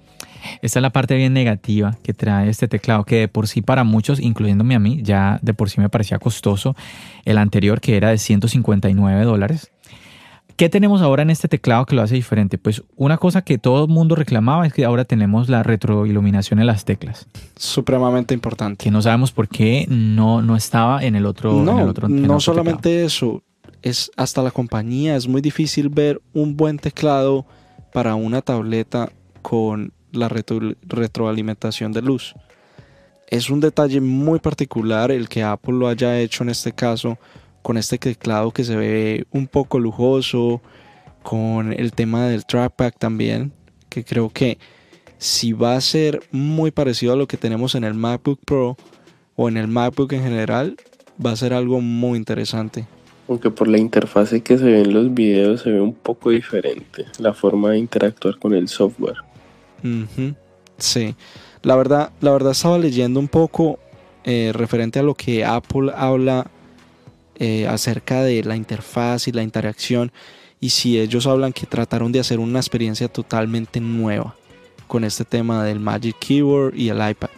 Esta 0.61 0.79
es 0.79 0.83
la 0.83 0.91
parte 0.91 1.15
bien 1.17 1.33
negativa 1.33 1.97
que 2.03 2.13
trae 2.13 2.51
este 2.51 2.69
teclado, 2.69 3.05
que 3.05 3.17
de 3.17 3.29
por 3.29 3.49
sí 3.49 3.63
para 3.63 3.83
muchos, 3.83 4.21
incluyéndome 4.21 4.75
a 4.75 4.79
mí, 4.79 5.01
ya 5.03 5.39
de 5.43 5.55
por 5.55 5.71
sí 5.71 5.81
me 5.81 5.89
parecía 5.89 6.19
costoso. 6.19 6.77
El 7.25 7.39
anterior 7.39 7.81
que 7.81 7.97
era 7.97 8.11
de 8.11 8.19
159 8.19 9.25
dólares. 9.25 9.71
¿Qué 10.57 10.69
tenemos 10.69 11.03
ahora 11.03 11.23
en 11.23 11.31
este 11.31 11.49
teclado 11.49 11.85
que 11.85 11.97
lo 11.97 12.03
hace 12.03 12.15
diferente? 12.15 12.59
Pues 12.59 12.83
una 12.97 13.19
cosa 13.19 13.43
que 13.43 13.59
todo 13.59 13.87
el 13.87 13.91
mundo 13.91 14.15
reclamaba 14.15 14.67
es 14.67 14.73
que 14.73 14.85
ahora 14.85 15.05
tenemos 15.05 15.49
la 15.49 15.65
retroiluminación 15.65 16.61
en 16.61 16.67
las 16.67 16.85
teclas. 16.85 17.27
Supremamente 17.57 18.35
importante. 18.35 18.85
Que 18.85 18.91
no 18.93 19.03
sabemos 19.03 19.33
por 19.33 19.49
qué 19.49 19.87
no, 19.89 20.43
no 20.43 20.55
estaba 20.55 21.03
en 21.03 21.17
el 21.17 21.27
otro. 21.27 21.53
No, 21.55 21.81
el 21.81 21.89
otro, 21.89 22.09
no 22.09 22.39
solamente 22.39 23.05
eso. 23.05 23.43
Es 23.83 24.13
hasta 24.17 24.43
la 24.43 24.53
compañía. 24.53 25.17
Es 25.17 25.27
muy 25.27 25.43
difícil 25.43 25.89
ver 25.89 26.23
un 26.33 26.57
buen 26.57 26.79
teclado 26.79 27.45
para 27.93 28.15
una 28.15 28.41
tableta 28.41 29.11
con 29.43 29.93
la 30.13 30.29
retroalimentación 30.29 31.91
de 31.93 32.03
luz. 32.03 32.35
Es 33.29 33.51
un 33.51 33.59
detalle 33.59 34.01
muy 34.01 34.39
particular 34.39 35.11
el 35.11 35.29
que 35.29 35.43
Apple 35.43 35.75
lo 35.75 35.89
haya 35.89 36.21
hecho 36.21 36.45
en 36.45 36.51
este 36.51 36.71
caso 36.71 37.19
con 37.65 37.79
este 37.79 37.97
teclado 37.97 38.51
que 38.51 38.63
se 38.63 38.77
ve 38.77 39.27
un 39.31 39.47
poco 39.47 39.79
lujoso, 39.79 40.61
con 41.23 41.73
el 41.73 41.93
tema 41.93 42.27
del 42.27 42.45
trackpad 42.45 42.93
también, 42.99 43.53
que 43.89 44.05
creo 44.05 44.29
que 44.29 44.59
si 45.17 45.55
va 45.55 45.75
a 45.75 45.81
ser 45.81 46.21
muy 46.31 46.73
parecido 46.73 47.15
a 47.15 47.17
lo 47.17 47.27
que 47.27 47.39
tenemos 47.39 47.75
en 47.75 47.85
el 47.85 47.95
MacBook 47.95 48.39
Pro 48.45 48.77
o 49.35 49.49
en 49.49 49.57
el 49.57 49.67
MacBook 49.67 50.13
en 50.13 50.23
general, 50.23 50.77
va 51.25 51.31
a 51.31 51.37
ser 51.37 51.55
algo 51.55 51.81
muy 51.81 52.19
interesante. 52.19 52.87
Aunque 53.31 53.51
por 53.51 53.67
la 53.67 53.79
interfase 53.79 54.43
que 54.43 54.59
se 54.59 54.65
ve 54.65 54.83
en 54.83 54.93
los 54.93 55.15
videos 55.15 55.63
se 55.63 55.71
ve 55.71 55.81
un 55.81 55.95
poco 55.95 56.29
diferente 56.29 57.07
la 57.19 57.33
forma 57.33 57.71
de 57.71 57.79
interactuar 57.79 58.39
con 58.39 58.53
el 58.53 58.69
software. 58.69 59.17
Sí, 60.77 61.15
la 61.63 61.77
verdad, 61.77 62.13
la 62.21 62.33
verdad 62.33 62.53
estaba 62.53 62.77
leyendo 62.77 63.19
un 63.21 63.29
poco 63.29 63.79
eh, 64.25 64.53
referente 64.53 64.99
a 64.99 65.03
lo 65.03 65.15
que 65.15 65.47
Apple 65.47 65.93
habla 65.97 66.51
eh, 67.39 67.67
acerca 67.69 68.23
de 68.23 68.43
la 68.45 68.57
interfaz 68.57 69.29
y 69.29 69.33
la 69.33 69.43
interacción 69.43 70.13
y 70.61 70.71
si 70.71 70.99
ellos 70.99 71.27
hablan 71.27 71.53
que 71.53 71.67
trataron 71.67 72.11
de 72.11 72.21
hacer 72.21 72.39
una 72.39 72.59
experiencia 72.59 73.09
totalmente 73.09 73.81
nueva 73.81 74.35
con 74.87 75.05
este 75.05 75.25
tema 75.25 75.65
del 75.65 75.81
Magic 75.81 76.17
Keyboard 76.19 76.75
y 76.75 76.89
el 76.89 77.07
iPad. 77.07 77.31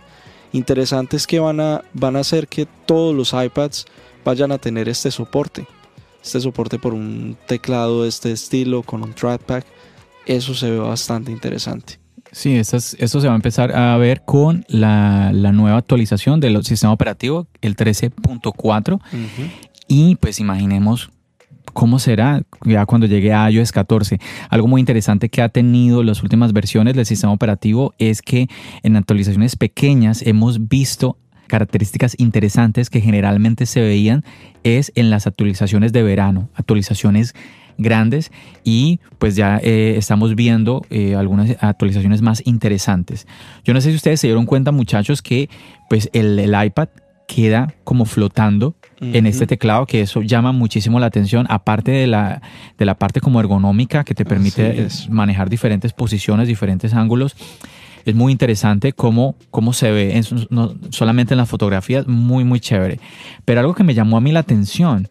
Interesante 0.53 1.17
es 1.17 1.27
que 1.27 1.41
van 1.41 1.61
a, 1.61 1.83
van 1.93 2.17
a 2.17 2.21
hacer 2.21 2.49
que 2.49 2.67
todos 2.87 3.15
los 3.15 3.33
iPads 3.33 3.87
vayan 4.25 4.53
a 4.53 4.59
tener 4.59 4.89
este 4.89 5.11
soporte. 5.11 5.67
Este 6.23 6.41
soporte 6.41 6.79
por 6.79 6.95
un 6.95 7.37
teclado 7.47 8.03
de 8.03 8.09
este 8.09 8.33
estilo 8.33 8.83
con 8.83 9.03
un 9.03 9.13
trackpad. 9.13 9.65
Eso 10.25 10.55
se 10.55 10.71
ve 10.71 10.79
bastante 10.79 11.31
interesante. 11.31 11.99
Sí, 12.33 12.55
esto, 12.57 12.81
se 12.81 13.27
va 13.27 13.33
a 13.33 13.37
empezar 13.37 13.75
a 13.75 13.97
ver 13.97 14.23
con 14.25 14.65
la, 14.69 15.33
nueva 15.33 15.79
actualización 15.79 16.41
del 16.41 16.63
sistema 16.65 16.93
operativo, 16.93 17.47
el 17.63 17.77
13.4. 17.77 19.01
Y 19.89 20.17
pues 20.17 20.41
imaginemos 20.41 21.11
cómo 21.73 21.99
será 21.99 22.43
ya 22.65 22.87
cuando 22.87 23.07
llegue 23.07 23.33
a 23.33 23.51
iOS 23.51 23.73
14. 23.73 24.19
Algo 24.49 24.67
muy 24.67 24.81
interesante 24.81 25.29
que 25.29 25.43
ha 25.43 25.49
tenido 25.49 26.03
las 26.03 26.23
últimas 26.23 26.53
versiones 26.53 26.95
del 26.95 27.07
sistema 27.07 27.33
operativo 27.33 27.95
es 27.99 28.23
que 28.23 28.49
en 28.83 28.97
actualizaciones 28.97 29.57
pequeñas 29.57 30.23
hemos 30.23 30.69
visto 30.69 31.19
características 31.47 32.17
interesantes 32.19 32.91
que 32.91 33.01
generalmente 33.01 33.67
se 33.67 33.81
veían 33.81 34.25
es 34.65 34.91
en 34.97 35.11
las 35.11 35.27
actualizaciones 35.27 35.93
de 35.93 36.03
verano, 36.03 36.49
actualizaciones 36.55 37.35
grandes 37.79 38.33
y 38.65 39.01
pues 39.19 39.37
ya 39.37 39.59
eh, 39.63 39.95
estamos 39.97 40.35
viendo 40.35 40.85
eh, 40.91 41.15
algunas 41.15 41.63
actualizaciones 41.63 42.23
más 42.23 42.43
interesantes. 42.47 43.27
Yo 43.65 43.75
no 43.75 43.81
sé 43.81 43.91
si 43.91 43.97
ustedes 43.97 44.21
se 44.21 44.29
dieron 44.29 44.47
cuenta 44.47 44.73
muchachos 44.73 45.23
que 45.23 45.49
pues 45.89 46.09
el, 46.13 46.39
el 46.39 46.55
iPad 46.65 46.89
queda 47.29 47.75
como 47.85 48.07
flotando 48.07 48.77
en 49.01 49.27
este 49.27 49.47
teclado, 49.47 49.87
que 49.87 50.01
eso 50.01 50.23
llama 50.23 50.53
muchísimo 50.53 50.99
la 51.01 51.07
atención, 51.07 51.47
aparte 51.49 51.91
de 51.91 52.07
la, 52.07 52.43
de 52.79 52.85
la 52.85 52.95
parte 52.95 53.21
como 53.21 53.41
ergonómica 53.41 54.05
que 54.05 54.15
te 54.15 54.25
permite 54.25 54.89
manejar 55.11 55.51
diferentes 55.51 55.93
posiciones, 55.93 56.49
diferentes 56.49 56.95
ángulos. 56.95 57.37
Es 58.05 58.15
muy 58.15 58.33
interesante 58.33 58.93
cómo, 58.93 59.35
cómo 59.51 59.73
se 59.73 59.91
ve, 59.91 60.21
no, 60.51 60.75
solamente 60.91 61.35
en 61.35 61.39
las 61.39 61.49
fotografías, 61.49 62.07
muy, 62.07 62.45
muy 62.45 62.61
chévere. 62.61 63.01
Pero 63.45 63.61
algo 63.61 63.75
que 63.75 63.83
me 63.83 63.95
llamó 63.95 64.17
a 64.17 64.21
mí 64.21 64.33
la 64.33 64.41
atención 64.41 65.09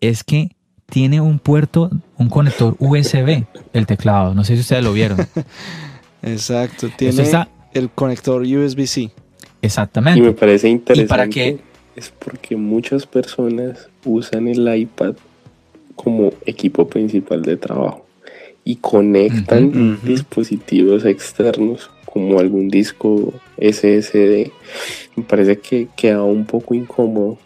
es 0.00 0.24
que 0.24 0.50
tiene 0.86 1.20
un 1.20 1.38
puerto, 1.38 1.90
un 2.16 2.28
conector 2.28 2.76
USB, 2.78 3.44
el 3.72 3.86
teclado. 3.86 4.34
No 4.34 4.42
sé 4.44 4.54
si 4.54 4.60
ustedes 4.60 4.82
lo 4.82 4.92
vieron. 4.92 5.18
Exacto, 6.22 6.88
tiene 6.96 7.30
el 7.74 7.90
conector 7.90 8.42
USB-C. 8.42 9.10
Exactamente. 9.62 10.18
Y 10.18 10.22
me 10.22 10.32
parece 10.32 10.68
interesante. 10.68 11.04
¿Y 11.04 11.08
para 11.08 11.28
qué? 11.28 11.69
Es 12.00 12.08
porque 12.08 12.56
muchas 12.56 13.04
personas 13.04 13.90
usan 14.06 14.48
el 14.48 14.74
iPad 14.74 15.16
como 15.94 16.32
equipo 16.46 16.88
principal 16.88 17.42
de 17.42 17.58
trabajo 17.58 18.06
y 18.64 18.76
conectan 18.76 20.00
dispositivos 20.02 21.04
externos 21.04 21.90
como 22.06 22.40
algún 22.40 22.70
disco 22.70 23.34
SSD. 23.58 24.50
Me 25.14 25.24
parece 25.28 25.58
que 25.58 25.88
queda 25.94 26.22
un 26.22 26.46
poco 26.46 26.72
incómodo 26.72 27.36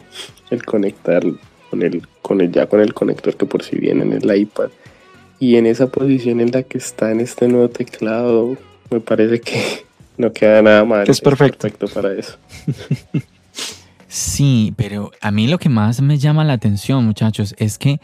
el 0.50 0.64
conectar 0.64 1.24
con 1.68 1.82
el, 1.82 2.06
con 2.22 2.40
el 2.40 2.52
ya 2.52 2.68
con 2.68 2.78
el 2.78 2.94
conector 2.94 3.36
que 3.36 3.46
por 3.46 3.64
si 3.64 3.74
viene 3.74 4.04
en 4.04 4.12
el 4.12 4.36
iPad. 4.36 4.68
Y 5.40 5.56
en 5.56 5.66
esa 5.66 5.88
posición 5.88 6.40
en 6.40 6.52
la 6.52 6.62
que 6.62 6.78
está 6.78 7.10
en 7.10 7.18
este 7.18 7.48
nuevo 7.48 7.70
teclado, 7.70 8.56
me 8.88 9.00
parece 9.00 9.40
que 9.40 9.60
no 10.16 10.32
queda 10.32 10.62
nada 10.62 10.84
mal. 10.84 11.10
Es 11.10 11.20
perfecto. 11.20 11.66
Es 11.66 11.72
perfecto 11.72 12.00
para 12.00 12.16
eso. 12.16 12.36
Sí, 14.14 14.72
pero 14.76 15.10
a 15.20 15.32
mí 15.32 15.48
lo 15.48 15.58
que 15.58 15.68
más 15.68 16.00
me 16.00 16.18
llama 16.18 16.44
la 16.44 16.52
atención, 16.52 17.04
muchachos, 17.04 17.52
es 17.58 17.78
que 17.78 18.00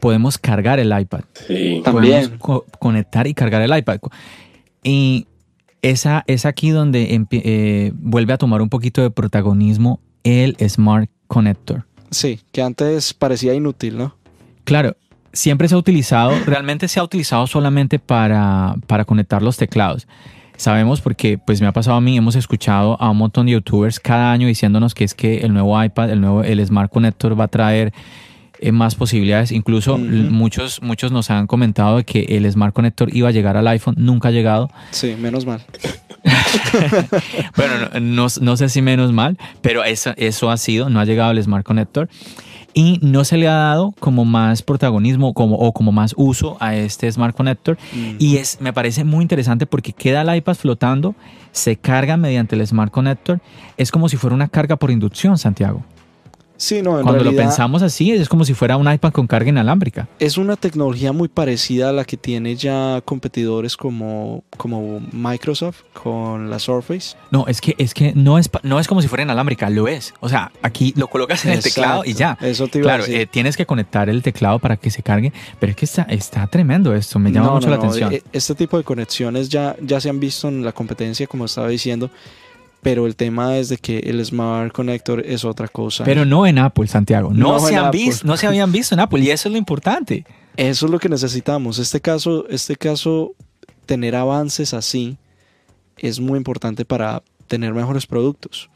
podemos 0.00 0.36
cargar 0.36 0.80
el 0.80 0.92
iPad. 0.98 1.20
Sí, 1.46 1.80
también. 1.84 2.38
conectar 2.80 3.28
y 3.28 3.34
cargar 3.34 3.62
el 3.62 3.78
iPad. 3.78 4.00
Y 4.82 5.28
esa, 5.80 6.24
es 6.26 6.44
aquí 6.44 6.70
donde 6.70 7.24
eh, 7.30 7.92
vuelve 7.94 8.32
a 8.32 8.36
tomar 8.36 8.62
un 8.62 8.68
poquito 8.68 9.00
de 9.00 9.12
protagonismo 9.12 10.00
el 10.24 10.56
Smart 10.68 11.08
Connector. 11.28 11.86
Sí, 12.10 12.40
que 12.50 12.60
antes 12.60 13.14
parecía 13.14 13.54
inútil, 13.54 13.96
¿no? 13.96 14.16
Claro, 14.64 14.96
siempre 15.32 15.68
se 15.68 15.76
ha 15.76 15.78
utilizado, 15.78 16.32
realmente 16.46 16.88
se 16.88 16.98
ha 16.98 17.04
utilizado 17.04 17.46
solamente 17.46 18.00
para, 18.00 18.74
para 18.88 19.04
conectar 19.04 19.40
los 19.40 19.56
teclados. 19.56 20.08
Sabemos 20.56 21.00
porque 21.00 21.36
pues 21.38 21.60
me 21.60 21.66
ha 21.66 21.72
pasado 21.72 21.96
a 21.96 22.00
mí, 22.00 22.16
hemos 22.16 22.36
escuchado 22.36 22.96
a 23.00 23.10
un 23.10 23.16
montón 23.16 23.46
de 23.46 23.52
youtubers 23.52 23.98
cada 23.98 24.32
año 24.32 24.46
diciéndonos 24.46 24.94
que 24.94 25.04
es 25.04 25.14
que 25.14 25.38
el 25.38 25.52
nuevo 25.52 25.82
iPad, 25.82 26.10
el 26.10 26.20
nuevo 26.20 26.44
el 26.44 26.64
Smart 26.64 26.92
Connector 26.92 27.38
va 27.38 27.44
a 27.44 27.48
traer 27.48 27.92
eh, 28.60 28.70
más 28.70 28.94
posibilidades. 28.94 29.50
Incluso 29.50 29.98
muchos, 29.98 30.80
muchos 30.80 31.10
nos 31.10 31.30
han 31.30 31.46
comentado 31.46 32.02
que 32.04 32.20
el 32.30 32.50
Smart 32.50 32.72
Connector 32.72 33.14
iba 33.14 33.28
a 33.28 33.32
llegar 33.32 33.56
al 33.56 33.66
iPhone, 33.66 33.96
nunca 33.98 34.28
ha 34.28 34.30
llegado. 34.30 34.70
Sí, 34.90 35.16
menos 35.18 35.44
mal. 35.44 35.60
bueno, 37.56 37.74
no, 38.00 38.26
no, 38.40 38.56
sé 38.56 38.68
si 38.68 38.80
menos 38.80 39.12
mal, 39.12 39.36
pero 39.60 39.84
eso, 39.84 40.14
eso 40.16 40.50
ha 40.50 40.56
sido, 40.56 40.88
no 40.88 41.00
ha 41.00 41.04
llegado 41.04 41.32
el 41.32 41.42
Smart 41.42 41.66
Connector 41.66 42.08
y 42.74 42.98
no 43.02 43.24
se 43.24 43.36
le 43.36 43.48
ha 43.48 43.54
dado 43.54 43.94
como 44.00 44.24
más 44.24 44.62
protagonismo 44.62 45.32
como, 45.32 45.56
o 45.56 45.72
como 45.72 45.92
más 45.92 46.12
uso 46.16 46.56
a 46.60 46.74
este 46.74 47.10
Smart 47.10 47.34
Connector. 47.34 47.78
Y 48.18 48.36
es, 48.36 48.60
me 48.60 48.72
parece 48.72 49.04
muy 49.04 49.22
interesante 49.22 49.64
porque 49.64 49.92
queda 49.92 50.22
el 50.22 50.36
iPad 50.36 50.54
flotando, 50.54 51.14
se 51.52 51.76
carga 51.76 52.16
mediante 52.16 52.56
el 52.56 52.66
Smart 52.66 52.92
Connector. 52.92 53.40
Es 53.76 53.90
como 53.92 54.08
si 54.08 54.16
fuera 54.16 54.34
una 54.34 54.48
carga 54.48 54.76
por 54.76 54.90
inducción, 54.90 55.38
Santiago. 55.38 55.84
Sí, 56.56 56.82
no, 56.82 57.02
Cuando 57.02 57.24
lo 57.24 57.34
pensamos 57.34 57.82
así, 57.82 58.12
es 58.12 58.28
como 58.28 58.44
si 58.44 58.54
fuera 58.54 58.76
un 58.76 58.90
iPad 58.90 59.12
con 59.12 59.26
carga 59.26 59.48
inalámbrica. 59.48 60.08
Es 60.18 60.38
una 60.38 60.56
tecnología 60.56 61.12
muy 61.12 61.28
parecida 61.28 61.90
a 61.90 61.92
la 61.92 62.04
que 62.04 62.16
tiene 62.16 62.54
ya 62.54 63.02
competidores 63.04 63.76
como, 63.76 64.44
como 64.56 65.00
Microsoft 65.12 65.82
con 65.92 66.50
la 66.50 66.58
Surface. 66.58 67.16
No, 67.30 67.46
es 67.48 67.60
que, 67.60 67.74
es 67.78 67.92
que 67.92 68.12
no, 68.14 68.38
es, 68.38 68.48
no 68.62 68.78
es 68.78 68.86
como 68.86 69.02
si 69.02 69.08
fuera 69.08 69.24
inalámbrica, 69.24 69.68
lo 69.68 69.88
es. 69.88 70.14
O 70.20 70.28
sea, 70.28 70.52
aquí 70.62 70.94
lo 70.96 71.08
colocas 71.08 71.44
en 71.44 71.52
el 71.52 71.62
teclado 71.62 72.04
y 72.04 72.14
ya. 72.14 72.38
Eso 72.40 72.68
te 72.68 72.78
iba 72.78 72.86
claro, 72.86 73.02
a 73.02 73.06
decir. 73.06 73.22
Eh, 73.22 73.26
tienes 73.26 73.56
que 73.56 73.66
conectar 73.66 74.08
el 74.08 74.22
teclado 74.22 74.58
para 74.60 74.76
que 74.76 74.90
se 74.90 75.02
cargue, 75.02 75.32
pero 75.58 75.70
es 75.70 75.76
que 75.76 75.84
está, 75.84 76.02
está 76.02 76.46
tremendo 76.46 76.94
esto, 76.94 77.18
me 77.18 77.32
llama 77.32 77.50
mucho 77.50 77.68
la 77.68 77.76
atención. 77.76 78.12
Eh, 78.12 78.22
este 78.32 78.54
tipo 78.54 78.78
de 78.78 78.84
conexiones 78.84 79.48
ya, 79.48 79.76
ya 79.80 80.00
se 80.00 80.08
han 80.08 80.20
visto 80.20 80.48
en 80.48 80.64
la 80.64 80.72
competencia, 80.72 81.26
como 81.26 81.46
estaba 81.46 81.68
diciendo 81.68 82.10
pero 82.84 83.06
el 83.06 83.16
tema 83.16 83.56
es 83.56 83.70
de 83.70 83.78
que 83.78 83.98
el 84.00 84.24
Smart 84.24 84.70
Connector 84.70 85.24
es 85.26 85.44
otra 85.46 85.68
cosa. 85.68 86.04
Pero 86.04 86.26
no 86.26 86.46
en 86.46 86.58
Apple, 86.58 86.86
Santiago. 86.86 87.32
No, 87.32 87.58
se, 87.58 87.74
han 87.74 87.90
Visto, 87.90 88.26
no 88.26 88.36
se 88.36 88.46
habían 88.46 88.70
visto 88.70 88.94
en 88.94 89.00
Apple 89.00 89.20
y 89.20 89.30
eso 89.30 89.48
es 89.48 89.52
lo 89.52 89.58
importante. 89.58 90.26
Eso 90.58 90.84
es 90.84 90.92
lo 90.92 90.98
que 90.98 91.08
necesitamos. 91.08 91.78
Este 91.78 92.02
caso, 92.02 92.46
este 92.50 92.76
caso, 92.76 93.32
tener 93.86 94.14
avances 94.14 94.74
así 94.74 95.16
es 95.96 96.20
muy 96.20 96.36
importante 96.36 96.84
para 96.84 97.22
tener 97.48 97.72
mejores 97.72 98.06
productos. 98.06 98.68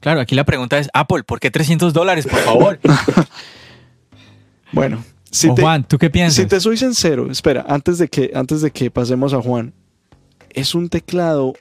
Claro, 0.00 0.20
aquí 0.20 0.34
la 0.34 0.44
pregunta 0.44 0.78
es, 0.78 0.90
Apple, 0.92 1.24
¿por 1.24 1.40
qué 1.40 1.50
300 1.50 1.94
dólares, 1.94 2.26
por 2.26 2.40
favor? 2.40 2.78
bueno, 4.72 5.02
si 5.30 5.48
Juan, 5.48 5.82
¿tú 5.88 5.96
qué 5.96 6.10
piensas? 6.10 6.36
Si 6.36 6.46
te 6.46 6.60
soy 6.60 6.76
sincero, 6.76 7.30
espera, 7.30 7.64
antes 7.66 7.96
de 7.96 8.08
que, 8.08 8.32
antes 8.34 8.60
de 8.60 8.70
que 8.70 8.90
pasemos 8.90 9.32
a 9.32 9.40
Juan, 9.40 9.72
es 10.50 10.74
un 10.74 10.90
teclado 10.90 11.54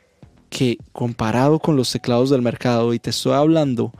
que 0.55 0.77
comparado 0.93 1.59
con 1.59 1.75
los 1.75 1.91
teclados 1.91 2.29
del 2.29 2.41
mercado, 2.41 2.93
y 2.93 2.99
te 2.99 3.09
estoy 3.09 3.33
hablando, 3.33 3.91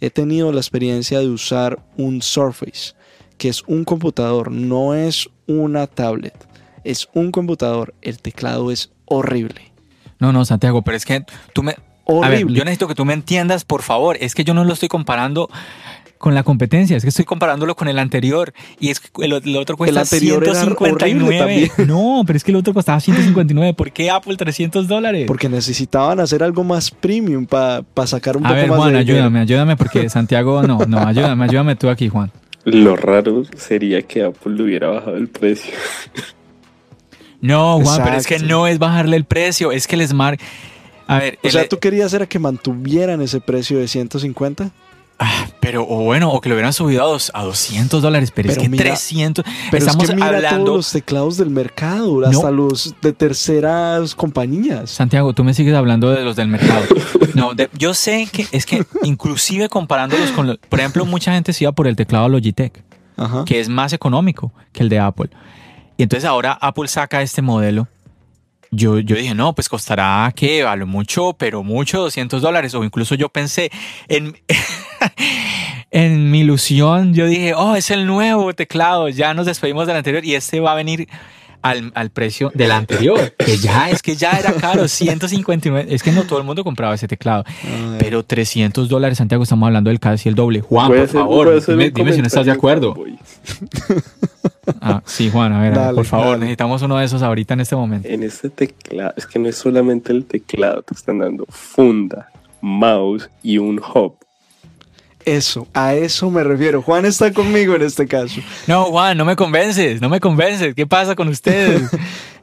he 0.00 0.10
tenido 0.10 0.50
la 0.50 0.58
experiencia 0.58 1.20
de 1.20 1.28
usar 1.28 1.78
un 1.96 2.20
Surface, 2.20 2.94
que 3.38 3.48
es 3.48 3.62
un 3.68 3.84
computador, 3.84 4.50
no 4.50 4.96
es 4.96 5.30
una 5.46 5.86
tablet, 5.86 6.34
es 6.82 7.08
un 7.14 7.30
computador, 7.30 7.94
el 8.02 8.20
teclado 8.20 8.72
es 8.72 8.90
horrible. 9.04 9.70
No, 10.18 10.32
no, 10.32 10.44
Santiago, 10.44 10.82
pero 10.82 10.96
es 10.96 11.04
que 11.04 11.24
tú 11.52 11.62
me... 11.62 11.76
Horrible. 12.06 12.58
yo 12.58 12.64
necesito 12.64 12.88
que 12.88 12.96
tú 12.96 13.04
me 13.04 13.14
entiendas, 13.14 13.64
por 13.64 13.82
favor. 13.82 14.16
Es 14.20 14.34
que 14.34 14.42
yo 14.42 14.52
no 14.52 14.64
lo 14.64 14.72
estoy 14.72 14.88
comparando 14.88 15.48
con 16.20 16.34
la 16.34 16.42
competencia, 16.42 16.98
es 16.98 17.02
que 17.02 17.08
estoy 17.08 17.24
comparándolo 17.24 17.74
con 17.74 17.88
el 17.88 17.98
anterior 17.98 18.52
y 18.78 18.90
es 18.90 19.00
que 19.00 19.08
el, 19.24 19.32
otro 19.56 19.78
cuesta 19.78 20.02
el 20.02 20.06
159. 20.06 21.72
No, 21.86 22.24
pero 22.26 22.36
es 22.36 22.44
que 22.44 22.50
el 22.50 22.58
otro 22.58 22.74
costaba 22.74 23.00
159. 23.00 23.72
¿Por 23.72 23.90
qué 23.90 24.10
Apple 24.10 24.36
300 24.36 24.86
dólares? 24.86 25.24
Porque 25.26 25.48
necesitaban 25.48 26.20
hacer 26.20 26.42
algo 26.42 26.62
más 26.62 26.90
premium 26.90 27.46
para 27.46 27.82
sacar 28.04 28.36
un 28.36 28.44
A 28.44 28.50
poco 28.50 28.60
ver, 28.60 28.68
más 28.68 28.78
Juan, 28.78 28.92
de 28.92 28.98
ayúdame, 28.98 29.40
ayúdame 29.40 29.76
porque 29.78 30.08
Santiago 30.10 30.62
no, 30.62 30.80
no, 30.86 30.98
ayúdame, 30.98 31.44
ayúdame 31.44 31.76
tú 31.76 31.88
aquí, 31.88 32.10
Juan. 32.10 32.30
Lo 32.64 32.96
raro 32.96 33.44
sería 33.56 34.02
que 34.02 34.22
Apple 34.22 34.56
le 34.56 34.62
hubiera 34.64 34.88
bajado 34.88 35.16
el 35.16 35.28
precio. 35.28 35.72
No, 37.40 37.80
Juan, 37.80 38.02
pero 38.04 38.16
es 38.18 38.26
que 38.26 38.40
no 38.40 38.66
es 38.66 38.78
bajarle 38.78 39.16
el 39.16 39.24
precio, 39.24 39.72
es 39.72 39.86
que 39.86 39.96
el 39.96 40.06
Smart 40.06 40.38
a 41.06 41.18
ver, 41.18 41.38
o 41.42 41.50
sea, 41.50 41.66
¿tú 41.66 41.78
querías 41.80 42.12
era 42.12 42.26
que 42.26 42.38
mantuvieran 42.38 43.20
ese 43.20 43.40
precio 43.40 43.78
de 43.78 43.88
150? 43.88 44.70
Ah, 45.22 45.48
pero, 45.60 45.86
o 45.86 46.04
bueno, 46.04 46.30
o 46.32 46.40
que 46.40 46.48
lo 46.48 46.54
hubieran 46.54 46.72
subido 46.72 47.04
a, 47.34 47.42
200 47.44 48.00
dólares, 48.00 48.32
pero, 48.34 48.50
es 48.50 48.56
que 48.56 48.70
300. 48.70 49.44
Pero 49.70 49.84
estamos 49.84 50.04
es 50.04 50.10
que 50.10 50.16
mira 50.16 50.28
hablando. 50.28 50.64
todos 50.64 50.76
los 50.78 50.92
teclados 50.92 51.36
del 51.36 51.50
mercado, 51.50 52.26
hasta 52.26 52.50
los 52.50 52.94
de 53.02 53.12
terceras 53.12 54.14
compañías. 54.14 54.90
Santiago, 54.90 55.34
tú 55.34 55.44
me 55.44 55.52
sigues 55.52 55.74
hablando 55.74 56.10
de 56.10 56.24
los 56.24 56.36
del 56.36 56.48
mercado. 56.48 56.86
No, 57.34 57.52
yo 57.78 57.92
sé 57.92 58.28
que 58.32 58.46
es 58.50 58.64
que, 58.64 58.84
inclusive 59.02 59.68
comparándolos 59.68 60.30
con. 60.32 60.58
por 60.68 60.80
ejemplo, 60.80 61.04
mucha 61.04 61.34
gente 61.34 61.52
se 61.52 61.64
iba 61.64 61.72
por 61.72 61.86
el 61.86 61.96
teclado 61.96 62.28
Logitech, 62.28 62.82
que 63.44 63.60
es 63.60 63.68
más 63.68 63.92
económico 63.92 64.54
que 64.72 64.82
el 64.82 64.88
de 64.88 64.98
Apple. 65.00 65.28
Y 65.98 66.02
entonces 66.02 66.24
ahora 66.24 66.52
Apple 66.52 66.88
saca 66.88 67.20
este 67.20 67.42
modelo 67.42 67.88
yo, 68.70 68.98
yo 69.00 69.16
dije, 69.16 69.34
no, 69.34 69.54
pues 69.54 69.68
costará 69.68 70.32
que 70.34 70.62
a 70.62 70.76
lo 70.76 70.86
mucho, 70.86 71.34
pero 71.34 71.62
mucho, 71.62 72.00
200 72.00 72.40
dólares. 72.40 72.74
O 72.74 72.84
incluso 72.84 73.14
yo 73.14 73.28
pensé 73.28 73.70
en, 74.08 74.36
en 75.90 76.30
mi 76.30 76.40
ilusión, 76.40 77.14
yo 77.14 77.26
dije, 77.26 77.54
oh, 77.54 77.74
es 77.74 77.90
el 77.90 78.06
nuevo 78.06 78.52
teclado, 78.54 79.08
ya 79.08 79.34
nos 79.34 79.46
despedimos 79.46 79.86
del 79.86 79.96
anterior 79.96 80.24
y 80.24 80.34
este 80.34 80.60
va 80.60 80.72
a 80.72 80.76
venir 80.76 81.08
al, 81.62 81.92
al, 81.94 82.10
precio 82.10 82.50
del 82.54 82.70
anterior, 82.70 83.34
que 83.36 83.58
ya 83.58 83.90
es 83.90 84.02
que 84.02 84.16
ya 84.16 84.32
era 84.32 84.52
caro, 84.54 84.88
159. 84.88 85.94
Es 85.94 86.02
que 86.02 86.12
no 86.12 86.24
todo 86.24 86.38
el 86.38 86.44
mundo 86.44 86.64
compraba 86.64 86.94
ese 86.94 87.08
teclado, 87.08 87.44
pero 87.98 88.24
300 88.24 88.88
dólares, 88.88 89.18
Santiago, 89.18 89.42
estamos 89.42 89.66
hablando 89.66 89.90
del 89.90 90.00
casi 90.00 90.28
el 90.28 90.34
doble. 90.34 90.60
Juan, 90.60 90.88
por 90.88 91.08
favor, 91.08 91.66
dime, 91.66 92.12
si 92.12 92.20
no 92.20 92.26
estás 92.26 92.46
de 92.46 92.52
acuerdo. 92.52 92.94
Ah, 94.80 95.02
sí, 95.06 95.30
Juan, 95.30 95.52
a 95.52 95.60
ver, 95.60 95.94
por 95.94 96.04
favor, 96.04 96.38
necesitamos 96.38 96.82
uno 96.82 96.98
de 96.98 97.04
esos 97.04 97.22
ahorita 97.22 97.54
en 97.54 97.60
este 97.60 97.76
momento. 97.76 98.08
En 98.08 98.22
este 98.22 98.50
teclado, 98.50 99.14
es 99.16 99.26
que 99.26 99.38
no 99.38 99.48
es 99.48 99.56
solamente 99.56 100.12
el 100.12 100.24
teclado, 100.24 100.82
te 100.82 100.94
están 100.94 101.18
dando 101.18 101.46
funda, 101.48 102.30
mouse 102.60 103.30
y 103.42 103.58
un 103.58 103.78
hub. 103.78 104.16
Eso, 105.24 105.68
a 105.74 105.94
eso 105.94 106.30
me 106.30 106.42
refiero. 106.42 106.80
Juan 106.80 107.04
está 107.04 107.32
conmigo 107.32 107.74
en 107.74 107.82
este 107.82 108.06
caso. 108.06 108.40
No, 108.66 108.86
Juan, 108.86 109.18
no 109.18 109.24
me 109.24 109.36
convences, 109.36 110.00
no 110.00 110.08
me 110.08 110.18
convences. 110.18 110.74
¿Qué 110.74 110.86
pasa 110.86 111.14
con 111.14 111.28
ustedes? 111.28 111.82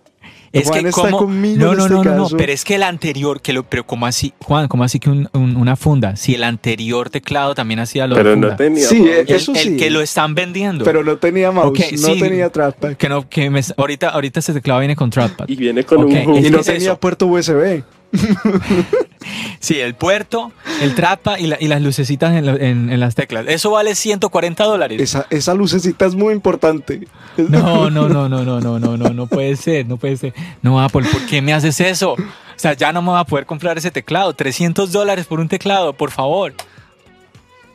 Es 0.53 0.67
Juan 0.67 0.81
que 0.83 0.89
está 0.89 1.11
conmigo 1.11 1.57
no, 1.65 1.71
en 1.73 1.77
no, 1.77 1.83
este 1.83 1.93
no, 1.95 2.03
caso. 2.03 2.29
no, 2.31 2.37
pero 2.37 2.51
es 2.53 2.63
que 2.63 2.75
el 2.75 2.83
anterior, 2.83 3.41
que 3.41 3.53
lo, 3.53 3.63
pero 3.63 3.85
¿cómo 3.85 4.05
así, 4.05 4.33
Juan? 4.43 4.67
¿Cómo 4.67 4.83
así 4.83 4.99
que 4.99 5.09
una 5.33 5.75
funda? 5.75 6.15
Si 6.15 6.35
el 6.35 6.43
anterior 6.43 7.09
teclado 7.09 7.53
también 7.53 7.79
hacía 7.81 8.07
lo 8.07 8.15
pero 8.15 8.29
de 8.29 8.35
funda. 8.35 8.49
no 8.51 8.55
tenía 8.55 8.87
Sí, 8.87 8.99
mouse. 8.99 9.11
eso 9.27 9.51
el, 9.51 9.57
sí. 9.57 9.67
el 9.69 9.77
que 9.77 9.89
lo 9.89 10.01
están 10.01 10.35
vendiendo. 10.35 10.85
Pero 10.85 11.03
no 11.03 11.17
tenía 11.17 11.51
mouse, 11.51 11.69
Ok, 11.69 11.79
no 11.99 12.13
sí. 12.13 12.19
tenía 12.19 12.49
trackpad. 12.49 12.93
que 12.95 13.09
no, 13.09 13.27
que 13.27 13.49
me- 13.49 13.61
ahorita, 13.75 14.09
ahorita 14.09 14.39
este 14.39 14.53
teclado 14.53 14.79
viene 14.79 14.95
con 14.95 15.09
trackpad. 15.09 15.49
Y 15.49 15.55
viene 15.55 15.83
con 15.83 15.99
Ok, 16.03 16.11
un 16.27 16.35
Y 16.45 16.49
no 16.49 16.59
es 16.59 16.65
tenía 16.65 16.91
eso. 16.91 16.99
puerto 16.99 17.27
USB. 17.27 17.83
sí, 19.59 19.79
el 19.79 19.95
puerto, 19.95 20.51
el 20.81 20.95
trapa 20.95 21.39
y, 21.39 21.47
las 21.47 21.81
lucecitas 21.81 22.33
en, 22.35 22.99
las 22.99 23.15
teclas. 23.15 23.45
Eso 23.47 23.71
vale 23.71 23.95
140 23.95 24.63
dólares. 24.63 25.01
Esa, 25.01 25.27
esa 25.29 25.53
lucecita 25.53 26.05
es 26.05 26.15
muy 26.15 26.33
importante. 26.33 27.07
No, 27.37 27.89
no, 27.89 28.09
no, 28.09 28.29
no, 28.29 28.43
no, 28.43 28.59
no, 28.59 28.79
no, 28.79 28.97
no, 28.97 29.09
no 29.09 29.27
puede 29.27 29.55
ser, 29.55 29.85
no 29.87 29.97
puede 29.97 30.17
ser. 30.17 30.33
No, 30.61 30.81
Apple, 30.81 31.07
¿por 31.11 31.25
qué 31.25 31.41
me 31.41 31.53
haces 31.53 31.79
eso? 31.79 32.13
O 32.13 32.59
sea, 32.59 32.73
ya 32.73 32.91
no 32.91 33.01
me 33.01 33.11
va 33.11 33.21
a 33.21 33.25
poder 33.25 33.45
comprar 33.45 33.77
ese 33.77 33.91
teclado. 33.91 34.33
300 34.33 34.91
dólares 34.91 35.25
por 35.25 35.39
un 35.39 35.47
teclado, 35.47 35.93
por 35.93 36.11
favor. 36.11 36.53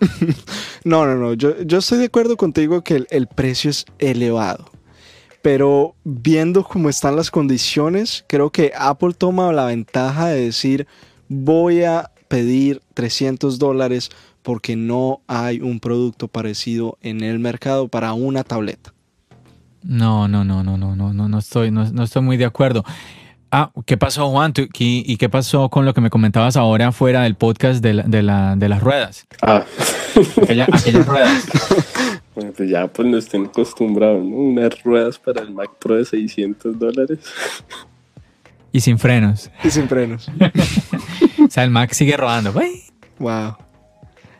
no, 0.84 1.06
no, 1.06 1.14
no. 1.14 1.34
Yo, 1.34 1.60
yo 1.62 1.78
estoy 1.78 1.98
de 1.98 2.06
acuerdo 2.06 2.36
contigo 2.36 2.82
que 2.82 3.04
el 3.08 3.26
precio 3.28 3.70
es 3.70 3.86
elevado 3.98 4.72
pero 5.42 5.96
viendo 6.04 6.62
cómo 6.64 6.88
están 6.88 7.16
las 7.16 7.30
condiciones, 7.30 8.24
creo 8.28 8.50
que 8.50 8.72
Apple 8.78 9.12
toma 9.12 9.52
la 9.52 9.66
ventaja 9.66 10.28
de 10.28 10.40
decir 10.40 10.86
voy 11.28 11.82
a 11.82 12.10
pedir 12.28 12.80
300 12.94 13.58
dólares 13.58 14.10
porque 14.42 14.76
no 14.76 15.20
hay 15.26 15.60
un 15.60 15.80
producto 15.80 16.28
parecido 16.28 16.98
en 17.02 17.22
el 17.22 17.38
mercado 17.38 17.88
para 17.88 18.12
una 18.12 18.44
tableta. 18.44 18.92
No, 19.82 20.28
no, 20.28 20.44
no, 20.44 20.62
no, 20.62 20.76
no, 20.76 20.94
no, 20.94 21.12
no, 21.12 21.28
no 21.28 21.38
estoy, 21.38 21.70
no, 21.70 21.82
estoy 22.02 22.22
muy 22.22 22.36
de 22.36 22.44
acuerdo. 22.44 22.84
Ah, 23.50 23.70
¿qué 23.84 23.96
pasó, 23.96 24.30
Juan? 24.30 24.54
¿Y 24.78 25.16
qué 25.16 25.28
pasó 25.28 25.68
con 25.68 25.84
lo 25.84 25.92
que 25.92 26.00
me 26.00 26.08
comentabas 26.08 26.56
ahora 26.56 26.90
fuera 26.92 27.22
del 27.22 27.34
podcast 27.34 27.82
de, 27.82 28.02
de, 28.06 28.22
de 28.56 28.68
las 28.68 28.80
ruedas? 28.80 29.26
Ah. 29.42 29.64
aquellas 30.42 31.06
ruedas. 31.06 31.46
Bueno, 32.34 32.52
pues 32.56 32.70
ya 32.70 32.86
pues 32.86 33.06
no 33.06 33.18
estén 33.18 33.46
acostumbrados, 33.46 34.24
¿no? 34.24 34.36
Unas 34.36 34.82
ruedas 34.82 35.18
para 35.18 35.42
el 35.42 35.50
Mac 35.50 35.70
Pro 35.78 35.96
de 35.96 36.04
600 36.04 36.78
dólares. 36.78 37.18
Y 38.72 38.80
sin 38.80 38.98
frenos. 38.98 39.50
Y 39.62 39.70
sin 39.70 39.86
frenos. 39.86 40.30
o 41.46 41.50
sea, 41.50 41.64
el 41.64 41.70
Mac 41.70 41.92
sigue 41.92 42.16
rodando. 42.16 42.54
Wow. 43.18 43.56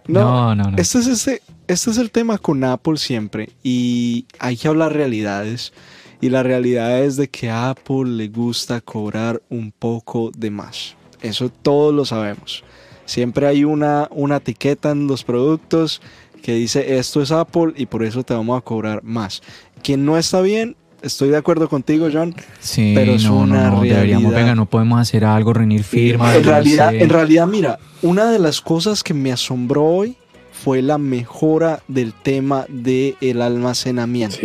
No, 0.08 0.54
no, 0.54 0.70
no. 0.70 0.78
Este, 0.78 0.98
es 0.98 1.06
este, 1.06 1.42
este 1.68 1.90
es 1.90 1.98
el 1.98 2.10
tema 2.10 2.38
con 2.38 2.64
Apple 2.64 2.96
siempre. 2.96 3.50
Y 3.62 4.26
hay 4.38 4.56
que 4.56 4.68
hablar 4.68 4.94
realidades. 4.94 5.74
Y 6.22 6.30
la 6.30 6.42
realidad 6.42 7.02
es 7.02 7.16
de 7.16 7.28
que 7.28 7.50
a 7.50 7.70
Apple 7.70 8.06
le 8.06 8.28
gusta 8.28 8.80
cobrar 8.80 9.42
un 9.50 9.70
poco 9.70 10.30
de 10.34 10.50
más. 10.50 10.96
Eso 11.20 11.50
todos 11.50 11.92
lo 11.92 12.06
sabemos. 12.06 12.64
Siempre 13.04 13.46
hay 13.46 13.64
una, 13.64 14.08
una 14.10 14.36
etiqueta 14.36 14.92
en 14.92 15.08
los 15.08 15.24
productos 15.24 16.00
que 16.42 16.54
dice 16.54 16.98
esto 16.98 17.22
es 17.22 17.30
Apple 17.30 17.72
y 17.76 17.86
por 17.86 18.02
eso 18.02 18.22
te 18.22 18.34
vamos 18.34 18.58
a 18.58 18.60
cobrar 18.60 19.02
más. 19.02 19.42
Quien 19.82 20.04
no 20.04 20.18
está 20.18 20.40
bien, 20.40 20.76
estoy 21.02 21.30
de 21.30 21.36
acuerdo 21.36 21.68
contigo, 21.68 22.08
John. 22.12 22.34
Sí, 22.60 22.92
pero 22.94 23.12
es 23.14 23.24
una 23.24 23.70
no, 23.70 23.76
realidad. 23.76 23.96
Deberíamos, 23.96 24.34
venga, 24.34 24.54
no 24.54 24.66
podemos 24.66 25.00
hacer 25.00 25.24
algo, 25.24 25.52
reunir 25.52 25.84
firmas. 25.84 26.36
En 26.36 26.44
realidad, 26.44 26.94
en 26.94 27.08
realidad, 27.08 27.46
mira, 27.46 27.78
una 28.02 28.30
de 28.30 28.38
las 28.38 28.60
cosas 28.60 29.02
que 29.02 29.14
me 29.14 29.32
asombró 29.32 29.84
hoy 29.84 30.16
fue 30.52 30.82
la 30.82 30.98
mejora 30.98 31.82
del 31.88 32.12
tema 32.12 32.66
del 32.68 33.16
el 33.20 33.42
almacenamiento. 33.42 34.38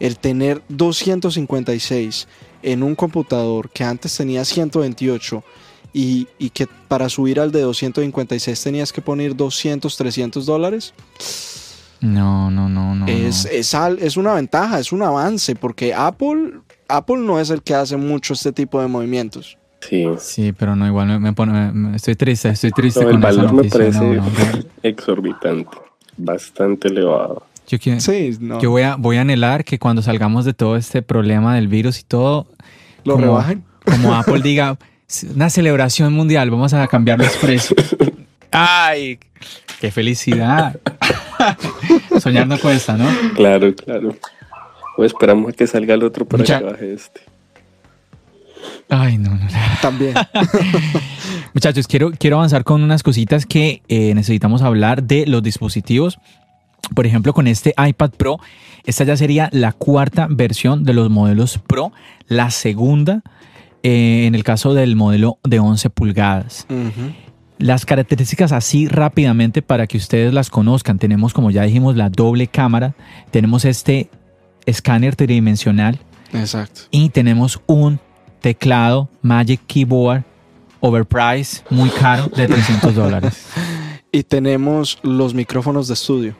El 0.00 0.18
tener 0.18 0.62
256 0.68 2.28
en 2.62 2.82
un 2.82 2.94
computador 2.94 3.70
que 3.70 3.84
antes 3.84 4.16
tenía 4.16 4.44
128 4.44 5.42
y, 6.00 6.50
que 6.50 6.68
para 6.86 7.08
subir 7.08 7.40
al 7.40 7.50
de 7.50 7.62
256 7.62 8.62
tenías 8.62 8.92
que 8.92 9.02
poner 9.02 9.34
200, 9.34 9.96
300 9.96 10.46
dólares. 10.46 10.94
No, 12.00 12.50
no, 12.52 12.68
no, 12.68 12.94
no. 12.94 13.06
Es, 13.06 13.46
es, 13.46 13.74
es, 13.74 14.16
una 14.16 14.34
ventaja, 14.34 14.78
es 14.78 14.92
un 14.92 15.02
avance, 15.02 15.56
porque 15.56 15.92
Apple, 15.92 16.60
Apple 16.88 17.18
no 17.18 17.40
es 17.40 17.50
el 17.50 17.62
que 17.62 17.74
hace 17.74 17.96
mucho 17.96 18.34
este 18.34 18.52
tipo 18.52 18.80
de 18.80 18.86
movimientos. 18.86 19.58
Sí. 19.80 20.06
Sí, 20.18 20.52
pero 20.52 20.76
no, 20.76 20.86
igual 20.86 21.18
me, 21.18 21.32
pone, 21.32 21.96
estoy 21.96 22.14
triste, 22.14 22.50
estoy 22.50 22.70
triste. 22.70 23.04
con 23.04 23.14
el 23.14 23.18
valor 23.18 23.52
me 23.52 23.64
parece 23.64 24.20
exorbitante, 24.84 25.78
bastante 26.16 26.88
elevado. 26.88 27.44
Yo, 27.66 27.78
quiero, 27.78 28.00
sí, 28.00 28.38
yo 28.62 28.70
voy, 28.70 28.82
a, 28.82 28.94
voy 28.96 29.16
a 29.16 29.22
anhelar 29.22 29.64
que 29.64 29.78
cuando 29.78 30.00
salgamos 30.00 30.44
de 30.44 30.54
todo 30.54 30.76
este 30.76 31.02
problema 31.02 31.56
del 31.56 31.68
virus 31.68 32.00
y 32.00 32.04
todo... 32.04 32.46
Lo 33.04 33.16
rebajen. 33.16 33.64
Como 33.84 34.14
Apple 34.14 34.40
diga, 34.42 34.78
una 35.34 35.48
celebración 35.48 36.12
mundial, 36.12 36.50
vamos 36.50 36.74
a 36.74 36.86
cambiar 36.86 37.18
los 37.18 37.34
precios. 37.36 37.96
¡Ay! 38.50 39.18
¡Qué 39.80 39.90
felicidad! 39.90 40.78
Soñar 42.20 42.46
no 42.46 42.58
cuesta, 42.58 42.96
¿no? 42.96 43.08
Claro, 43.34 43.74
claro. 43.74 44.14
O 44.96 45.04
esperamos 45.04 45.50
a 45.50 45.52
que 45.56 45.66
salga 45.66 45.94
el 45.94 46.02
otro 46.02 46.26
para 46.26 46.44
que 46.44 46.64
baje 46.64 46.92
este. 46.92 47.20
Ay, 48.90 49.16
no, 49.16 49.30
no. 49.30 49.46
También. 49.80 50.14
Muchachos, 51.54 51.86
quiero, 51.86 52.10
quiero 52.18 52.36
avanzar 52.36 52.64
con 52.64 52.82
unas 52.82 53.02
cositas 53.02 53.46
que 53.46 53.82
eh, 53.88 54.14
necesitamos 54.14 54.62
hablar 54.62 55.02
de 55.02 55.26
los 55.26 55.42
dispositivos. 55.42 56.18
Por 56.94 57.06
ejemplo, 57.06 57.32
con 57.32 57.46
este 57.46 57.74
iPad 57.78 58.10
Pro, 58.10 58.40
esta 58.84 59.04
ya 59.04 59.16
sería 59.16 59.48
la 59.52 59.72
cuarta 59.72 60.26
versión 60.28 60.84
de 60.84 60.94
los 60.94 61.10
modelos 61.10 61.58
Pro, 61.66 61.92
la 62.26 62.50
segunda 62.50 63.22
eh, 63.82 64.26
en 64.26 64.34
el 64.34 64.44
caso 64.44 64.74
del 64.74 64.96
modelo 64.96 65.38
de 65.44 65.58
11 65.58 65.90
pulgadas. 65.90 66.66
Las 67.58 67.84
características 67.84 68.52
así 68.52 68.86
rápidamente 68.86 69.62
para 69.62 69.86
que 69.86 69.96
ustedes 69.96 70.32
las 70.32 70.50
conozcan. 70.50 70.98
Tenemos, 70.98 71.32
como 71.32 71.50
ya 71.50 71.62
dijimos, 71.62 71.96
la 71.96 72.08
doble 72.08 72.46
cámara. 72.46 72.94
Tenemos 73.30 73.64
este 73.64 74.10
escáner 74.66 75.16
tridimensional. 75.16 75.98
Exacto. 76.32 76.82
Y 76.90 77.08
tenemos 77.08 77.60
un 77.66 77.98
teclado 78.40 79.08
Magic 79.22 79.60
Keyboard 79.66 80.24
overpriced, 80.80 81.64
muy 81.70 81.90
caro, 81.90 82.28
de 82.28 82.46
300 82.46 82.94
dólares. 82.94 83.46
y 84.12 84.22
tenemos 84.22 84.98
los 85.02 85.34
micrófonos 85.34 85.88
de 85.88 85.94
estudio. 85.94 86.36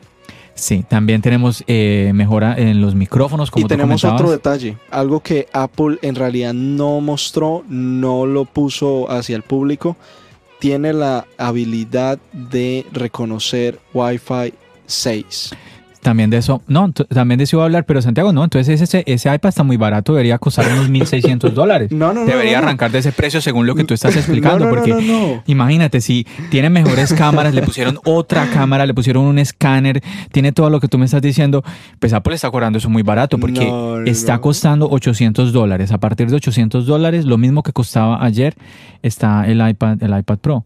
Sí, 0.59 0.83
también 0.87 1.21
tenemos 1.21 1.63
eh, 1.67 2.11
mejora 2.13 2.55
en 2.57 2.81
los 2.81 2.93
micrófonos. 2.93 3.49
Como 3.49 3.65
y 3.65 3.69
tenemos 3.69 4.03
otro 4.03 4.29
detalle, 4.29 4.77
algo 4.91 5.21
que 5.21 5.47
Apple 5.53 5.97
en 6.01 6.15
realidad 6.15 6.53
no 6.53 6.99
mostró, 6.99 7.63
no 7.69 8.25
lo 8.25 8.45
puso 8.45 9.09
hacia 9.09 9.35
el 9.35 9.43
público. 9.43 9.95
Tiene 10.59 10.91
la 10.91 11.25
habilidad 11.37 12.19
de 12.33 12.85
reconocer 12.91 13.79
Wi-Fi 13.93 14.53
6. 14.85 15.51
También 16.01 16.29
de 16.29 16.37
eso, 16.37 16.61
no, 16.67 16.91
también 16.93 17.39
de 17.39 17.43
eso 17.43 17.57
iba 17.57 17.63
a 17.63 17.65
hablar, 17.65 17.85
pero 17.85 18.01
Santiago, 18.01 18.31
no, 18.31 18.45
entonces 18.45 18.79
ese, 18.79 19.03
ese 19.05 19.33
iPad 19.33 19.49
está 19.49 19.63
muy 19.63 19.75
barato, 19.75 20.13
debería 20.13 20.37
costar 20.37 20.65
unos 20.71 20.89
1.600 20.89 21.51
dólares. 21.51 21.91
No, 21.91 22.13
no, 22.13 22.25
Debería 22.25 22.59
arrancar 22.59 22.91
de 22.91 22.99
ese 22.99 23.11
precio 23.11 23.41
según 23.41 23.67
lo 23.67 23.75
que 23.75 23.83
tú 23.83 23.93
estás 23.93 24.15
explicando, 24.15 24.69
porque 24.69 25.41
imagínate, 25.45 25.99
si 25.99 26.25
tiene 26.49 26.69
mejores 26.69 27.13
cámaras, 27.13 27.53
le 27.53 27.61
pusieron 27.63 27.99
otra 28.05 28.49
cámara, 28.49 28.85
le 28.85 28.93
pusieron 28.93 29.25
un 29.25 29.39
escáner, 29.39 30.01
tiene 30.31 30.53
todo 30.53 30.69
lo 30.69 30.79
que 30.79 30.87
tú 30.87 30.97
me 30.97 31.05
estás 31.05 31.21
diciendo, 31.21 31.63
pues 31.99 32.13
Apple 32.13 32.33
está 32.33 32.49
cobrando 32.49 32.77
eso 32.77 32.89
muy 32.89 33.03
barato, 33.03 33.37
porque 33.37 33.69
está 34.05 34.39
costando 34.39 34.89
800 34.89 35.51
dólares. 35.51 35.91
A 35.91 35.97
partir 35.97 36.29
de 36.29 36.37
800 36.37 36.85
dólares, 36.85 37.25
lo 37.25 37.37
mismo 37.37 37.61
que 37.61 37.73
costaba 37.73 38.23
ayer, 38.23 38.55
está 39.01 39.45
el 39.47 39.67
iPad, 39.67 40.01
el 40.01 40.17
iPad 40.17 40.37
Pro. 40.37 40.65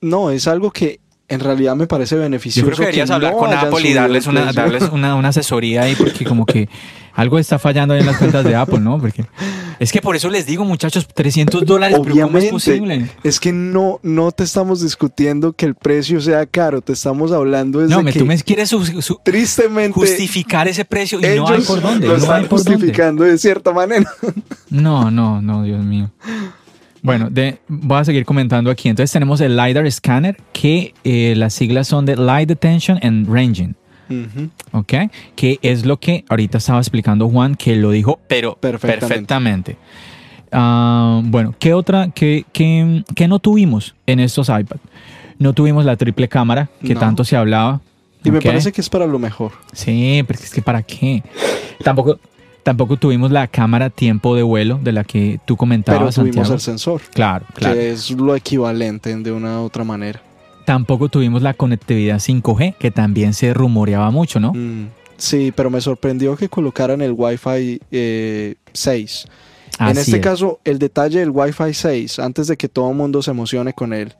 No, 0.00 0.30
es 0.30 0.46
algo 0.46 0.70
que 0.70 1.00
en 1.28 1.40
realidad 1.40 1.76
me 1.76 1.86
parece 1.86 2.16
beneficioso. 2.16 2.66
Yo 2.66 2.66
creo 2.66 2.78
que 2.78 2.84
deberías 2.84 3.10
hablar 3.10 3.34
con 3.34 3.52
Apple 3.52 3.88
y 3.88 3.92
darles, 3.92 4.26
una, 4.26 4.50
darles 4.52 4.84
una, 4.90 5.14
una, 5.14 5.28
asesoría 5.28 5.82
ahí, 5.82 5.94
porque 5.94 6.24
como 6.24 6.46
que 6.46 6.68
algo 7.14 7.38
está 7.38 7.58
fallando 7.58 7.92
ahí 7.92 8.00
en 8.00 8.06
las 8.06 8.16
cuentas 8.16 8.44
de 8.44 8.54
Apple, 8.54 8.80
¿no? 8.80 8.98
Porque 8.98 9.26
es 9.78 9.92
que 9.92 10.00
por 10.00 10.16
eso 10.16 10.30
les 10.30 10.46
digo, 10.46 10.64
muchachos, 10.64 11.06
300 11.06 11.66
dólares, 11.66 11.98
pero 12.02 12.26
¿cómo 12.26 12.38
es 12.38 12.46
posible? 12.46 13.10
Es 13.22 13.38
que 13.40 13.52
no, 13.52 14.00
no 14.02 14.32
te 14.32 14.44
estamos 14.44 14.80
discutiendo 14.80 15.52
que 15.52 15.66
el 15.66 15.74
precio 15.74 16.20
sea 16.22 16.46
caro, 16.46 16.80
te 16.80 16.94
estamos 16.94 17.30
hablando 17.30 17.80
de 17.80 17.88
no, 17.88 18.02
que... 18.04 18.18
tú 18.18 18.24
me 18.24 18.40
quieres 18.40 18.74
tristemente 19.22 19.92
justificar 19.92 20.66
ese 20.66 20.86
precio 20.86 21.18
y 21.20 21.36
no 21.36 21.48
hay 21.48 21.60
por 21.60 21.82
dónde. 21.82 22.08
Lo 22.08 22.16
están 22.16 22.48
justificando 22.48 23.24
de 23.24 23.36
cierta 23.36 23.72
manera. 23.72 24.10
No, 24.70 25.10
no, 25.10 25.42
no, 25.42 25.62
Dios 25.62 25.84
mío. 25.84 26.10
Bueno, 27.02 27.30
de, 27.30 27.58
voy 27.68 27.98
a 27.98 28.04
seguir 28.04 28.24
comentando 28.24 28.70
aquí. 28.70 28.88
Entonces 28.88 29.12
tenemos 29.12 29.40
el 29.40 29.56
LiDAR 29.56 29.90
Scanner, 29.90 30.36
que 30.52 30.94
eh, 31.04 31.34
las 31.36 31.54
siglas 31.54 31.86
son 31.88 32.04
de 32.06 32.16
Light 32.16 32.48
Detection 32.48 32.98
and 33.02 33.28
Ranging. 33.28 33.74
¿Ok? 34.72 34.94
Que 35.36 35.58
es 35.62 35.84
lo 35.84 35.98
que 35.98 36.24
ahorita 36.28 36.58
estaba 36.58 36.78
explicando 36.78 37.28
Juan, 37.28 37.54
que 37.56 37.76
lo 37.76 37.90
dijo, 37.90 38.18
pero 38.26 38.56
perfectamente. 38.56 39.76
Ah, 40.50 41.20
bueno, 41.24 41.54
¿qué 41.58 41.74
otra, 41.74 42.08
qué, 42.14 42.44
qué, 42.52 43.04
qué 43.14 43.28
no 43.28 43.38
tuvimos 43.38 43.94
en 44.06 44.20
estos 44.20 44.48
iPad? 44.48 44.78
No 45.38 45.52
tuvimos 45.52 45.84
la 45.84 45.96
triple 45.96 46.26
cámara 46.28 46.70
que 46.82 46.94
No. 46.94 47.00
tanto 47.00 47.22
se 47.24 47.36
hablaba. 47.36 47.80
Y 48.24 48.30
me 48.30 48.40
parece 48.40 48.72
que 48.72 48.80
es 48.80 48.88
para 48.88 49.06
lo 49.06 49.18
mejor. 49.18 49.52
Sí, 49.72 50.24
pero 50.26 50.38
es 50.42 50.50
que 50.52 50.62
¿para 50.62 50.82
qué? 50.82 51.22
Tampoco, 51.84 52.18
tampoco 52.68 52.98
tuvimos 52.98 53.30
la 53.30 53.46
cámara 53.46 53.88
tiempo 53.88 54.36
de 54.36 54.42
vuelo 54.42 54.78
de 54.82 54.92
la 54.92 55.02
que 55.02 55.40
tú 55.46 55.54
Pero 55.54 55.56
comentabas, 55.56 56.14
tuvimos 56.16 56.34
Santiago. 56.34 56.54
el 56.54 56.60
sensor, 56.60 57.00
Claro, 57.14 57.46
claro. 57.54 57.74
que 57.74 57.92
es 57.92 58.10
lo 58.10 58.36
equivalente 58.36 59.16
de 59.16 59.32
una 59.32 59.62
u 59.62 59.64
otra 59.64 59.84
manera. 59.84 60.20
Tampoco 60.66 61.08
tuvimos 61.08 61.40
la 61.40 61.54
conectividad 61.54 62.18
5G, 62.18 62.74
que 62.78 62.90
también 62.90 63.32
se 63.32 63.54
rumoreaba 63.54 64.10
mucho, 64.10 64.38
¿no? 64.38 64.52
Mm, 64.52 64.88
sí, 65.16 65.50
pero 65.56 65.70
me 65.70 65.80
sorprendió 65.80 66.36
que 66.36 66.50
colocaran 66.50 67.00
el 67.00 67.12
Wi-Fi 67.16 67.80
eh, 67.90 68.56
6. 68.74 69.24
en 69.80 69.86
Así 69.86 70.00
este 70.00 70.16
es. 70.18 70.22
caso, 70.22 70.60
el 70.64 70.78
detalle 70.78 71.20
del 71.20 71.30
Wi-Fi 71.30 71.72
6, 71.72 72.18
antes 72.18 72.48
de 72.48 72.58
que 72.58 72.68
todo 72.68 72.90
el 72.90 72.96
mundo 72.96 73.22
se 73.22 73.30
emocione 73.30 73.72
con 73.72 73.94
él, 73.94 74.12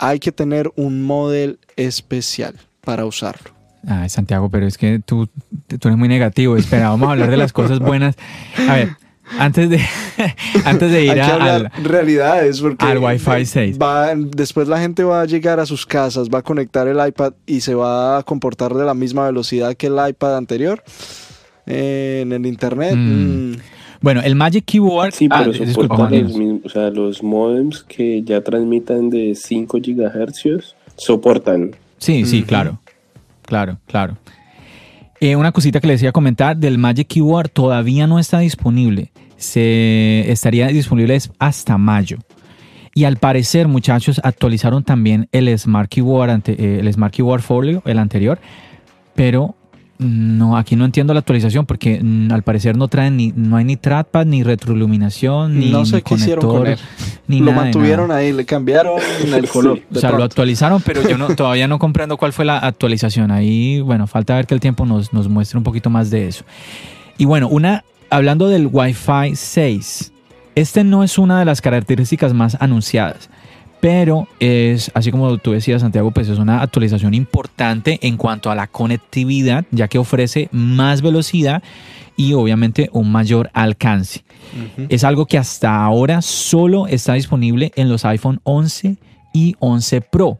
hay 0.00 0.18
que 0.18 0.32
tener 0.32 0.72
un 0.74 1.04
model 1.04 1.60
especial 1.76 2.56
para 2.80 3.04
usarlo. 3.06 3.52
Ay, 3.86 4.08
Santiago, 4.08 4.50
pero 4.50 4.66
es 4.66 4.76
que 4.78 5.00
tú, 5.04 5.28
tú 5.78 5.88
eres 5.88 5.96
muy 5.98 6.08
negativo. 6.08 6.56
Espera, 6.56 6.90
vamos 6.90 7.08
a 7.08 7.12
hablar 7.12 7.30
de 7.30 7.36
las 7.36 7.52
cosas 7.52 7.78
buenas. 7.78 8.16
A 8.68 8.74
ver, 8.74 8.88
antes 9.38 9.70
de, 9.70 9.80
antes 10.64 10.90
de 10.92 11.04
ir 11.04 11.10
Hay 11.10 11.16
que 11.16 11.22
a- 11.22 11.34
hablar 11.34 11.72
al, 11.74 11.84
realidades 11.84 12.60
porque 12.60 12.84
al 12.84 12.98
Wi-Fi 12.98 13.46
6. 13.46 13.78
va- 13.80 14.14
después 14.14 14.68
la 14.68 14.80
gente 14.80 15.02
va 15.04 15.22
a 15.22 15.24
llegar 15.24 15.60
a 15.60 15.66
sus 15.66 15.86
casas, 15.86 16.28
va 16.28 16.40
a 16.40 16.42
conectar 16.42 16.88
el 16.88 16.98
iPad 17.06 17.32
y 17.46 17.60
se 17.62 17.74
va 17.74 18.18
a 18.18 18.22
comportar 18.22 18.74
de 18.74 18.84
la 18.84 18.92
misma 18.94 19.24
velocidad 19.26 19.74
que 19.74 19.86
el 19.86 19.96
iPad 20.08 20.36
anterior 20.36 20.82
eh, 21.66 22.20
en 22.22 22.32
el 22.32 22.44
internet. 22.46 22.94
Mm. 22.96 23.52
Mm, 23.52 23.56
Bueno, 24.02 24.20
el 24.22 24.34
Magic 24.34 24.64
Keyboard. 24.64 25.12
Sí, 25.12 25.28
Ah, 25.30 25.38
pero 25.44 25.52
disculpa, 25.64 25.94
soporta 25.96 26.16
los, 26.16 26.64
o 26.64 26.68
sea, 26.68 26.90
los 26.90 27.22
modems 27.22 27.82
que 27.84 28.22
ya 28.22 28.40
transmitan 28.42 29.10
de 29.10 29.34
5 29.34 29.78
GHz 29.80 30.74
soportan. 30.96 31.70
Sí, 31.98 32.24
sí, 32.24 32.42
claro. 32.42 32.78
Claro, 33.50 33.78
claro. 33.88 34.16
Eh, 35.18 35.34
una 35.34 35.50
cosita 35.50 35.80
que 35.80 35.88
les 35.88 35.96
decía 36.00 36.12
comentar 36.12 36.56
del 36.56 36.78
Magic 36.78 37.08
Keyboard 37.08 37.48
todavía 37.48 38.06
no 38.06 38.20
está 38.20 38.38
disponible. 38.38 39.10
Se 39.38 40.30
estaría 40.30 40.68
disponible 40.68 41.18
hasta 41.40 41.76
mayo. 41.76 42.18
Y 42.94 43.04
al 43.04 43.16
parecer, 43.16 43.66
muchachos, 43.66 44.20
actualizaron 44.22 44.84
también 44.84 45.28
el 45.32 45.58
Smart 45.58 45.90
Keyboard, 45.90 46.30
ante- 46.30 46.52
eh, 46.52 46.78
el 46.78 46.92
Smart 46.92 47.12
Keyboard 47.12 47.42
Folio, 47.42 47.82
el 47.86 47.98
anterior. 47.98 48.38
Pero 49.16 49.56
no, 50.00 50.56
aquí 50.56 50.76
no 50.76 50.86
entiendo 50.86 51.12
la 51.12 51.20
actualización 51.20 51.66
porque 51.66 52.00
mm, 52.02 52.32
al 52.32 52.42
parecer 52.42 52.74
no 52.74 52.88
traen 52.88 53.18
ni, 53.18 53.32
no 53.36 53.56
hay 53.56 53.64
ni 53.66 53.76
trackpad, 53.76 54.24
ni 54.24 54.42
retroiluminación, 54.42 55.58
ni, 55.58 55.70
no 55.70 55.84
sé 55.84 55.96
ni 55.96 56.02
qué 56.02 56.14
hicieron 56.14 56.40
con 56.42 56.66
él. 56.66 56.76
conectores, 56.78 57.24
ni 57.28 57.40
Lo 57.40 57.50
nada 57.50 57.64
mantuvieron 57.64 58.08
nada. 58.08 58.20
ahí, 58.20 58.32
le 58.32 58.46
cambiaron 58.46 58.98
el 59.22 59.48
color. 59.50 59.76
Sí. 59.76 59.98
O 59.98 60.00
sea, 60.00 60.12
lo 60.12 60.24
actualizaron, 60.24 60.80
pero 60.80 61.06
yo 61.06 61.18
no, 61.18 61.28
todavía 61.36 61.68
no 61.68 61.78
comprendo 61.78 62.16
cuál 62.16 62.32
fue 62.32 62.46
la 62.46 62.58
actualización. 62.58 63.30
Ahí, 63.30 63.80
bueno, 63.82 64.06
falta 64.06 64.34
ver 64.36 64.46
que 64.46 64.54
el 64.54 64.60
tiempo 64.60 64.86
nos, 64.86 65.12
nos 65.12 65.28
muestre 65.28 65.58
un 65.58 65.64
poquito 65.64 65.90
más 65.90 66.10
de 66.10 66.28
eso. 66.28 66.44
Y 67.18 67.26
bueno, 67.26 67.48
una, 67.48 67.84
hablando 68.08 68.48
del 68.48 68.70
Wi-Fi 68.72 69.36
6, 69.36 70.12
este 70.54 70.82
no 70.82 71.04
es 71.04 71.18
una 71.18 71.38
de 71.38 71.44
las 71.44 71.60
características 71.60 72.32
más 72.32 72.56
anunciadas, 72.58 73.28
pero 73.80 74.28
es, 74.38 74.90
así 74.94 75.10
como 75.10 75.38
tú 75.38 75.52
decías, 75.52 75.80
Santiago, 75.80 76.10
pues 76.10 76.28
es 76.28 76.38
una 76.38 76.62
actualización 76.62 77.14
importante 77.14 77.98
en 78.02 78.16
cuanto 78.16 78.50
a 78.50 78.54
la 78.54 78.66
conectividad, 78.66 79.64
ya 79.70 79.88
que 79.88 79.98
ofrece 79.98 80.48
más 80.52 81.00
velocidad 81.00 81.62
y 82.16 82.34
obviamente 82.34 82.90
un 82.92 83.10
mayor 83.10 83.50
alcance. 83.54 84.22
Es 84.88 85.04
algo 85.04 85.26
que 85.26 85.38
hasta 85.38 85.82
ahora 85.82 86.22
solo 86.22 86.86
está 86.86 87.14
disponible 87.14 87.72
en 87.76 87.88
los 87.88 88.04
iPhone 88.04 88.40
11 88.42 88.96
y 89.32 89.54
11 89.58 90.00
Pro. 90.02 90.38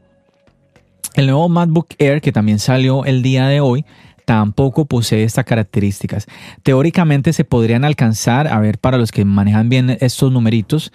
El 1.15 1.27
nuevo 1.27 1.49
MacBook 1.49 1.95
Air, 1.99 2.21
que 2.21 2.33
también 2.33 2.59
salió 2.59 3.05
el 3.05 3.23
día 3.23 3.49
de 3.49 3.61
hoy, 3.61 3.85
tampoco 4.31 4.85
posee 4.85 5.25
estas 5.25 5.45
características. 5.45 6.29
Teóricamente 6.63 7.33
se 7.33 7.45
podrían 7.45 7.85
alcanzar, 7.85 8.47
a 8.47 8.61
ver, 8.61 8.79
para 8.79 8.97
los 8.97 9.11
que 9.11 9.25
manejan 9.25 9.69
bien 9.69 9.97
estos 10.01 10.31
numeritos, 10.31 10.93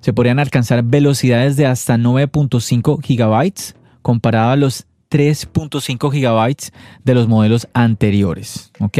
se 0.00 0.12
podrían 0.12 0.38
alcanzar 0.38 0.84
velocidades 0.84 1.56
de 1.56 1.66
hasta 1.66 1.96
9.5 1.96 3.02
gigabytes 3.02 3.74
comparado 4.02 4.50
a 4.52 4.56
los 4.56 4.86
3.5 5.10 6.12
gigabytes 6.12 6.72
de 7.02 7.14
los 7.14 7.26
modelos 7.26 7.66
anteriores. 7.74 8.70
¿Ok? 8.78 8.98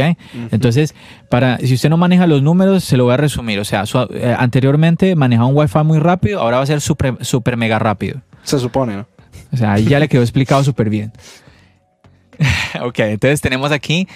Entonces, 0.51 0.93
para, 1.29 1.57
si 1.59 1.73
usted 1.75 1.89
no 1.89 1.95
maneja 1.95 2.27
los 2.27 2.41
números, 2.43 2.83
se 2.83 2.97
lo 2.97 3.05
voy 3.05 3.13
a 3.13 3.17
resumir. 3.17 3.57
O 3.61 3.63
sea, 3.63 3.85
su- 3.85 3.99
eh, 4.11 4.35
anteriormente 4.37 5.15
manejaba 5.15 5.47
un 5.47 5.55
Wi-Fi 5.55 5.83
muy 5.85 5.99
rápido, 5.99 6.41
ahora 6.41 6.57
va 6.57 6.63
a 6.63 6.65
ser 6.65 6.81
super, 6.81 7.15
super 7.21 7.55
mega 7.55 7.79
rápido. 7.79 8.19
Se 8.43 8.59
supone, 8.59 8.97
¿no? 8.97 9.07
O 9.53 9.55
sea, 9.55 9.71
ahí 9.73 9.85
ya 9.85 9.99
le 10.01 10.09
quedó 10.09 10.23
explicado 10.23 10.61
súper 10.65 10.89
bien. 10.89 11.13
ok, 12.83 12.99
entonces 12.99 13.41
tenemos 13.41 13.71
aquí 13.71 14.07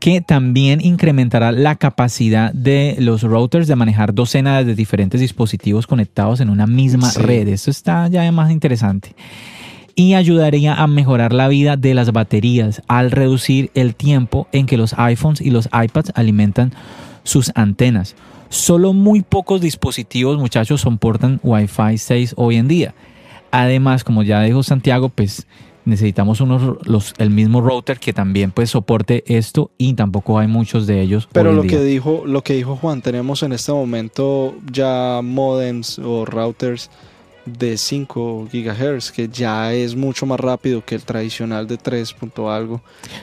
que 0.00 0.20
también 0.20 0.80
incrementará 0.82 1.50
la 1.50 1.76
capacidad 1.76 2.52
de 2.52 2.96
los 2.98 3.22
routers 3.22 3.66
de 3.66 3.76
manejar 3.76 4.12
docenas 4.12 4.66
de 4.66 4.74
diferentes 4.74 5.20
dispositivos 5.20 5.86
conectados 5.86 6.40
en 6.40 6.50
una 6.50 6.66
misma 6.66 7.10
Sí. 7.10 7.20
red. 7.22 7.48
Esto 7.48 7.70
está 7.70 8.08
ya 8.08 8.30
más 8.30 8.50
interesante. 8.50 9.14
Y 9.94 10.14
ayudaría 10.14 10.74
a 10.74 10.86
mejorar 10.88 11.32
la 11.32 11.48
vida 11.48 11.76
de 11.76 11.94
las 11.94 12.12
baterías 12.12 12.82
al 12.86 13.12
reducir 13.12 13.70
el 13.74 13.94
tiempo 13.94 14.46
en 14.52 14.66
que 14.66 14.76
los 14.76 14.92
iPhones 14.98 15.40
y 15.40 15.50
los 15.50 15.66
iPads 15.72 16.12
alimentan 16.16 16.72
sus 17.22 17.52
antenas. 17.54 18.14
Solo 18.50 18.92
muy 18.92 19.22
pocos 19.22 19.60
dispositivos, 19.62 20.36
muchachos, 20.38 20.82
soportan 20.82 21.40
Wi-Fi 21.42 21.96
6 21.96 22.34
hoy 22.36 22.56
en 22.56 22.68
día. 22.68 22.94
Además, 23.52 24.04
como 24.04 24.22
ya 24.22 24.42
dijo 24.42 24.62
Santiago, 24.62 25.08
pues 25.08 25.46
necesitamos 25.84 26.40
unos, 26.40 26.78
los, 26.86 27.14
el 27.18 27.30
mismo 27.30 27.60
router 27.60 27.98
que 27.98 28.12
también 28.12 28.50
pues 28.50 28.70
soporte 28.70 29.24
esto 29.26 29.70
y 29.78 29.94
tampoco 29.94 30.38
hay 30.38 30.48
muchos 30.48 30.86
de 30.86 31.00
ellos. 31.00 31.28
Pero 31.32 31.52
lo 31.52 31.62
que 31.62 31.78
dijo, 31.82 32.22
lo 32.26 32.42
que 32.42 32.54
dijo 32.54 32.76
Juan, 32.76 33.02
tenemos 33.02 33.42
en 33.42 33.52
este 33.52 33.72
momento 33.72 34.54
ya 34.70 35.20
modems 35.22 35.98
o 35.98 36.24
routers 36.24 36.90
de 37.46 37.76
5 37.76 38.48
GHz, 38.50 39.12
que 39.12 39.28
ya 39.28 39.74
es 39.74 39.94
mucho 39.96 40.24
más 40.24 40.40
rápido 40.40 40.82
que 40.82 40.94
el 40.94 41.02
tradicional 41.02 41.66
de 41.66 41.76
3 41.76 42.14
punto 42.14 42.50
algo. 42.50 42.80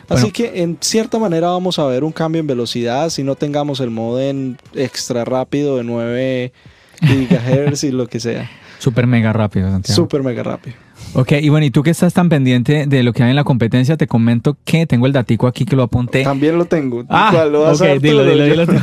Así 0.07 0.21
Bueno. 0.25 0.33
que 0.33 0.61
en 0.61 0.77
cierta 0.79 1.17
manera 1.17 1.47
vamos 1.49 1.79
a 1.79 1.85
ver 1.87 2.03
un 2.03 2.11
cambio 2.11 2.39
en 2.39 2.45
velocidad 2.45 3.09
si 3.09 3.23
no 3.23 3.35
tengamos 3.35 3.79
el 3.79 3.89
modem 3.89 4.57
extra 4.75 5.25
rápido 5.25 5.77
de 5.77 5.83
9 5.83 6.53
GHz 7.01 7.83
y 7.85 7.91
lo 7.91 8.05
que 8.07 8.19
sea. 8.19 8.47
Súper 8.77 9.07
mega 9.07 9.33
rápido, 9.33 9.69
Santiago. 9.71 9.95
Súper 9.95 10.21
mega 10.23 10.43
rápido. 10.43 10.75
Ok, 11.13 11.33
y 11.41 11.49
bueno, 11.49 11.65
y 11.65 11.71
tú 11.71 11.83
que 11.83 11.89
estás 11.89 12.13
tan 12.13 12.29
pendiente 12.29 12.85
de 12.87 13.03
lo 13.03 13.11
que 13.11 13.21
hay 13.23 13.31
en 13.31 13.35
la 13.35 13.43
competencia, 13.43 13.97
te 13.97 14.07
comento 14.07 14.57
que 14.63 14.85
tengo 14.87 15.07
el 15.07 15.11
datico 15.11 15.45
aquí 15.47 15.65
que 15.65 15.75
lo 15.75 15.83
apunté. 15.83 16.23
También 16.23 16.57
lo 16.57 16.63
tengo. 16.65 17.03
Ah. 17.09 17.45
¿Lo 17.51 17.61
vas 17.61 17.81
a 17.81 17.83
ok, 17.83 17.89
dar 17.89 17.97
tú 17.97 18.01
dilo, 18.03 18.23
dilo, 18.25 18.45
dilo. 18.65 18.79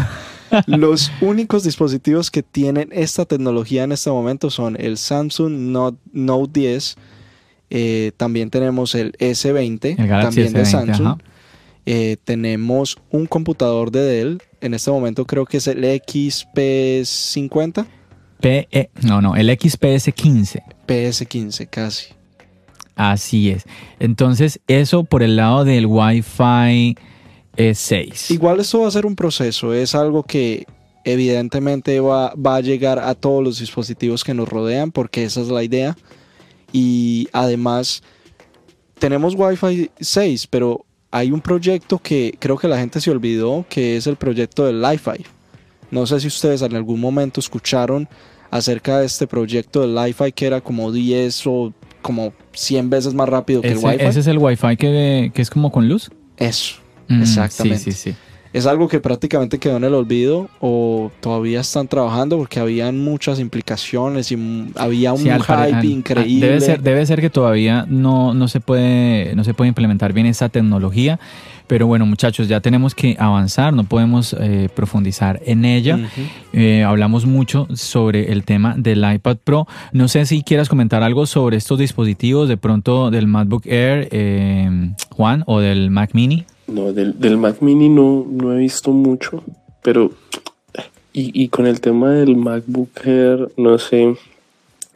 Los 0.67 1.11
únicos 1.21 1.63
dispositivos 1.65 2.31
que 2.31 2.43
tienen 2.43 2.89
esta 2.93 3.25
tecnología 3.25 3.85
en 3.85 3.93
este 3.93 4.11
momento 4.11 4.51
son 4.51 4.77
el 4.81 4.97
Samsung 4.99 5.53
Note, 5.53 5.97
Note 6.13 6.61
10. 6.61 6.97
eh, 7.71 8.13
también 8.17 8.51
tenemos 8.51 8.95
el 8.95 9.13
S20, 9.19 9.99
El 9.99 10.07
Galaxy 10.07 10.43
también 10.43 10.53
de 10.53 10.63
S20, 10.63 10.71
Samsung. 10.71 11.19
Eh, 11.87 12.17
tenemos 12.25 12.99
un 13.11 13.25
computador 13.27 13.91
de 13.91 14.01
Dell. 14.03 14.43
En 14.61 14.75
este 14.75 14.91
momento 14.91 15.25
creo 15.27 15.47
que 15.47 15.57
es 15.59 15.67
el 15.67 15.83
XP50, 15.85 17.87
P- 18.41 18.69
eh, 18.71 18.91
no, 19.03 19.21
no, 19.23 19.35
el 19.37 19.49
XPS 19.59 20.13
15. 20.15 20.63
PS15 20.87 21.67
casi. 21.69 22.07
Así 22.99 23.51
es. 23.51 23.65
Entonces, 24.01 24.59
eso 24.67 25.05
por 25.05 25.23
el 25.23 25.37
lado 25.37 25.65
del 25.65 25.87
Wi-Fi 25.87 26.97
eh, 27.57 27.75
6. 27.75 28.33
Igual 28.33 28.59
esto 28.59 28.81
va 28.81 28.89
a 28.89 28.91
ser 28.91 29.07
un 29.07 29.15
proceso, 29.15 29.73
es 29.73 29.95
algo 29.95 30.25
que 30.25 30.67
evidentemente 31.05 32.01
va, 32.01 32.35
va 32.35 32.57
a 32.57 32.61
llegar 32.61 32.99
a 32.99 33.15
todos 33.15 33.43
los 33.43 33.61
dispositivos 33.61 34.25
que 34.25 34.35
nos 34.35 34.49
rodean 34.49 34.91
porque 34.91 35.23
esa 35.23 35.41
es 35.41 35.49
la 35.49 35.63
idea. 35.63 35.97
Y 36.73 37.29
además 37.33 38.03
tenemos 38.99 39.35
Wi-Fi 39.37 39.93
6, 40.01 40.49
pero 40.49 40.85
hay 41.13 41.31
un 41.31 41.41
proyecto 41.41 42.01
que 42.01 42.35
creo 42.41 42.59
que 42.59 42.67
la 42.67 42.79
gente 42.79 43.01
se 43.01 43.13
olvidó, 43.13 43.65
que 43.69 43.97
es 43.97 44.09
el 44.09 44.17
proyecto 44.17 44.65
del 44.67 44.83
Li-Fi. 44.83 45.25
No 45.93 46.05
sé 46.05 46.19
si 46.19 46.27
ustedes 46.27 46.63
en 46.63 46.75
algún 46.75 46.99
momento 46.99 47.39
escucharon 47.39 48.09
acerca 48.51 48.99
de 48.99 49.07
este 49.07 49.29
proyecto 49.29 49.83
del 49.83 49.95
Li-Fi 49.95 50.33
que 50.33 50.47
era 50.47 50.61
como 50.61 50.91
10 50.91 51.47
o 51.47 51.73
como 52.09 52.33
100 52.55 52.89
veces 52.89 53.13
más 53.13 53.29
rápido 53.29 53.61
que 53.61 53.69
el 53.69 53.77
ese, 53.77 53.87
Wi-Fi. 53.87 54.05
ese 54.07 54.21
es 54.21 54.27
el 54.29 54.39
Wi-Fi 54.39 54.77
que, 54.79 55.31
que 55.35 55.43
es 55.43 55.51
como 55.51 55.71
con 55.71 55.87
luz. 55.89 56.11
Eso, 56.39 56.77
Mm, 57.11 57.21
exactamente. 57.23 57.79
Sí, 57.85 57.93
sí, 57.93 58.11
sí. 58.13 58.17
¿Es 58.55 58.65
algo 58.67 58.89
que 58.89 58.99
prácticamente 58.99 59.59
quedó 59.59 59.77
en 59.77 59.85
el 59.85 59.93
olvido 59.93 60.49
o 60.61 61.13
todavía 61.21 61.61
están 61.61 61.87
trabajando 61.87 62.39
porque 62.39 62.61
habían 62.61 62.99
muchas 62.99 63.41
implicaciones 63.41 64.33
y 64.33 64.39
había 64.77 65.13
un 65.13 65.29
al 65.31 65.43
hype 65.43 65.53
al- 65.77 65.85
increíble? 65.85 66.47
Debe 66.47 66.61
ser, 66.63 66.83
debe 66.83 67.05
ser 67.05 67.21
que 67.21 67.29
todavía 67.29 67.85
no, 67.89 68.33
no, 68.33 68.49
se 68.49 68.61
puede, 68.61 69.35
no 69.37 69.45
se 69.45 69.53
puede 69.53 69.69
implementar 69.69 70.15
bien 70.15 70.27
esta 70.27 70.49
tecnología. 70.49 71.21
Pero 71.69 71.87
bueno, 71.87 72.07
muchachos, 72.07 72.49
ya 72.49 72.61
tenemos 72.61 72.95
que 72.95 73.15
avanzar, 73.19 73.75
no 73.75 73.85
podemos 73.85 74.35
eh, 74.41 74.69
profundizar 74.75 75.41
en 75.45 75.65
ella. 75.67 76.01
Eh, 76.53 76.83
hablamos 76.83 77.27
mucho 77.27 77.69
sobre 77.75 78.33
el 78.33 78.45
tema 78.45 78.75
del 78.77 79.05
iPad 79.09 79.37
Pro. 79.45 79.69
No 79.93 80.09
sé 80.09 80.25
si 80.25 80.43
quieras 80.43 80.71
comentar 80.71 81.03
algo 81.03 81.27
sobre 81.27 81.59
estos 81.59 81.79
dispositivos, 81.79 82.49
de 82.49 82.57
pronto 82.57 83.11
del 83.11 83.27
MacBook 83.27 83.67
Air, 83.67 84.09
eh, 84.11 84.93
Juan, 85.11 85.45
o 85.47 85.61
del 85.61 85.91
Mac 85.91 86.15
Mini. 86.15 86.45
No, 86.67 86.93
del, 86.93 87.19
del 87.21 87.37
Mac 87.37 87.61
Mini 87.61 87.89
no, 87.91 88.27
no 88.29 88.53
he 88.53 88.59
visto 88.59 88.91
mucho, 88.91 89.45
pero 89.83 90.11
y, 91.13 91.43
y 91.43 91.49
con 91.49 91.67
el 91.67 91.81
tema 91.81 92.11
del 92.11 92.37
MacBook 92.37 92.91
Air, 93.05 93.49
no 93.57 93.79
sé 93.79 94.17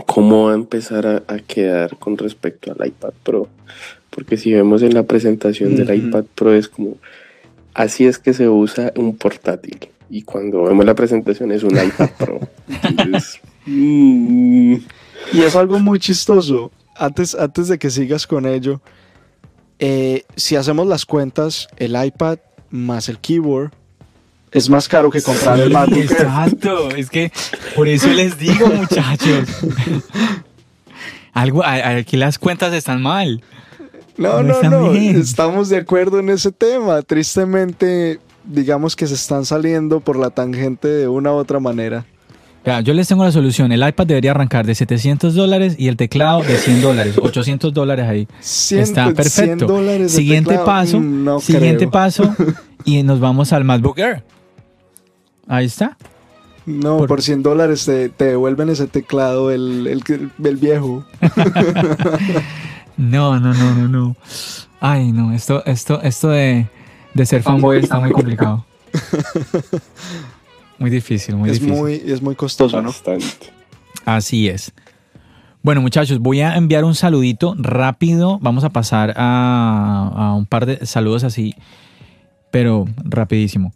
cómo 0.06 0.46
va 0.46 0.52
a 0.52 0.54
empezar 0.54 1.06
a, 1.06 1.22
a 1.28 1.38
quedar 1.38 1.98
con 1.98 2.16
respecto 2.16 2.72
al 2.72 2.86
iPad 2.86 3.12
Pro, 3.22 3.48
porque 4.14 4.36
si 4.36 4.52
vemos 4.52 4.82
en 4.82 4.94
la 4.94 5.02
presentación 5.04 5.74
del 5.74 5.88
Ujú. 5.88 6.08
iPad 6.08 6.24
Pro 6.34 6.54
es 6.54 6.68
como, 6.68 6.96
así 7.74 8.06
es 8.06 8.18
que 8.18 8.34
se 8.34 8.48
usa 8.48 8.92
un 8.96 9.16
portátil, 9.16 9.88
y 10.10 10.22
cuando 10.22 10.64
vemos 10.64 10.84
la 10.84 10.94
presentación 10.94 11.52
es 11.52 11.62
un 11.62 11.72
iPad 11.72 12.10
Pro. 12.18 12.40
Entonces, 12.82 13.40
mm, 13.66 14.74
Y 15.32 15.40
es 15.40 15.56
algo 15.56 15.78
muy 15.78 15.98
chistoso. 15.98 16.70
Antes, 16.94 17.34
antes 17.34 17.68
de 17.68 17.78
que 17.78 17.90
sigas 17.90 18.26
con 18.26 18.44
ello, 18.46 18.82
eh, 19.78 20.24
si 20.36 20.56
hacemos 20.56 20.86
las 20.86 21.06
cuentas, 21.06 21.68
el 21.78 21.96
iPad 22.04 22.38
más 22.70 23.08
el 23.08 23.18
keyboard 23.18 23.72
es 24.52 24.68
más 24.68 24.86
caro 24.86 25.10
que 25.10 25.22
comprar 25.22 25.58
el 25.58 25.70
MacBook. 25.70 25.98
Exacto, 25.98 26.90
es 26.90 27.08
que 27.08 27.32
por 27.74 27.88
eso 27.88 28.08
les 28.08 28.38
digo, 28.38 28.66
muchachos. 28.66 29.48
Algo, 31.32 31.64
aquí 31.64 32.18
las 32.18 32.38
cuentas 32.38 32.74
están 32.74 33.00
mal. 33.00 33.42
No, 34.16 34.42
No 34.42 34.62
no. 34.62 34.92
Estamos 34.92 35.68
de 35.68 35.78
acuerdo 35.78 36.18
en 36.18 36.28
ese 36.30 36.52
tema. 36.52 37.00
Tristemente, 37.02 38.20
digamos 38.44 38.94
que 38.96 39.06
se 39.06 39.14
están 39.14 39.44
saliendo 39.44 40.00
por 40.00 40.16
la 40.18 40.30
tangente 40.30 40.88
de 40.88 41.08
una 41.08 41.32
u 41.32 41.36
otra 41.36 41.60
manera. 41.60 42.04
Vea, 42.64 42.80
yo 42.80 42.94
les 42.94 43.08
tengo 43.08 43.24
la 43.24 43.32
solución. 43.32 43.72
El 43.72 43.86
iPad 43.86 44.06
debería 44.06 44.30
arrancar 44.30 44.64
de 44.66 44.74
700 44.76 45.34
dólares 45.34 45.74
y 45.78 45.88
el 45.88 45.96
teclado 45.96 46.42
de 46.42 46.56
100 46.56 46.80
dólares. 46.82 47.14
800 47.20 47.74
dólares 47.74 48.06
ahí. 48.06 48.28
100, 48.40 48.80
Está 48.82 49.04
100 49.04 49.14
perfecto. 49.16 49.66
dólares 49.66 50.02
de 50.02 50.08
Siguiente 50.10 50.50
teclado, 50.50 50.66
paso. 50.66 51.00
mm, 51.00 51.24
no 51.24 51.40
siguiente 51.40 51.78
creo. 51.78 51.90
paso. 51.90 52.34
Y 52.84 53.02
nos 53.04 53.20
vamos 53.20 53.52
al 53.52 53.62
MacBook 53.64 53.98
Air. 54.00 54.24
Ahí 55.46 55.66
está. 55.66 55.96
No, 56.66 56.98
Por- 56.98 57.08
por, 57.08 57.22
100 57.22 57.42
dólares 57.42 57.84
te, 57.84 58.08
te 58.08 58.24
devuelven 58.26 58.68
ese 58.70 58.86
teclado, 58.88 59.50
el, 59.52 59.86
el, 59.88 60.30
el 60.44 60.56
viejo. 60.56 61.04
No, 62.96 63.38
no, 63.40 63.54
no, 63.54 63.74
no, 63.74 63.88
no. 63.88 64.16
Ay, 64.80 65.12
no. 65.12 65.32
Esto, 65.32 65.64
esto, 65.64 66.00
esto 66.02 66.28
de, 66.28 66.66
de 67.14 67.26
ser 67.26 67.42
fanboy 67.42 67.78
está 67.78 67.98
muy 68.00 68.12
complicado. 68.12 68.64
Muy 70.78 70.90
difícil, 70.90 71.36
muy 71.36 71.48
es, 71.48 71.60
difícil. 71.60 71.80
muy, 71.80 71.92
es 71.94 72.20
muy 72.20 72.34
costoso, 72.34 72.82
¿no? 72.82 72.88
bastante. 72.88 73.24
Así 74.04 74.48
es. 74.48 74.72
Bueno, 75.62 75.80
muchachos, 75.80 76.18
voy 76.18 76.40
a 76.40 76.56
enviar 76.56 76.84
un 76.84 76.96
saludito 76.96 77.54
rápido. 77.56 78.40
Vamos 78.40 78.64
a 78.64 78.70
pasar 78.70 79.14
a, 79.16 80.10
a 80.12 80.34
un 80.34 80.44
par 80.44 80.66
de 80.66 80.84
saludos 80.84 81.22
así, 81.22 81.54
pero 82.50 82.86
rapidísimo. 82.96 83.72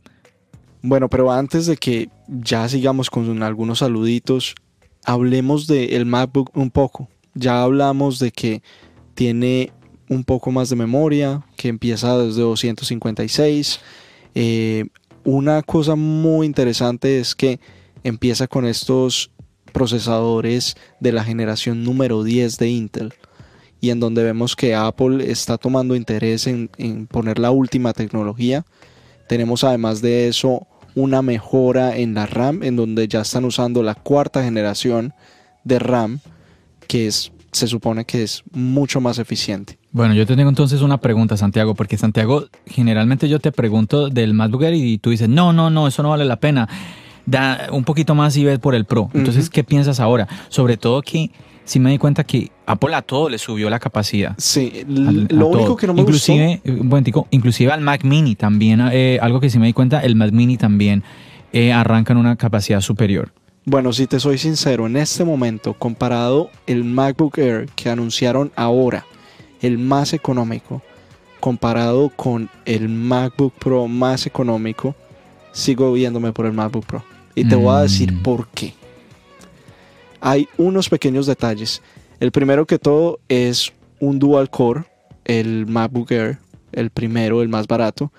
Bueno, 0.82 1.08
pero 1.08 1.30
antes 1.30 1.66
de 1.66 1.76
que 1.76 2.08
ya 2.26 2.68
sigamos 2.68 3.08
con 3.08 3.40
algunos 3.44 3.78
saluditos, 3.78 4.56
hablemos 5.04 5.68
del 5.68 6.06
MacBook 6.06 6.50
un 6.56 6.72
poco. 6.72 7.08
Ya 7.34 7.62
hablamos 7.62 8.18
de 8.18 8.32
que 8.32 8.62
tiene 9.16 9.72
un 10.08 10.22
poco 10.22 10.52
más 10.52 10.68
de 10.70 10.76
memoria, 10.76 11.42
que 11.56 11.68
empieza 11.68 12.16
desde 12.16 12.42
256. 12.42 13.80
Eh, 14.36 14.84
una 15.24 15.62
cosa 15.62 15.96
muy 15.96 16.46
interesante 16.46 17.18
es 17.18 17.34
que 17.34 17.58
empieza 18.04 18.46
con 18.46 18.66
estos 18.66 19.32
procesadores 19.72 20.76
de 21.00 21.10
la 21.10 21.24
generación 21.24 21.82
número 21.82 22.22
10 22.22 22.58
de 22.58 22.68
Intel 22.68 23.14
y 23.80 23.90
en 23.90 23.98
donde 23.98 24.22
vemos 24.22 24.54
que 24.54 24.74
Apple 24.74 25.30
está 25.30 25.58
tomando 25.58 25.96
interés 25.96 26.46
en, 26.46 26.70
en 26.78 27.06
poner 27.06 27.38
la 27.38 27.50
última 27.50 27.92
tecnología. 27.92 28.64
Tenemos 29.28 29.64
además 29.64 30.00
de 30.02 30.28
eso 30.28 30.66
una 30.94 31.20
mejora 31.22 31.96
en 31.96 32.14
la 32.14 32.26
RAM, 32.26 32.62
en 32.62 32.76
donde 32.76 33.08
ya 33.08 33.22
están 33.22 33.44
usando 33.44 33.82
la 33.82 33.94
cuarta 33.94 34.42
generación 34.42 35.12
de 35.64 35.78
RAM, 35.78 36.20
que 36.86 37.06
es, 37.06 37.32
se 37.56 37.66
supone 37.66 38.04
que 38.04 38.22
es 38.22 38.42
mucho 38.52 39.00
más 39.00 39.18
eficiente. 39.18 39.78
Bueno, 39.92 40.14
yo 40.14 40.26
te 40.26 40.36
tengo 40.36 40.50
entonces 40.50 40.82
una 40.82 40.98
pregunta, 40.98 41.36
Santiago, 41.36 41.74
porque 41.74 41.96
Santiago, 41.96 42.44
generalmente 42.66 43.28
yo 43.28 43.38
te 43.38 43.50
pregunto 43.50 44.10
del 44.10 44.34
MacBook 44.34 44.62
Air 44.64 44.74
y 44.74 44.98
tú 44.98 45.10
dices, 45.10 45.28
no, 45.28 45.52
no, 45.54 45.70
no, 45.70 45.88
eso 45.88 46.02
no 46.02 46.10
vale 46.10 46.24
la 46.26 46.36
pena. 46.36 46.68
Da 47.24 47.68
un 47.72 47.82
poquito 47.84 48.14
más 48.14 48.36
y 48.36 48.44
ves 48.44 48.58
por 48.58 48.74
el 48.74 48.84
Pro. 48.84 49.10
Entonces. 49.14 49.48
¿qué 49.50 49.64
piensas 49.64 49.98
ahora? 49.98 50.28
Sobre 50.48 50.76
todo 50.76 51.00
que 51.02 51.30
sí 51.64 51.80
me 51.80 51.90
di 51.90 51.98
cuenta 51.98 52.24
que 52.24 52.52
Apple 52.66 52.94
a 52.94 53.02
todo 53.02 53.28
le 53.30 53.38
subió 53.38 53.70
la 53.70 53.78
capacidad. 53.78 54.34
Sí, 54.38 54.84
Al- 54.86 55.22
lo 55.30 55.46
todo. 55.46 55.48
único 55.48 55.76
que 55.76 55.86
no 55.86 55.94
me 55.94 56.02
inclusive, 56.02 56.60
eh, 56.62 56.70
un 56.72 56.88
momentico, 56.88 57.26
inclusive 57.30 57.72
al 57.72 57.80
Mac 57.80 58.04
Mini 58.04 58.36
también, 58.36 58.80
eh, 58.92 59.18
algo 59.22 59.40
que 59.40 59.48
sí 59.50 59.58
me 59.58 59.66
di 59.66 59.72
cuenta, 59.72 60.00
el 60.00 60.14
Mac 60.14 60.30
Mini 60.32 60.56
también 60.58 61.02
eh, 61.52 61.72
arranca 61.72 62.12
en 62.12 62.18
una 62.18 62.36
capacidad 62.36 62.80
superior. 62.82 63.32
Bueno, 63.66 63.92
si 63.92 64.06
te 64.06 64.20
soy 64.20 64.38
sincero, 64.38 64.86
en 64.86 64.96
este 64.96 65.24
momento, 65.24 65.74
comparado 65.74 66.50
el 66.68 66.84
MacBook 66.84 67.36
Air 67.38 67.68
que 67.74 67.90
anunciaron 67.90 68.52
ahora, 68.54 69.04
el 69.60 69.76
más 69.76 70.12
económico, 70.12 70.82
comparado 71.40 72.10
con 72.10 72.48
el 72.64 72.88
MacBook 72.88 73.52
Pro 73.54 73.88
más 73.88 74.24
económico, 74.26 74.94
sigo 75.52 75.92
viéndome 75.92 76.32
por 76.32 76.46
el 76.46 76.52
MacBook 76.52 76.86
Pro. 76.86 77.04
Y 77.34 77.46
te 77.46 77.56
voy 77.56 77.74
a 77.74 77.80
decir 77.80 78.12
Mm. 78.12 78.22
por 78.22 78.46
qué. 78.48 78.72
Hay 80.20 80.48
unos 80.56 80.88
pequeños 80.88 81.26
detalles. 81.26 81.82
El 82.20 82.30
primero 82.32 82.66
que 82.66 82.78
todo 82.78 83.18
es 83.28 83.72
un 84.00 84.18
dual 84.18 84.48
core, 84.48 84.84
el 85.24 85.66
MacBook 85.66 86.12
Air, 86.12 86.38
el 86.72 86.90
primero, 86.90 87.42
el 87.42 87.48
más 87.48 87.66
barato. 87.66 88.12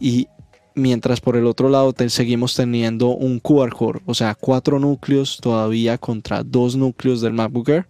Y 0.00 0.26
mientras 0.74 1.20
por 1.20 1.36
el 1.36 1.46
otro 1.46 1.68
lado 1.68 1.92
te 1.92 2.08
seguimos 2.10 2.54
teniendo 2.54 3.08
un 3.08 3.40
quad 3.40 3.70
core, 3.70 4.00
o 4.06 4.14
sea, 4.14 4.34
cuatro 4.34 4.78
núcleos 4.78 5.38
todavía 5.40 5.98
contra 5.98 6.42
dos 6.42 6.76
núcleos 6.76 7.20
del 7.20 7.32
MacBook 7.32 7.68
Air. 7.68 7.86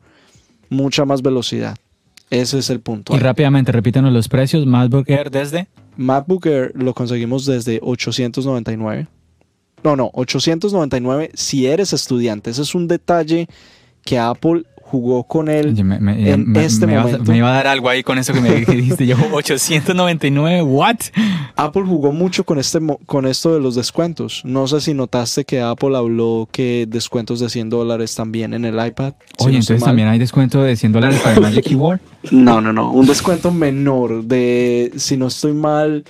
Mucha 0.69 1.05
más 1.05 1.23
velocidad. 1.23 1.77
Ese 2.31 2.59
es 2.59 2.71
el 2.71 2.81
punto. 2.81 3.13
Y 3.13 3.17
ahí. 3.17 3.23
rápidamente, 3.23 3.73
repítanos 3.73 4.13
los 4.13 4.29
precios. 4.29 4.67
MacBook 4.67 5.09
Air 5.09 5.31
desde... 5.31 5.69
MacBook 5.97 6.47
Air 6.47 6.73
lo 6.77 6.95
conseguimos 6.95 7.45
desde 7.45 7.81
899. 7.83 9.09
No, 9.83 9.97
no, 9.97 10.11
899 10.15 11.31
si 11.35 11.67
eres 11.67 11.93
estudiante. 11.93 12.51
Ese 12.51 12.63
es 12.63 12.75
un 12.75 12.87
detalle 12.87 13.49
que 14.05 14.19
Apple 14.19 14.65
jugó 14.91 15.23
con 15.25 15.49
él. 15.49 15.69
Oye, 15.69 15.85
me, 15.85 15.99
me- 16.01 16.31
en 16.31 16.51
me- 16.51 16.65
este 16.65 16.87
momento- 16.87 17.25
me 17.31 17.37
iba 17.39 17.51
a 17.51 17.55
dar 17.55 17.67
algo 17.69 17.89
ahí 17.89 18.03
con 18.03 18.19
eso 18.19 18.33
que 18.33 18.41
me 18.41 18.51
dijiste. 18.67 19.07
Yo, 19.07 19.17
899, 19.33 20.63
¿what? 20.63 20.97
Apple 21.57 21.83
jugó 21.87 22.13
mucho 22.13 22.45
con, 22.45 22.59
este, 22.59 22.81
con 23.07 23.27
esto 23.27 23.55
de 23.55 23.61
los 23.61 23.75
descuentos. 23.75 24.43
No 24.45 24.67
sé 24.67 24.81
si 24.81 24.95
notaste 24.95 25.45
que 25.45 25.61
Apple 25.61 25.97
habló 25.97 26.49
que 26.51 26.87
descuentos 26.89 27.41
de 27.41 27.49
100 27.49 27.71
dólares 27.71 28.15
también 28.15 28.53
en 28.55 28.65
el 28.65 28.75
iPad. 28.85 29.15
si 29.39 29.45
Oye, 29.45 29.53
no 29.53 29.59
entonces 29.61 29.85
también 29.85 30.09
hay 30.09 30.19
descuento 30.19 30.63
de 30.63 30.77
100 30.77 30.93
dólares 30.93 31.21
para 31.21 31.37
el 31.37 31.41
Magic 31.43 31.65
Keyboard. 31.65 32.01
No, 32.31 32.61
no, 32.61 32.73
no. 32.73 32.91
Un 32.93 33.07
descuento 33.07 33.51
menor 33.51 34.25
de, 34.25 34.93
si 34.97 35.17
no 35.17 35.29
estoy 35.29 35.53
mal, 35.53 36.05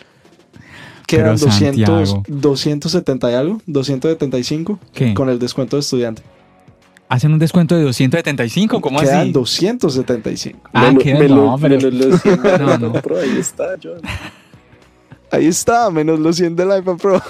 quedan 1.06 1.36
Pero 1.36 1.38
200, 1.50 2.08
Santiago. 2.08 2.22
270 2.28 3.30
y 3.30 3.34
algo, 3.34 3.60
275 3.66 4.78
¿Qué? 4.94 5.14
con 5.14 5.28
el 5.28 5.38
descuento 5.38 5.76
de 5.76 5.80
estudiante. 5.80 6.22
¿Hacen 7.10 7.32
un 7.32 7.38
descuento 7.38 7.76
de 7.76 7.82
275? 7.82 8.80
¿Cómo 8.80 9.00
quedan 9.00 9.20
así? 9.22 9.32
275. 9.32 10.70
Ah, 10.72 10.82
Menos- 10.86 11.02
que 11.02 11.14
menos- 11.14 11.30
no, 11.30 11.58
pero... 11.60 11.76
menos 11.76 11.92
los 11.94 12.20
100 12.22 12.42
del 12.42 12.52
No, 12.60 12.74
iPad 12.74 12.78
no. 12.80 12.92
Pro, 13.02 13.18
ahí 13.18 13.36
está, 13.38 13.64
John. 13.82 14.00
Ahí 15.32 15.46
está, 15.46 15.90
menos 15.90 16.18
los 16.20 16.36
100 16.36 16.56
del 16.56 16.78
iPad 16.78 16.96
Pro. 16.96 17.20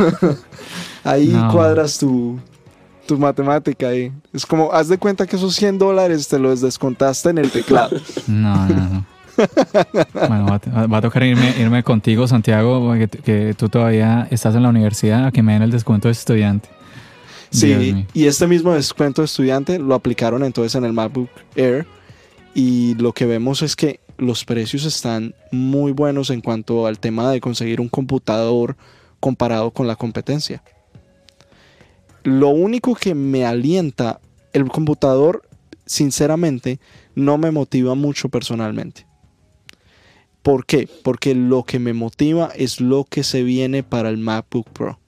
ahí 1.05 1.29
No. 1.29 1.51
cuadras 1.51 1.99
tu, 1.99 2.39
tu 3.07 3.19
matemática 3.19 3.89
ahí. 3.89 4.13
Es 4.33 4.45
como, 4.47 4.71
haz 4.73 4.89
de 4.89 4.99
cuenta 4.99 5.27
que 5.27 5.37
esos 5.37 5.55
100 5.57 5.79
dólares 5.79 6.29
te 6.29 6.39
los 6.39 6.61
descontaste 6.61 7.31
en 7.31 7.39
el 7.39 7.51
teclado. 7.51 7.97
No, 8.27 8.67
no, 8.69 8.75
no. 8.89 9.07
Bueno, 10.29 10.47
va, 10.47 10.61
a- 10.83 10.87
va 10.87 10.99
a 10.99 11.01
tocar 11.01 11.23
irme, 11.23 11.55
irme 11.59 11.83
contigo, 11.83 12.29
Santiago, 12.29 12.87
porque 12.87 13.09
que 13.09 13.55
tú 13.57 13.71
todavía 13.71 14.29
estás 14.31 14.55
en 14.55 14.63
la 14.63 14.69
universidad, 14.69 15.27
a 15.27 15.31
que 15.33 15.43
me 15.43 15.55
den 15.55 15.63
el 15.63 15.71
descuento 15.71 16.09
de 16.09 16.13
estudiante. 16.13 16.69
Sí, 17.51 18.07
y 18.15 18.27
este 18.27 18.47
mismo 18.47 18.73
descuento 18.75 19.23
de 19.23 19.27
estudiante 19.27 19.79
lo 19.79 19.95
aplicaron 19.95 20.45
entonces 20.45 20.75
en 20.77 20.85
el 20.85 20.93
MacBook 20.93 21.31
Air. 21.57 21.87
Y 22.55 22.95
lo 22.95 23.13
que 23.13 23.27
vemos 23.27 23.63
es 23.63 23.77
que 23.77 24.01
los 24.19 24.45
precios 24.45 24.85
están 24.85 25.35
muy 25.51 25.93
buenos 25.93 26.31
en 26.31 26.41
cuanto 26.41 26.87
al 26.87 26.99
tema 26.99 27.31
de 27.31 27.41
conseguir 27.41 27.81
un 27.81 27.89
computador 27.89 28.77
comparado 29.19 29.71
con 29.73 29.87
la 29.87 29.97
competencia. 29.97 30.63
Lo 32.23 32.49
único 32.49 32.95
que 32.95 33.15
me 33.15 33.45
alienta 33.45 34.21
el 34.53 34.69
computador, 34.69 35.43
sinceramente, 35.87 36.79
no 37.15 37.39
me 37.39 37.51
motiva 37.51 37.95
mucho 37.95 38.29
personalmente. 38.29 39.07
¿Por 40.43 40.67
qué? 40.67 40.89
Porque 41.03 41.35
lo 41.35 41.65
que 41.65 41.79
me 41.79 41.93
motiva 41.93 42.51
es 42.55 42.81
lo 42.81 43.05
que 43.05 43.25
se 43.25 43.43
viene 43.43 43.83
para 43.83 44.09
el 44.09 44.19
MacBook 44.19 44.69
Pro. 44.71 45.00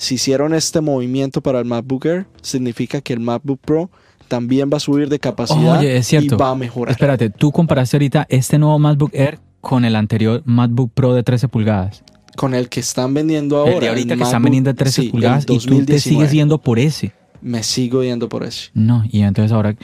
Si 0.00 0.14
hicieron 0.14 0.54
este 0.54 0.80
movimiento 0.80 1.42
para 1.42 1.58
el 1.58 1.66
MacBook 1.66 2.06
Air, 2.06 2.26
significa 2.40 3.02
que 3.02 3.12
el 3.12 3.20
MacBook 3.20 3.60
Pro 3.60 3.90
también 4.28 4.70
va 4.72 4.78
a 4.78 4.80
subir 4.80 5.10
de 5.10 5.18
capacidad 5.18 5.78
Oye, 5.78 5.94
es 5.98 6.06
cierto. 6.06 6.36
y 6.36 6.38
va 6.38 6.48
a 6.48 6.54
mejorar. 6.54 6.92
Espérate, 6.92 7.28
tú 7.28 7.52
comparaste 7.52 7.98
ahorita 7.98 8.26
este 8.30 8.58
nuevo 8.58 8.78
MacBook 8.78 9.10
Air 9.12 9.40
con 9.60 9.84
el 9.84 9.94
anterior 9.96 10.42
MacBook 10.46 10.90
Pro 10.94 11.12
de 11.12 11.22
13 11.22 11.48
pulgadas. 11.48 12.02
Con 12.34 12.54
el 12.54 12.70
que 12.70 12.80
están 12.80 13.12
vendiendo 13.12 13.58
ahora. 13.58 13.74
el 13.74 13.80
de 13.80 13.88
ahorita 13.90 14.14
el 14.14 14.20
que 14.20 14.24
están 14.24 14.42
vendiendo 14.42 14.70
de 14.70 14.74
13 14.74 15.00
sí, 15.02 15.06
el 15.08 15.12
pulgadas 15.12 15.42
y 15.42 15.46
tú 15.46 15.52
te 15.58 15.66
2019. 15.66 16.00
sigues 16.00 16.32
yendo 16.32 16.56
por 16.56 16.78
ese. 16.78 17.12
Me 17.42 17.62
sigo 17.62 18.02
yendo 18.02 18.30
por 18.30 18.42
ese. 18.44 18.70
No, 18.72 19.04
y 19.06 19.20
entonces 19.20 19.52
ahora. 19.52 19.76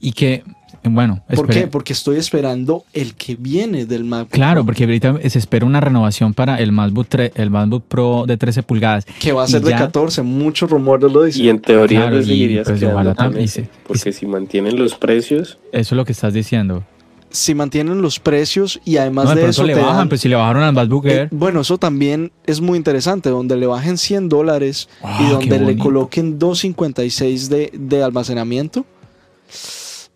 Y 0.00 0.12
que, 0.12 0.44
bueno, 0.84 1.22
¿Por 1.26 1.46
espere. 1.46 1.60
qué? 1.62 1.66
Porque 1.66 1.92
estoy 1.92 2.16
esperando 2.16 2.84
el 2.92 3.14
que 3.14 3.36
viene 3.36 3.84
del 3.86 4.04
MacBook 4.04 4.30
Claro, 4.32 4.60
Pro, 4.60 4.66
porque 4.66 4.84
ahorita 4.84 5.16
se 5.28 5.38
espera 5.38 5.66
una 5.66 5.80
renovación 5.80 6.34
para 6.34 6.56
el 6.60 6.72
MacBook, 6.72 7.08
tre- 7.08 7.32
el 7.34 7.50
MacBook 7.50 7.84
Pro 7.88 8.24
de 8.26 8.36
13 8.36 8.62
pulgadas. 8.62 9.04
que 9.20 9.32
va 9.32 9.44
a 9.44 9.46
y 9.46 9.50
ser 9.50 9.62
de 9.62 9.70
ya- 9.70 9.78
14. 9.78 10.22
Muchos 10.22 10.70
rumores 10.70 11.10
lo 11.12 11.22
dicen. 11.24 11.44
Y 11.44 11.48
en 11.48 11.60
teoría 11.60 12.00
Claro, 12.08 12.22
seguirías 12.22 12.66
pues 12.68 12.80
también 13.16 13.48
se- 13.48 13.68
Porque 13.86 14.12
si 14.12 14.26
mantienen 14.26 14.76
los 14.76 14.94
precios, 14.94 15.58
Eso 15.72 15.94
es 15.94 15.96
lo 15.96 16.04
que 16.04 16.12
estás 16.12 16.32
diciendo. 16.32 16.84
Si 17.30 17.54
mantienen 17.54 18.00
los 18.00 18.18
precios 18.20 18.80
y 18.86 18.96
además 18.96 19.26
No, 19.26 19.34
de 19.34 19.50
eso 19.50 19.62
le 19.64 19.74
te 19.74 19.80
bajan, 19.80 19.96
dan- 19.98 20.08
pues 20.08 20.22
si 20.22 20.30
le 20.30 20.36
bajaron 20.36 20.62
al 20.62 20.72
MacBook 20.72 21.04
Eh, 21.06 21.12
Air. 21.12 21.28
bueno, 21.30 21.60
eso 21.60 21.76
también 21.76 22.32
es 22.46 22.62
muy 22.62 22.78
interesante, 22.78 23.28
donde 23.28 23.54
le 23.58 23.66
bajen 23.66 23.98
100 23.98 24.30
dólares 24.30 24.88
Ah, 25.02 25.18
y 25.20 25.26
qué 25.44 25.50
donde 25.50 25.58
le 25.74 25.76
coloquen 25.78 26.38
256 26.38 27.50
de, 27.50 27.70
de 27.74 28.02
almacenamiento, 28.02 28.86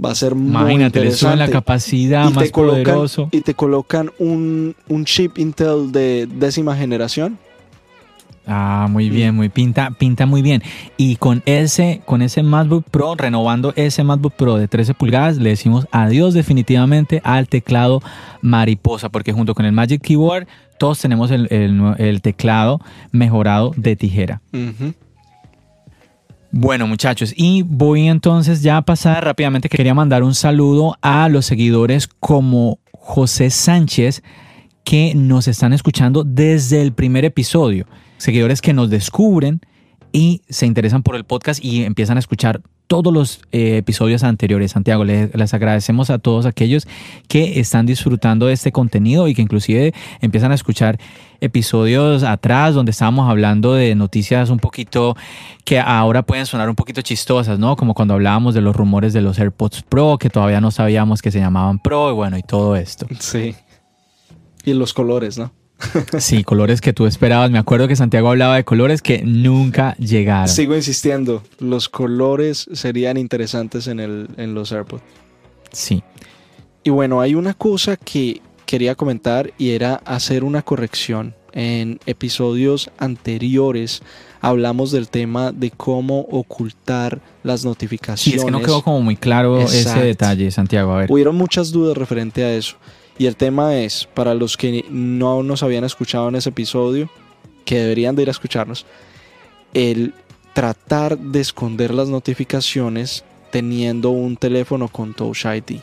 va 0.03 0.11
a 0.11 0.15
ser 0.15 0.35
muy 0.35 0.51
Imagínate, 0.51 1.01
le 1.01 1.07
interesante. 1.07 1.17
suben 1.19 1.39
la 1.39 1.49
capacidad, 1.49 2.31
y 2.31 2.33
más 2.35 2.45
te 2.45 2.51
colocan, 2.51 2.83
poderoso. 2.85 3.29
y 3.33 3.41
te 3.41 3.55
colocan 3.55 4.11
un, 4.19 4.75
un 4.89 5.05
chip 5.05 5.39
Intel 5.39 5.93
de 5.93 6.27
décima 6.27 6.77
generación. 6.77 7.39
Ah, 8.45 8.89
muy 8.91 9.09
bien, 9.09 9.37
muy 9.37 9.49
pinta, 9.49 9.93
pinta 9.93 10.27
muy 10.27 10.43
bien. 10.43 10.63
Y 10.97 11.15
con 11.15 11.43
ese, 11.47 12.01
con 12.05 12.23
ese 12.23 12.43
MacBook 12.43 12.85
Pro, 12.91 13.15
renovando 13.15 13.73
ese 13.77 14.03
MacBook 14.03 14.33
Pro 14.35 14.57
de 14.57 14.67
13 14.67 14.95
pulgadas, 14.95 15.37
le 15.37 15.51
decimos 15.51 15.87
adiós 15.93 16.35
definitivamente 16.35 17.21
al 17.23 17.47
teclado 17.47 18.03
mariposa, 18.41 19.11
porque 19.11 19.33
junto 19.33 19.55
con 19.55 19.65
el 19.65 19.71
Magic 19.71 20.03
Keyboard, 20.03 20.49
todos 20.77 20.99
tenemos 20.99 21.31
el, 21.31 21.47
el 21.51 22.21
teclado 22.21 22.81
mejorado 23.13 23.73
de 23.77 23.95
tijera. 23.95 24.41
Ujú. 24.53 24.93
Bueno, 26.55 26.87
muchachos, 26.87 27.33
y 27.35 27.63
voy 27.63 28.09
entonces 28.09 28.61
ya 28.61 28.77
a 28.77 28.83
pasar 28.83 29.25
rápidamente. 29.25 29.71
que 29.71 29.79
Quería 29.79 29.95
mandar 29.95 30.23
un 30.23 30.35
saludo 30.35 30.99
a 31.01 31.31
los 31.31 31.47
seguidores 31.47 32.07
como 32.21 32.79
José 32.93 33.49
Sánchez, 33.49 34.23
que 34.85 35.15
nos 35.15 35.49
están 35.49 35.73
escuchando 35.73 36.25
desde 36.25 36.83
el 36.83 36.93
primer 36.93 37.25
episodio. 37.25 37.87
Seguidores 38.19 38.61
que 38.61 38.75
nos 38.75 38.91
descubren 38.91 39.63
y 40.13 40.43
se 40.51 40.67
interesan 40.67 41.03
por 41.03 41.17
el 41.17 41.25
podcast 41.25 41.65
y 41.65 41.85
empiezan 41.85 42.19
a 42.19 42.21
escuchar 42.21 42.61
todos 42.93 43.11
los 43.11 43.41
eh, 43.53 43.79
episodios 43.79 44.23
anteriores. 44.23 44.73
Santiago, 44.73 45.03
les, 45.03 45.35
les 45.35 45.55
agradecemos 45.55 46.11
a 46.11 46.19
todos 46.19 46.45
aquellos 46.45 46.87
que 47.27 47.59
están 47.59 47.87
disfrutando 47.87 48.49
de 48.49 48.53
este 48.53 48.71
contenido 48.71 49.29
y 49.29 49.35
que 49.35 49.41
inclusive 49.41 49.95
empiezan 50.21 50.53
a 50.53 50.57
escuchar 50.57 50.99
episodios 51.41 52.23
atrás 52.23 52.75
donde 52.75 52.91
estábamos 52.91 53.31
hablando 53.31 53.73
de 53.73 53.95
noticias 53.95 54.51
un 54.51 54.59
poquito 54.59 55.17
que 55.65 55.81
ahora 55.81 56.21
pueden 56.21 56.45
sonar 56.45 56.69
un 56.69 56.75
poquito 56.75 57.01
chistosas, 57.01 57.59
¿no? 57.59 57.77
Como 57.77 57.95
cuando 57.95 58.13
hablábamos 58.13 58.53
de 58.53 58.61
los 58.61 58.77
rumores 58.77 59.15
de 59.15 59.23
los 59.23 59.39
AirPods 59.39 59.85
Pro, 59.85 60.19
que 60.19 60.29
todavía 60.29 60.61
no 60.61 60.71
sabíamos 60.71 61.23
que 61.23 61.31
se 61.31 61.41
llamaban 61.41 61.79
Pro 61.79 62.11
y 62.11 62.13
bueno, 62.13 62.37
y 62.37 62.43
todo 62.43 62.77
esto. 62.77 63.07
Sí. 63.21 63.55
Y 64.67 64.75
los 64.75 64.93
colores, 64.93 65.39
¿no? 65.39 65.51
Sí, 66.19 66.45
colores 66.45 66.81
que 66.81 66.93
tú 66.93 67.07
esperabas. 67.07 67.51
Me 67.51 67.59
acuerdo 67.59 67.89
que 67.89 67.97
Santiago 67.97 68.29
hablaba 68.31 68.57
de 68.57 68.65
colores 68.65 69.03
que 69.03 69.23
nunca 69.25 69.97
llegaron. 69.97 70.49
Sigo 70.49 70.77
insistiendo, 70.77 71.43
los 71.59 71.89
colores 71.89 72.69
serían 72.73 73.17
interesantes 73.17 73.87
en, 73.87 74.01
el, 74.01 74.29
en 74.37 74.55
los 74.55 74.73
AirPods. 74.73 75.03
Sí. 75.73 76.03
Y 76.85 76.91
bueno, 76.91 77.21
hay 77.21 77.35
una 77.35 77.55
cosa 77.55 77.97
que 77.97 78.41
quería 78.67 78.95
comentar 78.95 79.53
y 79.59 79.71
era 79.71 79.97
hacer 80.05 80.45
una 80.45 80.63
corrección. 80.63 81.35
En 81.55 82.01
episodios 82.07 82.91
anteriores 82.97 84.03
hablamos 84.41 84.91
del 84.91 85.09
tema 85.11 85.53
de 85.53 85.71
cómo 85.71 86.21
ocultar 86.31 87.21
las 87.43 87.61
Sí, 87.61 87.67
notificaciones. 87.67 88.39
es 88.41 88.45
que 88.47 88.51
no 88.51 88.61
quedó 88.61 88.83
como 88.83 89.03
muy 89.03 89.17
claro 89.17 89.61
ese 89.61 89.83
Exacto. 89.83 90.01
detalle, 90.05 90.51
Santiago. 90.51 90.93
A 90.95 90.99
ver. 91.01 91.13
Hubieron 91.13 91.37
muchas 91.37 91.71
dudas 91.71 91.97
referente 91.97 92.43
a 92.43 92.55
eso. 92.55 92.77
Y 93.19 93.27
el 93.27 93.37
tema 93.37 93.77
es, 93.77 94.09
para 94.15 94.35
los 94.35 94.57
que 94.57 94.85
no 94.91 95.43
nos 95.43 95.63
habían 95.63 95.85
escuchado 95.85 96.29
en 96.29 96.37
ese 96.37 96.49
episodio, 96.49 97.11
que 97.65 97.79
deberían 97.79 98.17
de 98.17 98.23
ir 98.23 98.29
a 98.29 98.33
escucharnos, 98.33 98.87
el 99.75 100.15
tratar 100.55 101.19
de 101.19 101.41
esconder 101.41 101.95
las 101.95 102.09
notificaciones 102.09 103.25
teniendo 103.51 104.11
un 104.11 104.37
teléfono 104.37 104.89
con 104.89 105.15
Touch 105.15 105.45
ID. 105.45 105.79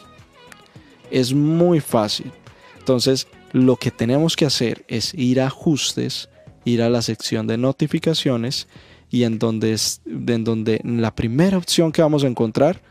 Es 1.11 1.33
muy 1.33 1.79
fácil. 1.79 2.31
Entonces, 2.77 3.27
lo 3.51 3.75
que 3.77 3.91
tenemos 3.91 4.35
que 4.35 4.45
hacer 4.45 4.85
es 4.87 5.13
ir 5.13 5.41
a 5.41 5.47
ajustes, 5.47 6.29
ir 6.65 6.81
a 6.81 6.89
la 6.89 7.01
sección 7.01 7.47
de 7.47 7.57
notificaciones 7.57 8.67
y 9.09 9.23
en 9.23 9.39
donde, 9.39 9.73
es, 9.73 10.01
en 10.05 10.43
donde 10.43 10.81
la 10.83 11.15
primera 11.15 11.57
opción 11.57 11.91
que 11.91 12.01
vamos 12.01 12.23
a 12.23 12.27
encontrar, 12.27 12.81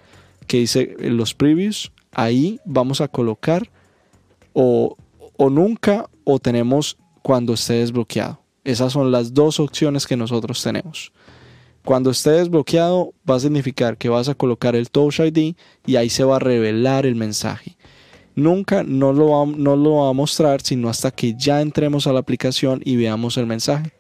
que 0.47 0.59
dice 0.59 0.97
los 0.99 1.35
previews, 1.35 1.93
ahí 2.13 2.61
vamos 2.65 3.01
a 3.01 3.09
colocar 3.09 3.71
o, 4.53 4.97
o 5.37 5.51
nunca 5.51 6.09
o 6.25 6.39
tenemos 6.39 6.99
cuando 7.23 7.55
esté 7.55 7.75
desbloqueado. 7.75 8.41
Esas 8.65 8.93
son 8.93 9.11
las 9.11 9.33
dos 9.33 9.61
opciones 9.61 10.07
que 10.07 10.17
nosotros 10.17 10.63
tenemos. 10.63 11.13
Cuando 11.85 12.11
esté 12.11 12.33
desbloqueado 12.33 13.15
va 13.29 13.37
a 13.37 13.41
significar 13.41 13.97
que 13.97 14.11
vas 14.11 14.29
a 14.29 14.35
colocar 14.35 14.77
el 14.77 14.91
Touch 14.91 15.21
ID 15.21 15.55
y 15.87 15.97
ahí 15.97 16.11
se 16.11 16.25
va 16.25 16.37
a 16.37 16.39
revelar 16.41 17.07
el 17.07 17.15
mensaje. 17.15 17.77
Nunca 18.35 18.83
no 18.83 19.13
lo, 19.13 19.31
va, 19.31 19.47
no 19.47 19.75
lo 19.75 19.97
va 19.97 20.11
a 20.11 20.13
mostrar 20.13 20.61
sino 20.61 20.89
hasta 20.91 21.11
que 21.11 21.35
ya 21.35 21.63
entremos 21.63 22.07
a 22.07 22.13
la 22.13 22.21
aplicación 22.21 22.83
y 22.85 22.97
veamos 22.97 23.37
el 23.39 23.47
mensaje. 23.47 23.93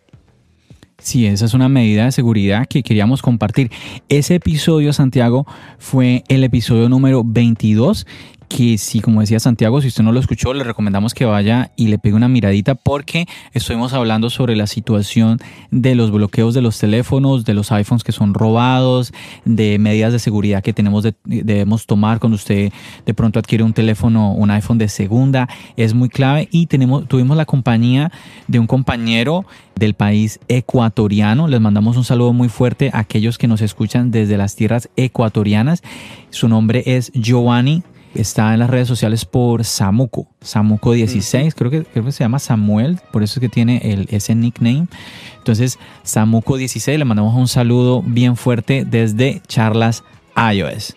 Sí, 0.98 1.26
esa 1.26 1.44
es 1.44 1.54
una 1.54 1.68
medida 1.68 2.04
de 2.04 2.12
seguridad 2.12 2.66
que 2.66 2.82
queríamos 2.82 3.22
compartir. 3.22 3.70
Ese 4.08 4.34
episodio, 4.34 4.92
Santiago, 4.92 5.46
fue 5.78 6.24
el 6.28 6.42
episodio 6.42 6.88
número 6.88 7.22
22 7.24 8.04
que 8.48 8.78
sí, 8.78 9.00
como 9.00 9.20
decía 9.20 9.38
Santiago, 9.40 9.80
si 9.80 9.88
usted 9.88 10.02
no 10.02 10.10
lo 10.12 10.20
escuchó, 10.20 10.54
le 10.54 10.64
recomendamos 10.64 11.12
que 11.14 11.24
vaya 11.24 11.70
y 11.76 11.88
le 11.88 11.98
pegue 11.98 12.14
una 12.14 12.28
miradita 12.28 12.74
porque 12.74 13.26
estuvimos 13.52 13.92
hablando 13.92 14.30
sobre 14.30 14.56
la 14.56 14.66
situación 14.66 15.38
de 15.70 15.94
los 15.94 16.10
bloqueos 16.10 16.54
de 16.54 16.62
los 16.62 16.78
teléfonos, 16.78 17.44
de 17.44 17.54
los 17.54 17.70
iPhones 17.72 18.04
que 18.04 18.12
son 18.12 18.34
robados, 18.34 19.12
de 19.44 19.78
medidas 19.78 20.12
de 20.12 20.18
seguridad 20.18 20.62
que 20.62 20.72
tenemos 20.72 21.04
de- 21.04 21.14
debemos 21.24 21.86
tomar 21.86 22.18
cuando 22.20 22.36
usted 22.36 22.72
de 23.04 23.14
pronto 23.14 23.38
adquiere 23.38 23.64
un 23.64 23.72
teléfono, 23.74 24.32
un 24.32 24.50
iPhone 24.50 24.78
de 24.78 24.88
segunda, 24.88 25.48
es 25.76 25.92
muy 25.94 26.08
clave 26.08 26.48
y 26.50 26.66
tenemos, 26.66 27.06
tuvimos 27.06 27.36
la 27.36 27.44
compañía 27.44 28.10
de 28.46 28.58
un 28.58 28.66
compañero 28.66 29.44
del 29.76 29.94
país 29.94 30.40
ecuatoriano. 30.48 31.48
Les 31.48 31.60
mandamos 31.60 31.96
un 31.96 32.04
saludo 32.04 32.32
muy 32.32 32.48
fuerte 32.48 32.90
a 32.92 33.00
aquellos 33.00 33.38
que 33.38 33.46
nos 33.46 33.60
escuchan 33.60 34.10
desde 34.10 34.36
las 34.36 34.56
tierras 34.56 34.88
ecuatorianas. 34.96 35.82
Su 36.30 36.48
nombre 36.48 36.82
es 36.86 37.12
Giovanni. 37.12 37.82
Está 38.14 38.52
en 38.54 38.60
las 38.60 38.70
redes 38.70 38.88
sociales 38.88 39.24
por 39.24 39.64
Samuco, 39.64 40.28
Samuco16, 40.42 41.54
creo, 41.54 41.70
que, 41.70 41.84
creo 41.84 42.04
que 42.04 42.12
se 42.12 42.24
llama 42.24 42.38
Samuel, 42.38 42.98
por 43.12 43.22
eso 43.22 43.38
es 43.38 43.40
que 43.40 43.48
tiene 43.48 43.80
el, 43.84 44.08
ese 44.10 44.34
nickname. 44.34 44.88
Entonces, 45.36 45.78
Samuco16, 46.04 46.96
le 46.98 47.04
mandamos 47.04 47.34
un 47.34 47.48
saludo 47.48 48.02
bien 48.02 48.36
fuerte 48.36 48.84
desde 48.84 49.42
Charlas 49.46 50.04
iOS. 50.36 50.96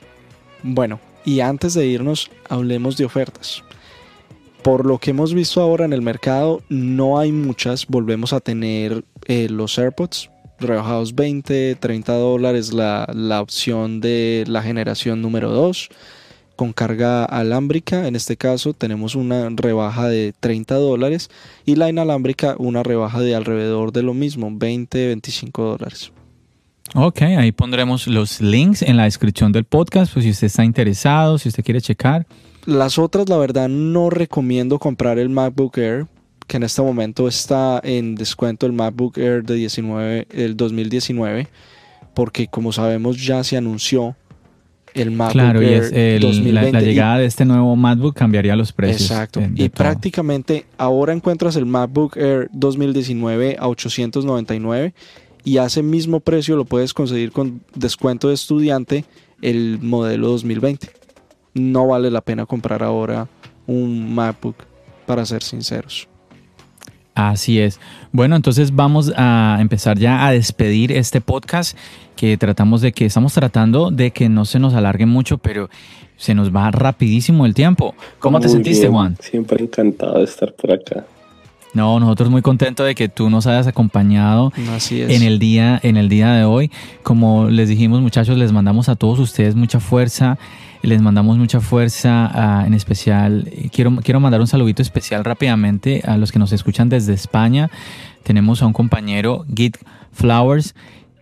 Bueno, 0.64 1.00
y 1.26 1.42
antes 1.42 1.74
de 1.74 1.86
irnos, 1.86 2.32
hablemos 2.50 2.98
de 2.98 3.06
ofertas. 3.06 3.64
Por 4.64 4.86
lo 4.86 4.98
que 4.98 5.12
hemos 5.12 5.34
visto 5.34 5.62
ahora 5.62 5.86
en 5.86 5.94
el 5.94 6.02
mercado, 6.02 6.62
no 6.70 7.20
hay 7.20 7.32
muchas. 7.32 7.88
Volvemos 7.88 8.32
a 8.32 8.40
tener 8.40 9.04
eh, 9.26 9.48
los 9.50 9.78
AirPods 9.78 10.30
rebajados 10.60 11.16
20, 11.16 11.76
30 11.76 12.14
dólares 12.14 12.72
la, 12.72 13.10
la 13.14 13.42
opción 13.42 14.00
de 14.00 14.44
la 14.48 14.62
generación 14.62 15.22
número 15.22 15.50
2 15.50 15.90
con 16.56 16.74
carga 16.74 17.26
alámbrica. 17.26 18.08
En 18.08 18.16
este 18.16 18.38
caso 18.38 18.74
tenemos 18.74 19.16
una 19.16 19.50
rebaja 19.50 20.08
de 20.08 20.34
30 20.40 20.76
dólares 20.76 21.30
y 21.66 21.76
la 21.76 21.90
inalámbrica 21.90 22.56
una 22.58 22.84
rebaja 22.84 23.20
de 23.20 23.36
alrededor 23.36 23.92
de 23.92 24.04
lo 24.04 24.14
mismo, 24.14 24.50
20, 24.52 25.08
25 25.08 25.64
dólares. 25.64 26.12
Ok, 26.94 27.22
ahí 27.22 27.52
pondremos 27.54 28.08
los 28.08 28.42
links 28.42 28.82
en 28.82 28.98
la 28.98 29.06
descripción 29.06 29.54
del 29.54 29.64
podcast, 29.64 30.12
pues 30.14 30.26
si 30.26 30.32
usted 30.32 30.48
está 30.48 30.66
interesado, 30.66 31.38
si 31.38 31.48
usted 31.48 31.64
quiere 31.64 31.80
checar. 31.80 32.28
Las 32.66 33.00
otras, 33.00 33.30
la 33.30 33.38
verdad, 33.38 33.70
no 33.70 34.10
recomiendo 34.10 34.78
comprar 34.78 35.18
el 35.18 35.30
MacBook 35.30 35.78
Air, 35.78 36.08
que 36.48 36.58
en 36.58 36.64
este 36.64 36.82
momento 36.82 37.30
está 37.30 37.80
en 37.84 38.16
descuento 38.16 38.66
el 38.66 38.74
MacBook 38.74 39.18
Air 39.18 39.44
de 39.44 39.56
19, 39.56 40.28
el 40.32 40.58
2019, 40.58 41.48
porque 42.14 42.48
como 42.48 42.74
sabemos 42.74 43.24
ya 43.24 43.44
se 43.46 43.56
anunció 43.56 44.18
el 44.94 45.12
MacBook 45.12 45.34
Claro, 45.34 45.62
y 45.62 45.66
Air 45.68 45.84
es 45.84 45.92
el- 45.92 46.22
la, 46.22 46.28
2020 46.28 46.72
la 46.72 46.82
y- 46.82 46.86
llegada 46.86 47.18
de 47.20 47.26
este 47.26 47.46
nuevo 47.46 47.76
MacBook 47.76 48.16
cambiaría 48.16 48.56
los 48.56 48.72
precios. 48.74 49.10
Exacto. 49.12 49.40
de- 49.40 49.48
de 49.48 49.64
y 49.66 49.70
todo. 49.70 49.84
prácticamente 49.86 50.66
ahora 50.78 51.14
encuentras 51.14 51.56
el 51.56 51.66
MacBook 51.66 52.18
Air 52.18 52.50
2019 52.54 53.58
a 53.60 53.68
899 53.68 54.94
y 55.44 55.58
a 55.58 55.66
ese 55.66 55.82
mismo 55.84 56.20
precio 56.20 56.56
lo 56.56 56.66
puedes 56.66 56.94
conseguir 56.94 57.32
con 57.32 57.62
descuento 57.76 58.28
de 58.28 58.34
estudiante 58.36 59.06
el 59.42 59.80
modelo 59.82 60.28
2020. 60.30 60.90
No 61.54 61.88
vale 61.88 62.12
la 62.12 62.22
pena 62.22 62.46
comprar 62.46 62.84
ahora 62.84 63.28
un 63.68 64.14
MacBook, 64.14 64.56
para 65.06 65.26
ser 65.26 65.42
sinceros. 65.44 66.08
Así 67.16 67.60
es. 67.60 67.80
Bueno, 68.12 68.36
entonces 68.36 68.74
vamos 68.76 69.12
a 69.16 69.58
empezar 69.60 70.00
ya 70.00 70.26
a 70.26 70.32
despedir 70.32 70.92
este 70.92 71.22
podcast 71.22 71.78
que 72.16 72.38
tratamos 72.38 72.82
de 72.82 72.92
que 72.92 73.06
estamos 73.06 73.34
tratando 73.34 73.92
de 73.92 74.12
que 74.12 74.30
no 74.30 74.46
se 74.46 74.60
nos 74.60 74.74
alargue 74.74 75.06
mucho, 75.06 75.38
pero 75.38 75.70
se 76.16 76.36
nos 76.36 76.56
va 76.56 76.72
rapidísimo 76.72 77.46
el 77.46 77.54
tiempo. 77.54 77.96
¿Cómo 78.20 78.40
te 78.40 78.48
sentiste, 78.48 78.84
bien, 78.84 78.94
Juan? 78.94 79.18
Siempre 79.20 79.64
encantado 79.64 80.20
de 80.20 80.24
estar 80.24 80.54
por 80.54 80.72
acá. 80.72 81.06
No, 81.74 82.00
nosotros 82.00 82.30
muy 82.30 82.42
contentos 82.42 82.86
de 82.86 82.96
que 82.96 83.08
tú 83.08 83.30
nos 83.30 83.48
hayas 83.48 83.66
acompañado 83.66 84.52
Así 84.76 85.02
es. 85.02 85.10
en 85.10 85.24
el 85.24 85.40
día 85.40 85.80
en 85.82 85.96
el 85.98 86.10
día 86.10 86.34
de 86.34 86.44
hoy. 86.44 86.70
Como 87.02 87.50
les 87.50 87.70
dijimos, 87.70 88.02
muchachos, 88.02 88.38
les 88.38 88.52
mandamos 88.52 88.90
a 88.90 88.96
todos 88.96 89.20
ustedes 89.20 89.56
mucha 89.56 89.80
fuerza. 89.80 90.38
Les 90.82 91.02
mandamos 91.02 91.38
mucha 91.38 91.60
fuerza, 91.62 92.30
ah, 92.34 92.64
en 92.66 92.74
especial, 92.74 93.48
eh, 93.52 93.70
quiero, 93.72 93.96
quiero 93.98 94.20
mandar 94.20 94.42
un 94.42 94.48
saludito 94.48 94.82
especial 94.82 95.24
rápidamente 95.24 96.02
a 96.06 96.18
los 96.18 96.32
que 96.32 96.40
nos 96.40 96.52
escuchan 96.52 96.90
desde 96.90 97.14
España. 97.14 97.70
Tenemos 98.24 98.62
a 98.62 98.68
un 98.68 98.74
compañero, 98.74 99.46
Git 99.56 99.78
Flowers, 100.12 100.76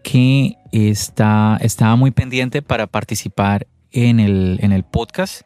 que 0.04 0.56
está, 0.72 1.58
estaba 1.62 1.96
muy 1.96 2.12
pendiente 2.12 2.62
para 2.62 2.88
participar 2.88 3.68
en 3.92 4.20
el, 4.20 4.60
en 4.62 4.72
el 4.72 4.84
podcast 4.84 5.42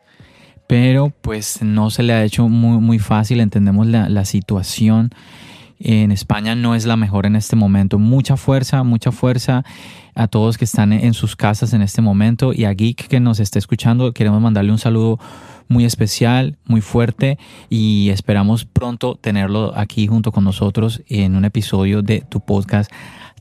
pero 0.65 1.11
pues 1.21 1.61
no 1.61 1.89
se 1.89 2.03
le 2.03 2.13
ha 2.13 2.23
hecho 2.23 2.47
muy, 2.47 2.79
muy 2.79 2.97
fácil, 2.97 3.41
entendemos 3.41 3.85
la, 3.85 4.09
la 4.09 4.25
situación 4.25 5.11
en 5.83 6.13
España 6.13 6.55
no 6.55 6.75
es 6.75 6.85
la 6.85 6.95
mejor 6.95 7.25
en 7.25 7.35
este 7.35 7.57
momento. 7.57 7.99
Mucha 7.99 8.37
fuerza, 8.37 8.83
mucha 8.83 9.11
fuerza 9.11 9.65
a 10.15 10.27
todos 10.27 10.57
que 10.57 10.65
están 10.65 10.93
en 10.93 11.13
sus 11.13 11.35
casas 11.35 11.73
en 11.73 11.81
este 11.81 12.01
momento 12.01 12.53
y 12.53 12.65
a 12.65 12.71
Geek 12.73 13.07
que 13.07 13.19
nos 13.19 13.39
está 13.39 13.59
escuchando. 13.59 14.11
Queremos 14.13 14.41
mandarle 14.41 14.71
un 14.71 14.77
saludo 14.79 15.19
muy 15.67 15.85
especial, 15.85 16.57
muy 16.65 16.81
fuerte 16.81 17.37
y 17.69 18.09
esperamos 18.09 18.65
pronto 18.65 19.15
tenerlo 19.15 19.73
aquí 19.75 20.07
junto 20.07 20.31
con 20.31 20.43
nosotros 20.43 21.01
en 21.07 21.35
un 21.35 21.45
episodio 21.45 22.01
de 22.01 22.21
tu 22.21 22.39
podcast 22.41 22.91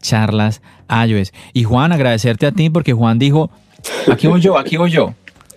Charlas 0.01 0.63
iOS. 0.89 1.33
Y 1.53 1.65
Juan, 1.65 1.93
agradecerte 1.93 2.47
a 2.47 2.53
ti 2.53 2.71
porque 2.71 2.93
Juan 2.93 3.19
dijo, 3.19 3.51
aquí 4.11 4.27
voy 4.27 4.41
yo, 4.41 4.59
aquí 4.59 4.77
voy 4.77 4.91
yo. 4.91 5.15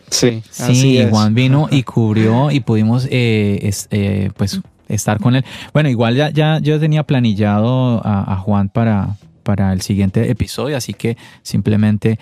Sí, 0.09 0.43
así 0.59 0.75
Sí, 0.75 0.97
es. 0.99 1.09
Juan 1.09 1.33
vino 1.33 1.67
y 1.71 1.83
cubrió 1.83 2.51
y 2.51 2.59
pudimos 2.59 3.07
eh, 3.09 3.59
es- 3.63 3.87
eh, 3.91 4.29
pues 4.37 4.61
estar 4.87 5.19
con 5.19 5.35
él. 5.35 5.43
Bueno, 5.73 5.89
igual 5.89 6.15
ya, 6.15 6.29
ya 6.29 6.59
yo 6.59 6.79
tenía 6.79 7.03
planillado 7.03 8.05
a, 8.05 8.33
a 8.33 8.37
Juan 8.37 8.69
para, 8.69 9.15
para 9.45 9.71
el 9.71 9.81
siguiente 9.81 10.29
episodio, 10.29 10.75
así 10.75 10.93
que 10.93 11.15
simplemente 11.43 12.17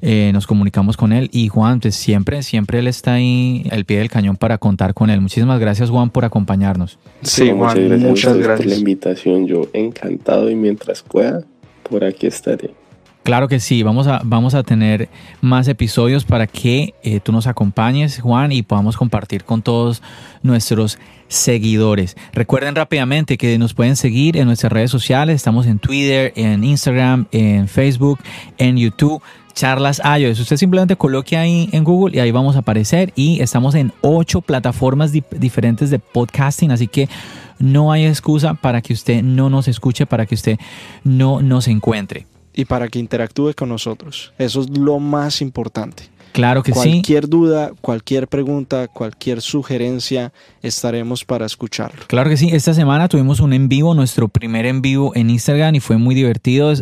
eh, 0.00 0.30
nos 0.32 0.48
comunicamos 0.48 0.96
con 0.96 1.12
él 1.12 1.28
y 1.32 1.46
Juan, 1.46 1.78
pues 1.78 1.94
siempre, 1.94 2.42
siempre 2.42 2.80
él 2.80 2.88
está 2.88 3.12
ahí 3.12 3.64
al 3.70 3.84
pie 3.84 3.98
del 3.98 4.08
cañón 4.08 4.36
para 4.36 4.58
contar 4.58 4.94
con 4.94 5.10
él. 5.10 5.20
Muchísimas 5.20 5.60
gracias 5.60 5.90
Juan 5.90 6.10
por 6.10 6.24
acompañarnos. 6.24 6.98
Sí, 7.22 7.50
Juan, 7.50 7.58
muchas 7.58 7.76
gracias, 7.76 8.08
muchas 8.10 8.32
ustedes 8.32 8.46
por 8.46 8.48
la 8.48 8.54
gracias. 8.56 8.78
invitación. 8.78 9.46
Yo 9.46 9.68
encantado 9.72 10.50
y 10.50 10.56
mientras 10.56 11.02
pueda, 11.02 11.44
por 11.88 12.02
aquí 12.02 12.26
estaré. 12.26 12.70
Claro 13.22 13.46
que 13.46 13.60
sí, 13.60 13.84
vamos 13.84 14.08
a, 14.08 14.20
vamos 14.24 14.54
a 14.54 14.64
tener 14.64 15.08
más 15.40 15.68
episodios 15.68 16.24
para 16.24 16.48
que 16.48 16.92
eh, 17.04 17.20
tú 17.20 17.30
nos 17.30 17.46
acompañes, 17.46 18.20
Juan, 18.20 18.50
y 18.50 18.62
podamos 18.62 18.96
compartir 18.96 19.44
con 19.44 19.62
todos 19.62 20.02
nuestros 20.42 20.98
seguidores. 21.28 22.16
Recuerden 22.32 22.74
rápidamente 22.74 23.38
que 23.38 23.56
nos 23.58 23.74
pueden 23.74 23.94
seguir 23.94 24.36
en 24.36 24.46
nuestras 24.46 24.72
redes 24.72 24.90
sociales. 24.90 25.36
Estamos 25.36 25.66
en 25.66 25.78
Twitter, 25.78 26.32
en 26.34 26.64
Instagram, 26.64 27.26
en 27.30 27.68
Facebook, 27.68 28.18
en 28.58 28.76
YouTube. 28.76 29.22
Charlas 29.54 30.00
iOS. 30.18 30.40
Usted 30.40 30.56
simplemente 30.56 30.96
coloque 30.96 31.36
ahí 31.36 31.68
en 31.72 31.84
Google 31.84 32.16
y 32.16 32.20
ahí 32.20 32.32
vamos 32.32 32.56
a 32.56 32.60
aparecer. 32.60 33.12
Y 33.14 33.40
estamos 33.40 33.74
en 33.76 33.92
ocho 34.00 34.40
plataformas 34.40 35.14
dif- 35.14 35.28
diferentes 35.38 35.90
de 35.90 35.98
podcasting. 35.98 36.72
Así 36.72 36.88
que 36.88 37.08
no 37.58 37.92
hay 37.92 38.06
excusa 38.06 38.54
para 38.54 38.80
que 38.80 38.94
usted 38.94 39.22
no 39.22 39.48
nos 39.48 39.68
escuche, 39.68 40.06
para 40.06 40.26
que 40.26 40.34
usted 40.34 40.58
no 41.04 41.40
nos 41.40 41.68
encuentre. 41.68 42.26
Y 42.54 42.66
para 42.66 42.88
que 42.88 42.98
interactúe 42.98 43.54
con 43.54 43.68
nosotros. 43.68 44.32
Eso 44.38 44.60
es 44.60 44.70
lo 44.70 44.98
más 44.98 45.40
importante. 45.40 46.11
Claro 46.32 46.62
que 46.62 46.72
sí. 46.72 46.90
cualquier 46.90 47.28
duda, 47.28 47.72
cualquier 47.80 48.28
pregunta, 48.28 48.88
cualquier 48.88 49.40
sugerencia, 49.42 50.32
estaremos 50.62 51.24
para 51.24 51.46
escucharlo. 51.46 52.02
Claro 52.06 52.30
que 52.30 52.36
sí, 52.36 52.50
esta 52.52 52.74
semana 52.74 53.08
tuvimos 53.08 53.40
un 53.40 53.52
en 53.52 53.68
vivo, 53.68 53.94
nuestro 53.94 54.28
primer 54.28 54.66
en 54.66 54.82
vivo 54.82 55.12
en 55.14 55.30
Instagram 55.30 55.74
y 55.74 55.80
fue 55.80 55.98
muy 55.98 56.14
divertido. 56.14 56.72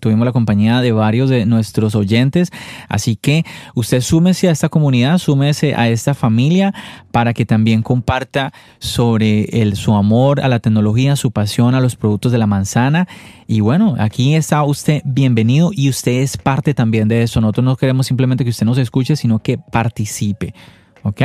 Tuvimos 0.00 0.24
la 0.24 0.32
compañía 0.32 0.80
de 0.80 0.92
varios 0.92 1.30
de 1.30 1.46
nuestros 1.46 1.94
oyentes, 1.94 2.50
así 2.88 3.16
que 3.16 3.44
usted 3.74 4.00
súmese 4.00 4.48
a 4.48 4.52
esta 4.52 4.68
comunidad, 4.68 5.18
súmese 5.18 5.74
a 5.74 5.88
esta 5.88 6.14
familia 6.14 6.74
para 7.10 7.32
que 7.34 7.46
también 7.46 7.82
comparta 7.82 8.52
sobre 8.78 9.44
el, 9.62 9.76
su 9.76 9.94
amor 9.94 10.40
a 10.40 10.48
la 10.48 10.60
tecnología, 10.60 11.16
su 11.16 11.30
pasión 11.30 11.74
a 11.74 11.80
los 11.80 11.96
productos 11.96 12.32
de 12.32 12.38
la 12.38 12.46
manzana. 12.46 13.08
Y 13.46 13.60
bueno, 13.60 13.96
aquí 13.98 14.34
está 14.34 14.62
usted 14.62 15.00
bienvenido 15.06 15.70
y 15.72 15.88
usted 15.88 16.20
es 16.20 16.36
parte 16.36 16.74
también 16.74 17.08
de 17.08 17.22
eso. 17.22 17.40
Nosotros 17.40 17.64
no 17.64 17.76
queremos 17.76 18.06
simplemente 18.06 18.44
que 18.44 18.50
usted 18.50 18.66
nos 18.66 18.76
escuche, 18.76 18.97
sino 19.04 19.38
que 19.40 19.58
participe. 19.58 20.54
¿Ok? 21.02 21.22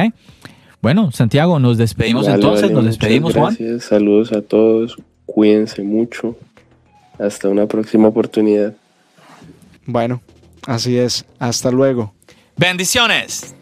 Bueno, 0.82 1.12
Santiago, 1.12 1.60
nos 1.60 1.78
despedimos 1.78 2.26
Vale, 2.26 2.36
entonces, 2.36 2.64
vale, 2.64 2.74
nos 2.74 2.86
despedimos, 2.86 3.34
Juan. 3.34 3.56
Gracias, 3.58 3.86
saludos 3.86 4.34
a 4.34 4.42
todos, 4.42 4.98
cuídense 5.26 5.82
mucho. 5.82 6.38
Hasta 7.20 7.48
una 7.48 7.68
próxima 7.68 8.10
oportunidad. 8.10 8.74
Bueno, 9.86 10.22
así 10.66 10.98
es. 10.98 11.26
Hasta 11.40 11.72
luego. 11.72 12.14
Bendiciones. 12.58 13.56